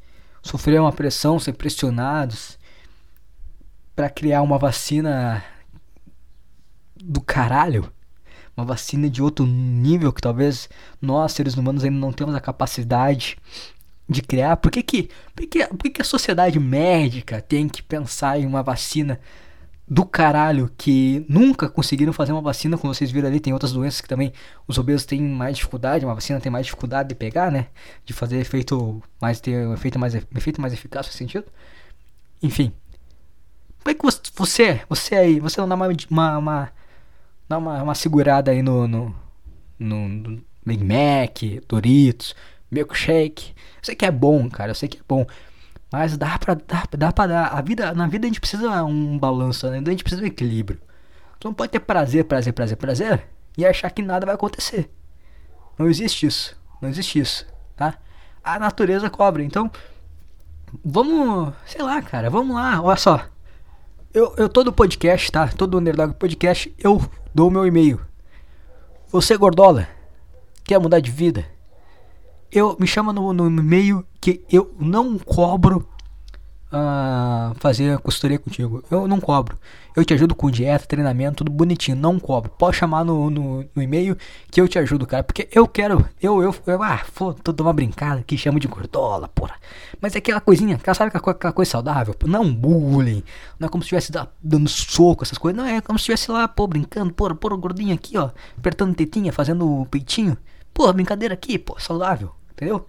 sofrer 0.43 0.81
uma 0.81 0.93
pressão, 0.93 1.39
ser 1.39 1.53
pressionados 1.53 2.59
para 3.95 4.09
criar 4.09 4.43
uma 4.43 4.59
vacina 4.59 5.45
do 6.97 7.21
caralho, 7.21 7.93
uma 8.57 8.65
vacina 8.65 9.09
de 9.09 9.23
outro 9.23 9.47
nível 9.47 10.13
que 10.13 10.21
talvez 10.21 10.69
nós 11.01 11.33
seres 11.33 11.55
humanos 11.57 11.85
ainda 11.85 11.99
não 11.99 12.13
temos 12.13 12.35
a 12.35 12.41
capacidade 12.41 13.37
de 14.09 14.23
criar. 14.23 14.57
Por 14.57 14.71
que 14.71 14.83
que, 14.83 15.11
por 15.35 15.47
que, 15.47 15.67
por 15.67 15.79
que, 15.79 15.91
que 15.91 16.03
a 16.03 16.05
sociedade 16.05 16.59
médica 16.59 17.41
tem 17.41 17.69
que 17.69 17.83
pensar 17.83 18.39
em 18.39 18.47
uma 18.47 18.63
vacina 18.63 19.21
do 19.93 20.07
caralho 20.07 20.71
que 20.79 21.27
nunca 21.29 21.69
conseguiram 21.69 22.13
fazer 22.13 22.31
uma 22.31 22.41
vacina, 22.41 22.79
como 22.79 22.95
vocês 22.95 23.11
viram 23.11 23.27
ali, 23.27 23.41
tem 23.41 23.53
outras 23.53 23.73
doenças 23.73 24.01
que 24.01 24.07
também 24.07 24.33
os 24.69 24.79
obesos 24.79 25.05
têm 25.05 25.21
mais 25.21 25.57
dificuldade, 25.57 26.05
uma 26.05 26.15
vacina 26.15 26.41
tem 26.41 26.51
mais 26.51 26.67
dificuldade 26.67 27.09
de 27.09 27.17
pegar, 27.17 27.51
né? 27.51 27.67
De 28.05 28.13
fazer 28.13 28.39
efeito 28.39 29.03
mais 29.21 29.41
ter 29.41 29.67
um 29.67 29.75
efeito 29.75 29.99
mais 29.99 30.15
efeito 30.15 30.61
mais 30.61 30.73
eficaz 30.73 31.07
nesse 31.07 31.19
sentido. 31.19 31.47
Enfim. 32.41 32.73
Como 33.83 33.91
é 33.91 33.95
que 33.95 34.31
você, 34.37 34.81
você 34.89 35.15
aí, 35.17 35.41
você 35.41 35.61
não 35.61 35.69
dá 35.69 35.75
uma 35.75 35.89
uma, 35.89 36.39
uma 36.39 36.73
dá 37.49 37.59
uma, 37.59 37.83
uma 37.83 37.95
segurada 37.97 38.53
aí 38.53 38.63
no 38.63 38.87
no, 38.87 39.15
no, 39.77 40.09
no 40.09 40.43
Big 40.65 40.85
Mac, 40.85 41.65
Doritos, 41.67 42.37
milkshake. 42.71 43.55
Eu 43.79 43.85
sei 43.85 43.97
que 43.97 44.07
é 44.07 44.11
bom, 44.11 44.49
cara, 44.49 44.71
eu 44.71 44.75
sei 44.77 44.89
que 44.89 44.99
é 44.99 45.03
bom. 45.09 45.27
Mas 45.93 46.17
dá 46.17 46.39
pra, 46.39 46.55
dá, 46.55 46.85
dá 46.97 47.13
pra 47.13 47.27
dar. 47.27 47.47
A 47.49 47.61
vida, 47.61 47.93
na 47.95 48.07
vida 48.07 48.27
a 48.27 48.29
gente 48.29 48.41
precisa 48.41 48.85
um 48.85 49.19
balanço, 49.19 49.69
né? 49.69 49.79
A 49.79 49.91
gente 49.91 50.05
precisa 50.05 50.23
um 50.23 50.27
equilíbrio. 50.27 50.81
Tu 51.39 51.49
não 51.49 51.55
pode 51.55 51.73
ter 51.73 51.81
prazer, 51.81 52.25
prazer, 52.25 52.53
prazer, 52.53 52.77
prazer 52.77 53.27
e 53.57 53.67
achar 53.67 53.91
que 53.91 54.03
nada 54.03 54.27
vai 54.27 54.35
acontecer. 54.35 54.91
Não 55.79 55.89
existe 55.89 56.27
isso. 56.27 56.57
Não 56.81 56.89
existe 56.89 57.19
isso, 57.19 57.47
tá? 57.77 57.99
A 58.43 58.59
natureza 58.59 59.11
cobra. 59.11 59.43
Então, 59.43 59.71
vamos, 60.85 61.53
sei 61.67 61.83
lá, 61.83 62.01
cara, 62.01 62.31
vamos 62.31 62.55
lá. 62.55 62.81
Olha 62.81 62.97
só. 62.97 63.27
Eu, 64.13 64.35
eu 64.37 64.49
todo 64.49 64.73
podcast, 64.73 65.31
tá? 65.31 65.49
Todo 65.49 65.79
Underdog 65.79 66.15
Podcast, 66.15 66.75
eu 66.79 67.01
dou 67.35 67.51
meu 67.51 67.67
e-mail. 67.67 68.01
Você, 69.09 69.37
Gordola, 69.37 69.89
quer 70.65 70.79
mudar 70.79 71.01
de 71.01 71.11
vida? 71.11 71.45
Eu 72.53 72.77
me 72.79 72.87
chama 72.87 73.13
no, 73.13 73.33
no 73.33 73.47
e-mail 73.47 74.05
que 74.21 74.45
eu 74.51 74.75
não 74.79 75.19
cobro 75.19 75.89
uh, 76.71 77.55
fazer 77.57 77.99
consultoria 77.99 78.39
contigo. 78.39 78.83
Eu 78.91 79.07
não 79.07 79.21
cobro. 79.21 79.59
Eu 79.95 80.05
te 80.05 80.15
ajudo 80.15 80.35
com 80.37 80.51
dieta, 80.51 80.87
treinamento, 80.87 81.39
tudo 81.39 81.51
bonitinho. 81.51 81.97
Não 81.97 82.19
cobro. 82.19 82.51
Pode 82.57 82.77
chamar 82.77 83.05
no, 83.05 83.29
no, 83.29 83.65
no 83.75 83.83
e-mail 83.83 84.17
que 84.51 84.61
eu 84.61 84.69
te 84.69 84.79
ajudo, 84.79 85.07
cara. 85.07 85.23
Porque 85.23 85.49
eu 85.53 85.67
quero. 85.67 86.07
Eu, 86.23 86.43
eu, 86.43 86.55
eu 86.67 86.83
ah, 86.83 86.99
foda, 86.99 87.39
tô 87.43 87.63
uma 87.63 87.73
brincada 87.73 88.23
que 88.23 88.39
chama 88.39 88.61
de 88.61 88.69
gordola, 88.69 89.29
porra. 89.29 89.57
Mas 90.01 90.15
é 90.15 90.19
aquela 90.19 90.41
coisinha, 90.41 90.79
sabe 90.95 91.09
aquela, 91.15 91.33
aquela 91.33 91.53
coisa 91.53 91.71
saudável? 91.71 92.15
Não 92.25 92.53
bullying. 92.53 93.23
Não 93.59 93.67
é 93.67 93.69
como 93.69 93.83
se 93.83 93.95
estivesse 93.95 94.13
dando 94.43 94.69
soco, 94.69 95.25
essas 95.25 95.39
coisas. 95.39 95.61
Não 95.61 95.69
é 95.69 95.81
como 95.81 95.99
se 95.99 96.03
estivesse 96.05 96.31
lá, 96.31 96.47
pô, 96.47 96.67
brincando, 96.67 97.13
pô, 97.13 97.35
pô, 97.35 97.57
gordinho 97.57 97.95
aqui, 97.95 98.17
ó. 98.17 98.31
Apertando 98.57 98.95
tetinha, 98.95 99.33
fazendo 99.33 99.87
peitinho. 99.91 100.37
Pô, 100.73 100.91
brincadeira 100.93 101.35
aqui, 101.35 101.59
pô, 101.59 101.79
saudável. 101.79 102.40
Entendeu? 102.61 102.87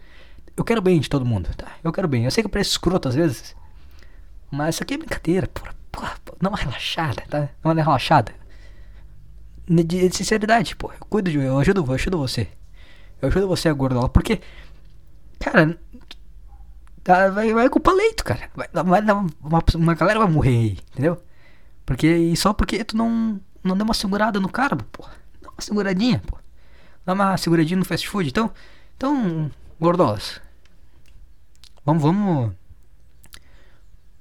Eu 0.57 0.65
quero 0.65 0.81
bem 0.81 0.99
de 0.99 1.09
todo 1.09 1.25
mundo, 1.25 1.49
tá? 1.55 1.71
Eu 1.81 1.93
quero 1.93 2.09
bem. 2.09 2.25
Eu 2.25 2.31
sei 2.31 2.43
que 2.43 2.47
eu 2.47 2.51
pareço 2.51 2.71
escroto 2.71 3.07
às 3.07 3.15
vezes. 3.15 3.55
Mas 4.51 4.75
isso 4.75 4.83
aqui 4.83 4.95
é 4.95 4.97
brincadeira, 4.97 5.47
porra. 5.47 5.73
porra 5.89 6.13
dá 6.41 6.49
uma 6.49 6.57
relaxada, 6.57 7.23
tá? 7.29 7.39
Dá 7.39 7.49
uma 7.69 7.73
relaxada. 7.73 8.33
De, 9.65 9.83
de 9.83 10.13
sinceridade, 10.13 10.75
pô. 10.75 10.91
Eu 10.91 11.05
cuido 11.09 11.31
de 11.31 11.37
eu 11.37 11.57
ajudo, 11.57 11.85
eu 11.87 11.93
ajudo 11.93 12.17
você. 12.17 12.49
Eu 13.21 13.29
ajudo 13.29 13.47
você 13.47 13.69
a 13.69 13.73
gordola. 13.73 14.09
Porque, 14.09 14.41
cara, 15.39 15.79
tá, 17.01 17.29
vai, 17.29 17.53
vai 17.53 17.69
culpar 17.69 17.93
leito, 17.93 18.25
cara. 18.25 18.49
Vai, 18.53 18.67
vai, 18.73 19.01
uma, 19.39 19.63
uma 19.75 19.93
galera 19.93 20.19
vai 20.19 20.27
morrer 20.27 20.49
aí, 20.49 20.77
entendeu? 20.91 21.23
Porque, 21.85 22.07
e 22.07 22.35
só 22.35 22.51
porque 22.51 22.83
tu 22.83 22.97
não, 22.97 23.39
não 23.63 23.77
deu 23.77 23.85
uma 23.85 23.93
segurada 23.93 24.37
no 24.37 24.49
carbo, 24.49 24.83
pô. 24.91 25.05
Dá 25.41 25.49
uma 25.49 25.61
seguradinha, 25.61 26.21
pô. 26.27 26.37
Dá 27.05 27.13
uma 27.13 27.37
seguradinha 27.37 27.79
no 27.79 27.85
fast 27.85 28.09
food. 28.09 28.27
Então, 28.27 28.51
então 28.97 29.49
Gordolas. 29.81 30.39
Vamos, 31.83 32.03
vamos. 32.03 32.53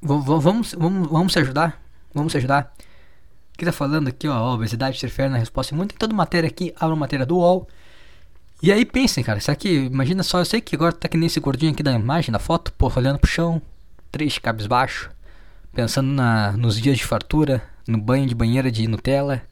Vamos, 0.00 0.24
vamos, 0.24 0.72
vamos, 0.72 1.08
vamos 1.10 1.32
se 1.34 1.38
ajudar. 1.38 1.78
Vamos 2.14 2.32
se 2.32 2.38
ajudar. 2.38 2.72
Aqui 3.52 3.66
tá 3.66 3.70
falando 3.70 4.08
aqui, 4.08 4.26
ó, 4.26 4.54
obesidade 4.54 4.96
interfere 4.96 5.28
na 5.28 5.36
resposta 5.36 5.74
imune. 5.74 5.88
Tem 5.88 5.98
toda 5.98 6.14
matéria 6.14 6.48
aqui, 6.48 6.74
abre 6.80 6.96
matéria 6.96 7.26
do 7.26 7.36
UOL. 7.36 7.68
E 8.62 8.72
aí 8.72 8.86
pensem, 8.86 9.22
cara, 9.22 9.38
isso 9.38 9.50
aqui, 9.50 9.84
imagina 9.84 10.22
só, 10.22 10.38
eu 10.38 10.46
sei 10.46 10.62
que 10.62 10.74
agora 10.74 10.94
tá 10.94 11.08
que 11.08 11.18
nem 11.18 11.26
esse 11.26 11.40
gordinho 11.40 11.72
aqui 11.72 11.82
da 11.82 11.92
imagem, 11.92 12.32
da 12.32 12.38
foto, 12.38 12.72
pô, 12.72 12.90
olhando 12.96 13.18
pro 13.18 13.30
chão, 13.30 13.60
triste, 14.10 14.40
cabisbaixo, 14.40 15.10
pensando 15.74 16.08
na, 16.08 16.52
nos 16.52 16.80
dias 16.80 16.96
de 16.96 17.04
fartura, 17.04 17.62
no 17.86 17.98
banho 17.98 18.26
de 18.26 18.34
banheira 18.34 18.70
de 18.70 18.86
Nutella. 18.88 19.42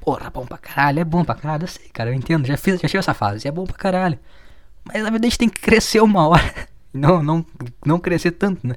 Porra, 0.00 0.30
bom 0.30 0.44
pra 0.44 0.58
caralho, 0.58 1.00
é 1.00 1.04
bom 1.04 1.24
pra 1.24 1.34
caralho, 1.36 1.64
eu 1.64 1.68
sei, 1.68 1.88
cara, 1.88 2.10
eu 2.10 2.14
entendo, 2.14 2.46
já 2.46 2.56
fiz, 2.56 2.80
já 2.80 2.88
tive 2.88 2.98
essa 2.98 3.14
fase, 3.14 3.46
é 3.46 3.50
bom 3.50 3.64
pra 3.64 3.76
caralho. 3.76 4.18
Mas 4.86 5.02
na 5.02 5.10
verdade 5.10 5.26
a 5.26 5.30
gente 5.30 5.38
tem 5.38 5.48
que 5.48 5.60
crescer 5.60 6.00
uma 6.00 6.26
hora. 6.28 6.54
Não, 6.96 7.22
não, 7.22 7.44
não 7.84 7.98
crescer 7.98 8.30
tanto, 8.30 8.66
né? 8.66 8.74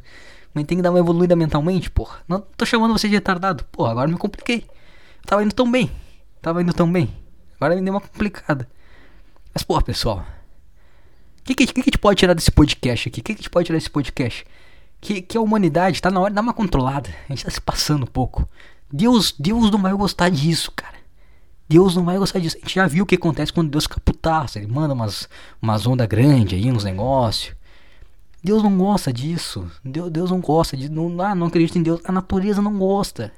Mas 0.53 0.65
tem 0.65 0.77
que 0.77 0.81
dar 0.81 0.89
uma 0.89 0.99
evoluída 0.99 1.37
mentalmente, 1.37 1.89
porra. 1.89 2.19
Não 2.27 2.41
tô 2.41 2.65
chamando 2.65 2.91
você 2.91 3.07
de 3.07 3.15
retardado. 3.15 3.63
Porra, 3.71 3.91
agora 3.91 4.09
me 4.09 4.17
compliquei. 4.17 4.65
tava 5.25 5.41
indo 5.41 5.55
tão 5.55 5.71
bem. 5.71 5.89
Tava 6.41 6.61
indo 6.61 6.73
tão 6.73 6.91
bem. 6.91 7.15
Agora 7.55 7.77
me 7.77 7.81
deu 7.81 7.93
uma 7.93 8.01
complicada. 8.01 8.67
Mas, 9.53 9.63
porra, 9.63 9.81
pessoal. 9.81 10.25
O 11.39 11.43
que, 11.45 11.55
que, 11.55 11.67
que, 11.67 11.79
a 11.79 11.83
gente 11.85 11.97
pode 11.97 12.19
tirar 12.19 12.33
desse 12.33 12.51
podcast 12.51 13.07
aqui? 13.07 13.21
O 13.21 13.23
que, 13.23 13.33
que 13.33 13.39
a 13.39 13.43
gente 13.43 13.49
pode 13.49 13.67
tirar 13.67 13.77
desse 13.77 13.89
podcast? 13.89 14.45
Que, 14.99 15.21
que 15.21 15.37
a 15.37 15.41
humanidade 15.41 16.01
tá 16.01 16.11
na 16.11 16.19
hora 16.19 16.29
de 16.29 16.35
dar 16.35 16.41
uma 16.41 16.53
controlada. 16.53 17.09
A 17.29 17.31
gente 17.31 17.45
tá 17.45 17.51
se 17.51 17.61
passando 17.61 18.03
um 18.03 18.11
pouco. 18.11 18.45
Deus, 18.91 19.33
Deus 19.39 19.71
não 19.71 19.81
vai 19.81 19.93
gostar 19.93 20.27
disso, 20.27 20.73
cara. 20.75 20.98
Deus 21.69 21.95
não 21.95 22.03
vai 22.03 22.17
gostar 22.17 22.39
disso. 22.39 22.57
A 22.57 22.59
gente 22.61 22.73
já 22.73 22.87
viu 22.87 23.03
o 23.03 23.07
que 23.07 23.13
acontece 23.13 23.53
quando 23.53 23.69
Deus 23.69 23.85
caputaça. 23.85 24.57
Ele 24.57 24.67
manda 24.67 24.91
umas, 24.91 25.29
umas 25.61 25.85
ondas 25.85 26.07
grandes 26.07 26.59
aí, 26.59 26.71
uns 26.71 26.83
negócios. 26.83 27.55
Deus 28.43 28.63
não 28.63 28.75
gosta 28.75 29.13
disso. 29.13 29.69
Deus, 29.85 30.09
Deus 30.09 30.31
não 30.31 30.39
gosta 30.39 30.75
disso. 30.75 30.91
Não, 30.91 31.21
ah, 31.21 31.35
não 31.35 31.45
acredita 31.45 31.77
em 31.77 31.83
Deus. 31.83 32.01
A 32.03 32.11
natureza 32.11 32.59
não 32.59 32.75
gosta. 32.79 33.31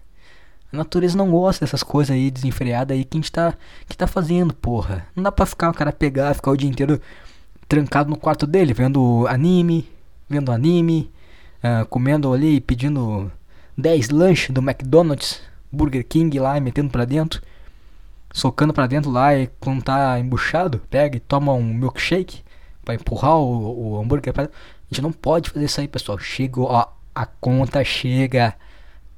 A 0.71 0.77
natureza 0.77 1.17
não 1.17 1.29
gosta 1.29 1.65
dessas 1.65 1.83
coisas 1.83 2.15
aí 2.15 2.31
desenfreadas 2.31 2.95
aí 2.95 3.03
que 3.03 3.17
a 3.17 3.19
gente 3.19 3.31
tá, 3.31 3.53
que 3.85 3.97
tá 3.97 4.07
fazendo, 4.07 4.53
porra. 4.53 5.05
Não 5.13 5.23
dá 5.23 5.31
pra 5.31 5.45
ficar 5.45 5.69
o 5.69 5.73
cara 5.73 5.91
pegar, 5.91 6.33
ficar 6.33 6.51
o 6.51 6.57
dia 6.57 6.69
inteiro 6.69 7.01
trancado 7.67 8.09
no 8.09 8.15
quarto 8.15 8.47
dele, 8.47 8.73
vendo 8.73 9.27
anime, 9.27 9.89
vendo 10.29 10.53
anime, 10.53 11.11
uh, 11.61 11.85
comendo 11.87 12.31
ali, 12.31 12.61
pedindo 12.61 13.29
10 13.77 14.09
lanches 14.09 14.51
do 14.51 14.61
McDonald's, 14.61 15.41
Burger 15.69 16.05
King 16.07 16.39
lá 16.39 16.57
e 16.57 16.61
metendo 16.61 16.89
pra 16.89 17.03
dentro 17.03 17.41
socando 18.33 18.73
para 18.73 18.87
dentro 18.87 19.11
lá 19.11 19.35
e 19.35 19.47
quando 19.59 19.83
tá 19.83 20.19
embuchado, 20.19 20.79
pega 20.89 21.17
e 21.17 21.19
toma 21.19 21.53
um 21.53 21.63
milkshake 21.63 22.43
para 22.83 22.95
empurrar 22.95 23.37
o, 23.37 23.93
o 23.93 24.01
hambúrguer 24.01 24.33
pra... 24.33 24.43
A 24.43 24.47
gente 24.93 25.01
não 25.01 25.11
pode 25.11 25.49
fazer 25.49 25.65
isso 25.65 25.79
aí, 25.79 25.87
pessoal. 25.87 26.17
Chega, 26.17 26.59
ó, 26.61 26.85
a 27.15 27.25
conta 27.25 27.83
chega. 27.83 28.53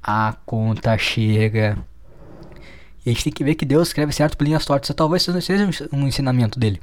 A 0.02 0.34
conta 0.46 0.96
chega. 0.96 1.76
E 3.04 3.10
a 3.10 3.12
gente 3.12 3.24
tem 3.24 3.32
que 3.32 3.42
ver 3.42 3.54
que 3.56 3.64
Deus 3.64 3.88
escreve 3.88 4.12
certo 4.12 4.36
por 4.36 4.44
linhas 4.44 4.64
tortas. 4.64 4.94
Talvez 4.94 5.22
seja 5.22 5.68
um 5.92 6.06
ensinamento 6.06 6.60
dele. 6.60 6.80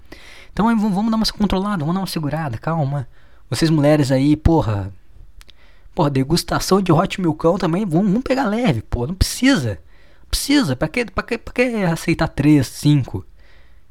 Então 0.51 0.65
vamos 0.65 1.09
dar 1.09 1.15
uma 1.15 1.25
controlada, 1.25 1.79
vamos 1.79 1.95
dar 1.95 2.01
uma 2.01 2.07
segurada, 2.07 2.57
calma. 2.57 3.07
Vocês 3.49 3.71
mulheres 3.71 4.11
aí, 4.11 4.35
porra. 4.35 4.91
Porra, 5.95 6.09
degustação 6.09 6.81
de 6.81 6.91
hot 6.91 7.19
milkão 7.19 7.57
também, 7.57 7.85
vamos, 7.85 8.07
vamos 8.07 8.23
pegar 8.23 8.45
leve, 8.45 8.81
pô, 8.81 9.05
não 9.05 9.13
precisa 9.13 9.77
precisa, 10.31 10.75
pra 10.75 10.87
que, 10.87 11.05
pra 11.05 11.23
que, 11.23 11.37
pra 11.37 11.53
que 11.53 11.61
aceitar 11.83 12.27
3, 12.29 12.65
5? 12.65 13.25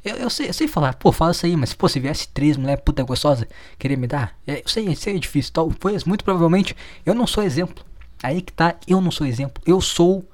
Eu, 0.03 0.17
eu, 0.17 0.31
sei, 0.31 0.49
eu 0.49 0.55
sei 0.55 0.67
falar, 0.67 0.95
pô, 0.95 1.13
fala 1.13 1.33
isso 1.33 1.45
aí, 1.45 1.55
mas 1.55 1.75
pô, 1.75 1.87
se 1.87 2.01
viesse 2.01 2.27
três 2.29 2.57
mulher 2.57 2.79
puta 2.79 3.03
gostosa 3.05 3.47
querer 3.79 3.97
me 3.97 4.07
dar, 4.07 4.35
é, 4.47 4.63
eu 4.65 4.69
sei, 4.69 4.89
eu 4.89 4.97
sei, 4.97 5.17
é 5.17 5.19
difícil, 5.19 5.53
talvez, 5.53 6.05
muito 6.05 6.25
provavelmente, 6.25 6.75
eu 7.05 7.15
não 7.15 7.27
sou 7.27 7.45
exemplo. 7.45 7.85
Aí 8.23 8.41
que 8.41 8.53
tá, 8.53 8.75
eu 8.87 9.01
não 9.01 9.11
sou 9.11 9.27
exemplo. 9.27 9.63
Eu 9.67 9.81
sou 9.81 10.25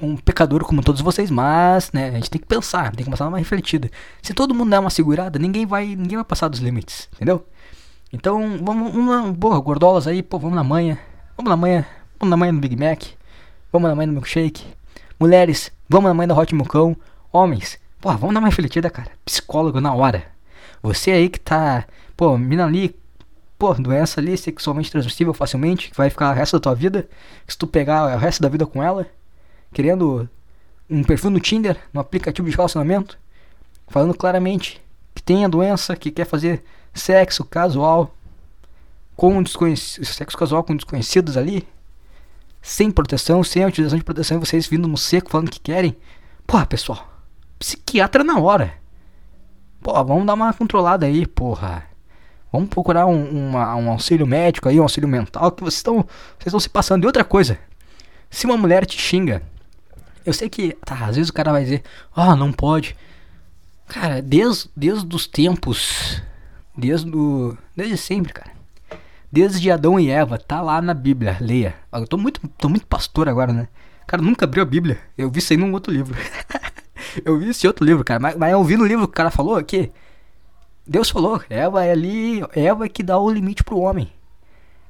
um 0.00 0.16
pecador 0.16 0.64
como 0.64 0.82
todos 0.82 1.00
vocês, 1.00 1.30
mas, 1.30 1.92
né, 1.92 2.08
a 2.08 2.12
gente 2.12 2.30
tem 2.30 2.40
que 2.40 2.46
pensar, 2.46 2.94
tem 2.94 3.04
que 3.04 3.10
passar 3.10 3.28
uma 3.28 3.38
refletida. 3.38 3.90
Se 4.22 4.32
todo 4.32 4.54
mundo 4.54 4.70
der 4.70 4.78
uma 4.78 4.90
segurada, 4.90 5.38
ninguém 5.38 5.66
vai, 5.66 5.86
ninguém 5.86 6.16
vai 6.16 6.24
passar 6.24 6.48
dos 6.48 6.60
limites, 6.60 7.08
entendeu? 7.14 7.46
Então, 8.12 8.58
vamos, 8.62 8.92
vamos 8.92 9.38
porra, 9.38 9.60
gordolas 9.60 10.06
aí, 10.06 10.22
pô, 10.22 10.38
vamos 10.38 10.56
na 10.56 10.64
manhã, 10.64 10.98
vamos 11.36 11.50
na 11.50 11.56
manhã, 11.56 11.86
vamos 12.18 12.30
na 12.30 12.36
manhã 12.36 12.52
no 12.52 12.60
Big 12.60 12.76
Mac, 12.76 13.02
vamos 13.72 13.88
na 13.88 13.94
manhã 13.94 14.06
no 14.06 14.14
milkshake, 14.14 14.64
Mulheres, 15.20 15.70
vamos 15.86 16.08
na 16.08 16.14
mãe 16.14 16.26
da 16.26 16.34
Hot 16.34 16.54
Mucão. 16.54 16.96
Homens, 17.30 17.78
pô, 18.00 18.10
vamos 18.16 18.32
dar 18.32 18.40
uma 18.40 18.48
refletida, 18.48 18.88
cara. 18.88 19.10
Psicólogo 19.22 19.78
na 19.78 19.92
hora. 19.92 20.24
Você 20.82 21.10
aí 21.10 21.28
que 21.28 21.38
tá, 21.38 21.84
pô, 22.16 22.38
mina 22.38 22.64
ali, 22.64 22.98
pô, 23.58 23.74
doença 23.74 24.18
ali 24.18 24.38
sexualmente 24.38 24.90
transmissível 24.90 25.34
facilmente, 25.34 25.90
que 25.90 25.96
vai 25.98 26.08
ficar 26.08 26.30
o 26.30 26.34
resto 26.34 26.56
da 26.56 26.60
tua 26.60 26.74
vida. 26.74 27.06
Se 27.46 27.58
tu 27.58 27.66
pegar 27.66 28.16
o 28.16 28.18
resto 28.18 28.40
da 28.40 28.48
vida 28.48 28.64
com 28.64 28.82
ela, 28.82 29.06
querendo 29.74 30.26
um 30.88 31.04
perfil 31.04 31.28
no 31.28 31.38
Tinder, 31.38 31.76
no 31.92 32.00
aplicativo 32.00 32.48
de 32.48 32.56
relacionamento, 32.56 33.18
falando 33.88 34.14
claramente 34.14 34.80
que 35.14 35.22
tem 35.22 35.44
a 35.44 35.48
doença, 35.48 35.94
que 35.96 36.10
quer 36.10 36.24
fazer 36.24 36.64
sexo 36.94 37.44
casual, 37.44 38.14
com 39.14 39.42
desconhecidos, 39.42 40.08
sexo 40.08 40.38
casual 40.38 40.64
com 40.64 40.74
desconhecidos 40.74 41.36
ali, 41.36 41.68
sem 42.62 42.90
proteção, 42.90 43.42
sem 43.42 43.64
a 43.64 43.68
utilização 43.68 43.98
de 43.98 44.04
proteção, 44.04 44.36
e 44.36 44.40
vocês 44.40 44.66
vindo 44.66 44.86
no 44.86 44.96
seco 44.96 45.30
falando 45.30 45.50
que 45.50 45.60
querem. 45.60 45.96
Porra, 46.46 46.66
pessoal, 46.66 47.08
psiquiatra 47.58 48.24
na 48.24 48.38
hora. 48.38 48.74
Pô, 49.80 49.92
vamos 50.04 50.26
dar 50.26 50.34
uma 50.34 50.52
controlada 50.52 51.06
aí, 51.06 51.26
porra. 51.26 51.86
Vamos 52.52 52.68
procurar 52.68 53.06
um, 53.06 53.48
uma, 53.48 53.76
um 53.76 53.90
auxílio 53.90 54.26
médico 54.26 54.68
aí, 54.68 54.78
um 54.78 54.82
auxílio 54.82 55.08
mental, 55.08 55.52
que 55.52 55.62
vocês 55.62 55.76
estão 55.76 55.96
vocês 55.96 56.46
estão 56.46 56.60
se 56.60 56.68
passando. 56.68 57.04
E 57.04 57.06
outra 57.06 57.24
coisa, 57.24 57.58
se 58.28 58.44
uma 58.44 58.56
mulher 58.56 58.84
te 58.84 58.98
xinga, 58.98 59.42
eu 60.26 60.32
sei 60.32 60.48
que, 60.48 60.72
tá, 60.84 61.06
às 61.06 61.16
vezes 61.16 61.30
o 61.30 61.32
cara 61.32 61.52
vai 61.52 61.64
dizer, 61.64 61.82
ah, 62.14 62.30
oh, 62.30 62.36
não 62.36 62.52
pode. 62.52 62.96
Cara, 63.86 64.20
desde, 64.20 64.68
desde 64.76 65.14
os 65.14 65.26
tempos, 65.26 66.22
desde, 66.76 67.10
do, 67.10 67.56
desde 67.74 67.96
sempre, 67.96 68.32
cara. 68.32 68.59
Desde 69.32 69.70
Adão 69.70 69.98
e 69.98 70.10
Eva, 70.10 70.38
tá 70.38 70.60
lá 70.60 70.82
na 70.82 70.92
Bíblia, 70.92 71.36
leia. 71.40 71.74
Eu 71.92 72.06
tô 72.06 72.16
muito, 72.16 72.40
tô 72.58 72.68
muito 72.68 72.86
pastor 72.86 73.28
agora, 73.28 73.52
né? 73.52 73.68
Cara, 74.06 74.22
nunca 74.22 74.44
abriu 74.44 74.62
a 74.62 74.66
Bíblia. 74.66 74.98
Eu 75.16 75.30
vi 75.30 75.38
isso 75.38 75.52
aí 75.52 75.56
num 75.56 75.72
outro 75.72 75.92
livro. 75.92 76.16
eu 77.24 77.38
vi 77.38 77.50
esse 77.50 77.66
outro 77.66 77.84
livro, 77.84 78.04
cara. 78.04 78.18
Mas, 78.18 78.36
mas 78.36 78.50
eu 78.50 78.64
vi 78.64 78.76
no 78.76 78.84
livro 78.84 79.06
que 79.06 79.12
o 79.12 79.16
cara 79.16 79.30
falou 79.30 79.62
que 79.62 79.92
Deus 80.86 81.08
falou, 81.08 81.40
Eva 81.48 81.84
é 81.84 81.92
ali, 81.92 82.42
Eva 82.52 82.86
é 82.86 82.88
que 82.88 83.02
dá 83.02 83.16
o 83.18 83.30
limite 83.30 83.62
pro 83.62 83.78
homem. 83.78 84.10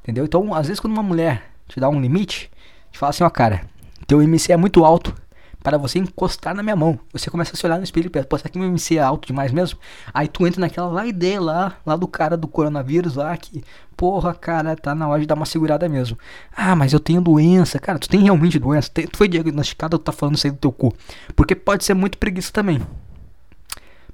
Entendeu? 0.03 0.24
Então, 0.24 0.55
às 0.55 0.66
vezes 0.66 0.80
quando 0.80 0.95
uma 0.95 1.03
mulher 1.03 1.51
te 1.68 1.78
dá 1.78 1.91
um 1.91 2.01
limite, 2.01 2.51
te 2.91 2.99
fala 2.99 3.11
assim, 3.11 3.22
ó, 3.22 3.28
cara, 3.28 3.62
teu 4.07 4.22
MC 4.22 4.53
é 4.53 4.57
muito 4.57 4.84
alto 4.84 5.14
para 5.62 5.76
você 5.78 5.98
encostar 5.98 6.54
na 6.54 6.62
minha 6.62 6.76
mão. 6.76 6.98
Você 7.12 7.30
começa 7.30 7.52
a 7.54 7.56
se 7.56 7.66
olhar 7.66 7.78
no 7.78 7.84
espelho 7.84 8.06
e 8.06 8.11
pensa, 8.11 8.26
pô, 8.26 8.36
será 8.38 8.48
que 8.48 8.58
meu 8.58 8.68
MC 8.68 8.96
é 8.96 9.02
alto 9.02 9.26
demais 9.26 9.52
mesmo? 9.52 9.78
Aí 10.12 10.26
tu 10.26 10.46
entra 10.46 10.61
naquela 10.61 10.88
lá 10.88 11.06
ideia 11.06 11.40
lá, 11.40 11.76
lá 11.84 11.96
do 11.96 12.08
cara 12.08 12.36
do 12.36 12.48
coronavírus 12.48 13.16
lá, 13.16 13.36
que, 13.36 13.62
porra, 13.96 14.34
cara, 14.34 14.74
tá 14.74 14.94
na 14.94 15.06
hora 15.08 15.20
de 15.20 15.26
dar 15.26 15.34
uma 15.34 15.46
segurada 15.46 15.88
mesmo. 15.88 16.18
Ah, 16.56 16.74
mas 16.74 16.92
eu 16.92 17.00
tenho 17.00 17.20
doença. 17.20 17.78
Cara, 17.78 17.98
tu 17.98 18.08
tem 18.08 18.22
realmente 18.22 18.58
doença? 18.58 18.90
Tu 18.90 19.16
foi 19.16 19.28
diagnosticado 19.28 19.96
ou 19.96 19.98
tu 19.98 20.04
tá 20.04 20.12
falando 20.12 20.36
isso 20.36 20.46
aí 20.46 20.50
do 20.50 20.58
teu 20.58 20.72
cu? 20.72 20.94
Porque 21.36 21.54
pode 21.54 21.84
ser 21.84 21.94
muito 21.94 22.16
preguiça 22.16 22.52
também. 22.52 22.80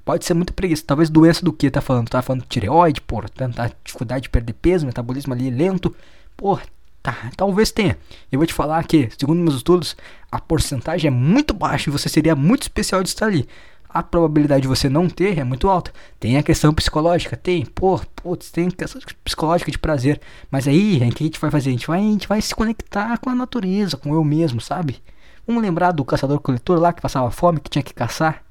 Pode 0.04 0.24
ser 0.24 0.34
muito 0.34 0.52
preguiça. 0.52 0.84
Talvez 0.86 1.10
doença 1.10 1.44
do 1.44 1.52
que 1.52 1.70
tá 1.70 1.80
falando? 1.80 2.08
Tá 2.08 2.22
falando 2.22 2.44
tireoide, 2.48 3.00
porra, 3.00 3.28
tá 3.28 3.70
dificuldade 3.84 4.22
de 4.22 4.30
perder 4.30 4.52
peso, 4.52 4.86
metabolismo 4.86 5.32
ali 5.32 5.50
lento. 5.50 5.94
Porra, 6.36 6.62
Tá, 7.06 7.30
talvez 7.36 7.70
tenha. 7.70 7.96
Eu 8.32 8.40
vou 8.40 8.46
te 8.48 8.52
falar 8.52 8.82
que, 8.82 9.08
segundo 9.16 9.38
meus 9.38 9.54
estudos, 9.54 9.96
a 10.28 10.40
porcentagem 10.40 11.06
é 11.06 11.10
muito 11.12 11.54
baixa 11.54 11.88
e 11.88 11.92
você 11.92 12.08
seria 12.08 12.34
muito 12.34 12.62
especial 12.62 13.00
de 13.00 13.10
estar 13.10 13.26
ali. 13.26 13.48
A 13.88 14.02
probabilidade 14.02 14.62
de 14.62 14.66
você 14.66 14.88
não 14.88 15.08
ter 15.08 15.38
é 15.38 15.44
muito 15.44 15.68
alta. 15.68 15.92
Tem 16.18 16.36
a 16.36 16.42
questão 16.42 16.74
psicológica, 16.74 17.36
tem, 17.36 17.64
pô, 17.64 18.00
putz, 18.16 18.50
tem 18.50 18.68
questão 18.68 19.00
psicológica 19.22 19.70
de 19.70 19.78
prazer. 19.78 20.20
Mas 20.50 20.66
aí, 20.66 20.96
o 20.96 21.14
que 21.14 21.22
a 21.22 21.26
gente 21.26 21.38
vai 21.38 21.48
fazer? 21.48 21.68
A 21.68 21.72
gente 21.74 21.86
vai, 21.86 22.00
a 22.00 22.02
gente 22.02 22.26
vai 22.26 22.42
se 22.42 22.52
conectar 22.52 23.16
com 23.18 23.30
a 23.30 23.36
natureza, 23.36 23.96
com 23.96 24.12
eu 24.12 24.24
mesmo, 24.24 24.60
sabe? 24.60 25.00
Vamos 25.46 25.62
lembrar 25.62 25.92
do 25.92 26.04
caçador-coletor 26.04 26.80
lá 26.80 26.92
que 26.92 27.00
passava 27.00 27.30
fome, 27.30 27.60
que 27.60 27.70
tinha 27.70 27.84
que 27.84 27.94
caçar. 27.94 28.42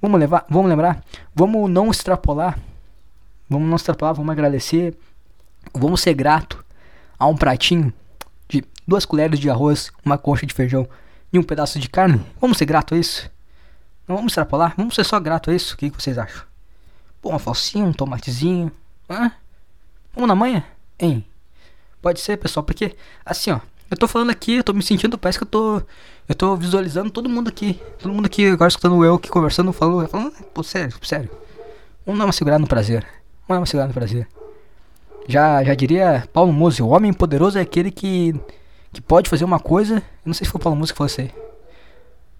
Vamos 0.00 0.20
levar, 0.20 0.46
vamos 0.48 0.70
lembrar, 0.70 1.02
vamos 1.34 1.68
não 1.68 1.90
extrapolar. 1.90 2.56
Vamos 3.50 3.68
não 3.68 3.74
extrapolar, 3.74 4.14
vamos 4.14 4.30
agradecer. 4.30 4.96
Vamos 5.74 6.00
ser 6.00 6.14
grato 6.14 6.67
a 7.18 7.26
um 7.26 7.36
pratinho 7.36 7.92
de 8.48 8.64
duas 8.86 9.04
colheres 9.04 9.38
de 9.38 9.50
arroz, 9.50 9.90
uma 10.04 10.16
concha 10.16 10.46
de 10.46 10.54
feijão 10.54 10.88
e 11.32 11.38
um 11.38 11.42
pedaço 11.42 11.78
de 11.78 11.88
carne? 11.88 12.24
Vamos 12.40 12.58
ser 12.58 12.64
grato 12.64 12.94
a 12.94 12.98
isso? 12.98 13.30
Não 14.06 14.16
vamos 14.16 14.32
extrapolar? 14.32 14.74
Vamos 14.76 14.94
ser 14.94 15.04
só 15.04 15.20
grato 15.20 15.50
a 15.50 15.54
isso? 15.54 15.74
O 15.74 15.76
que, 15.76 15.90
vocês 15.90 16.16
acham? 16.16 16.42
Pô, 17.20 17.30
uma 17.30 17.38
falsinha, 17.38 17.84
um 17.84 17.92
tomatezinho. 17.92 18.72
Hã? 19.10 19.30
Vamos 20.14 20.28
na 20.28 20.34
manhã? 20.34 20.64
Hein? 20.98 21.24
Pode 22.00 22.20
ser, 22.20 22.36
pessoal, 22.38 22.64
porque 22.64 22.96
assim, 23.24 23.50
ó. 23.50 23.60
Eu 23.90 23.96
tô 23.96 24.06
falando 24.06 24.30
aqui, 24.30 24.56
eu 24.56 24.64
tô 24.64 24.74
me 24.74 24.82
sentindo, 24.82 25.16
parece 25.16 25.38
que 25.38 25.44
eu 25.44 25.48
tô. 25.48 25.82
Eu 26.28 26.34
tô 26.34 26.54
visualizando 26.56 27.10
todo 27.10 27.28
mundo 27.28 27.48
aqui. 27.48 27.80
Todo 27.98 28.12
mundo 28.12 28.26
aqui 28.26 28.46
agora 28.46 28.68
escutando 28.68 29.02
eu 29.02 29.14
aqui 29.14 29.30
conversando, 29.30 29.72
falando, 29.72 30.06
falando, 30.08 30.32
pô, 30.52 30.62
sério, 30.62 30.94
sério. 31.02 31.30
Vamos 32.04 32.18
dar 32.18 32.26
uma 32.26 32.32
segurada 32.32 32.60
no 32.60 32.66
prazer. 32.66 33.02
Vamos 33.46 33.48
dar 33.48 33.60
uma 33.60 33.66
segurada 33.66 33.88
no 33.88 33.94
prazer. 33.94 34.28
Já, 35.28 35.62
já 35.62 35.74
diria 35.74 36.26
Paulo 36.32 36.50
Musi, 36.50 36.82
o 36.82 36.88
homem 36.88 37.12
poderoso 37.12 37.58
é 37.58 37.60
aquele 37.60 37.90
que, 37.90 38.34
que 38.90 39.00
pode 39.02 39.28
fazer 39.28 39.44
uma 39.44 39.60
coisa. 39.60 39.96
Eu 39.96 40.02
não 40.24 40.32
sei 40.32 40.46
se 40.46 40.50
foi 40.50 40.58
o 40.58 40.62
Paulo 40.64 40.78
Musi 40.78 40.92
que 40.92 40.96
falou 40.96 41.08
isso 41.08 41.20
aí. 41.20 41.30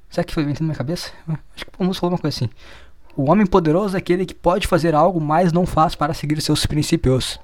Será 0.09 0.25
que 0.25 0.33
foi 0.33 0.43
inventando 0.43 0.63
na 0.63 0.67
minha 0.69 0.79
cabeça? 0.79 1.13
Acho 1.55 1.67
que 1.67 1.69
o 1.69 1.77
Paulo 1.77 1.89
Musi 1.89 2.01
falou 2.01 2.15
uma 2.15 2.19
coisa 2.19 2.35
assim. 2.35 2.51
O 3.15 3.31
homem 3.31 3.45
poderoso 3.45 3.95
é 3.95 3.99
aquele 3.99 4.25
que 4.25 4.35
pode 4.35 4.67
fazer 4.67 4.95
algo, 4.95 5.21
mas 5.21 5.53
não 5.53 5.67
faz 5.67 5.95
para 5.95 6.15
seguir 6.15 6.41
seus 6.41 6.65
princípios. 6.65 7.39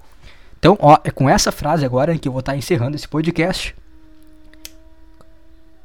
Então, 0.59 0.79
ó, 0.81 0.97
é 1.05 1.11
com 1.11 1.29
essa 1.29 1.53
frase 1.53 1.85
agora 1.85 2.17
que 2.17 2.27
eu 2.27 2.33
vou 2.33 2.41
estar 2.41 2.57
encerrando 2.57 2.97
esse 2.97 3.07
podcast. 3.07 3.77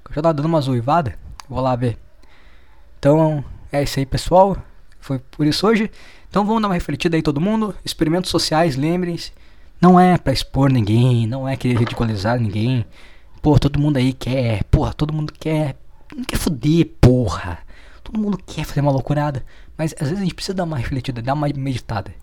Eu 0.08 0.16
já 0.16 0.22
tava 0.22 0.34
dando 0.36 0.46
uma 0.46 0.62
zoivada. 0.62 1.16
Vou 1.50 1.60
lá 1.60 1.76
ver. 1.76 1.98
Então, 2.98 3.44
é 3.74 3.84
isso 3.84 4.00
aí, 4.00 4.06
pessoal. 4.06 4.56
Foi 5.02 5.20
por 5.20 5.46
isso 5.46 5.68
hoje. 5.68 5.92
Então 6.30 6.46
vamos 6.46 6.62
dar 6.62 6.70
uma 6.70 6.76
refletida 6.76 7.18
aí 7.18 7.22
todo 7.22 7.42
mundo. 7.42 7.76
Experimentos 7.84 8.32
sociais, 8.32 8.78
lembrem-se. 8.78 9.34
Não 9.82 10.00
é 10.00 10.18
pra 10.18 10.34
expor 10.34 10.72
ninguém, 10.72 11.26
não 11.26 11.48
é 11.48 11.56
querer 11.56 11.80
ridicularizar 11.80 12.40
ninguém. 12.40 12.86
Pô, 13.42 13.58
todo 13.58 13.80
mundo 13.80 13.98
aí 13.98 14.12
quer, 14.12 14.64
porra, 14.66 14.94
todo 14.94 15.14
mundo 15.14 15.32
quer. 15.32 15.78
Não 16.16 16.24
quer 16.24 16.38
foder, 16.38 16.86
porra. 17.00 17.60
Todo 18.04 18.20
mundo 18.20 18.38
quer 18.38 18.66
fazer 18.66 18.82
uma 18.82 18.92
loucurada. 18.92 19.46
Mas 19.78 19.94
às 19.94 20.10
vezes 20.10 20.18
a 20.18 20.24
gente 20.24 20.36
precisa 20.36 20.54
dar 20.56 20.66
uma 20.66 20.78
refletida, 20.78 21.22
dar 21.22 21.34
uma 21.34 21.48
meditada. 21.48 22.14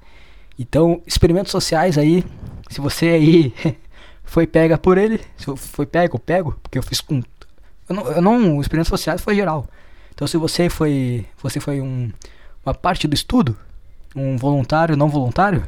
Então, 0.59 1.01
experimentos 1.07 1.53
sociais 1.53 1.97
aí. 1.97 2.25
Se 2.69 2.81
você 2.81 3.07
aí 3.09 3.55
foi 4.25 4.47
pega 4.47 4.77
por 4.77 4.99
ele, 4.99 5.21
se 5.37 5.57
foi 5.57 5.87
pego, 5.87 6.19
pego, 6.19 6.59
porque 6.63 6.77
eu 6.77 6.83
fiz 6.83 7.01
com. 7.01 7.23
Eu 7.89 7.95
não, 7.95 8.07
eu 8.13 8.23
não. 8.23 8.61
Experimentos 8.61 8.91
sociais 8.91 9.23
foi 9.23 9.35
geral. 9.35 9.67
Então, 10.15 10.27
se 10.27 10.37
você 10.37 10.69
foi. 10.69 11.27
Você 11.43 11.61
foi 11.61 11.81
um, 11.81 12.11
uma 12.65 12.75
parte 12.75 13.07
do 13.09 13.15
estudo, 13.15 13.57
um 14.15 14.37
voluntário, 14.37 14.97
não 14.97 15.09
voluntário, 15.09 15.67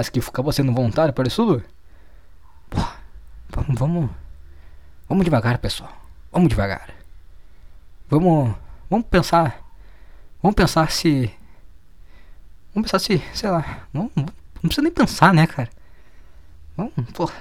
mas 0.00 0.08
que 0.08 0.18
acabou 0.18 0.50
sendo 0.50 0.72
voluntário 0.72 1.12
para 1.12 1.28
isso 1.28 1.62
Pô, 2.70 2.80
vamos, 3.50 3.78
vamos. 3.78 4.10
Vamos 5.06 5.24
devagar, 5.26 5.58
pessoal. 5.58 5.92
Vamos 6.32 6.48
devagar. 6.48 6.88
Vamos. 8.08 8.56
Vamos 8.88 9.06
pensar. 9.08 9.62
Vamos 10.42 10.54
pensar 10.54 10.90
se. 10.90 11.30
Vamos 12.74 12.90
pensar 12.90 12.98
se. 12.98 13.22
Sei 13.34 13.50
lá. 13.50 13.86
Não, 13.92 14.10
não 14.16 14.24
precisa 14.62 14.80
nem 14.80 14.90
pensar, 14.90 15.34
né, 15.34 15.46
cara? 15.46 15.68
Vamos, 16.74 16.94
porra. 17.12 17.34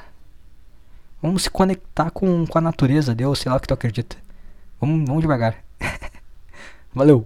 Vamos 1.21 1.43
se 1.43 1.49
conectar 1.49 2.11
com, 2.11 2.45
com 2.45 2.57
a 2.57 2.61
natureza, 2.61 3.15
Deus, 3.15 3.39
sei 3.39 3.49
lá 3.49 3.57
o 3.57 3.61
que 3.61 3.69
tu 3.69 3.73
acredita. 3.73 4.17
Vamos, 4.81 5.07
vamos 5.07 5.21
devagar. 5.21 5.63
Valeu. 6.93 7.25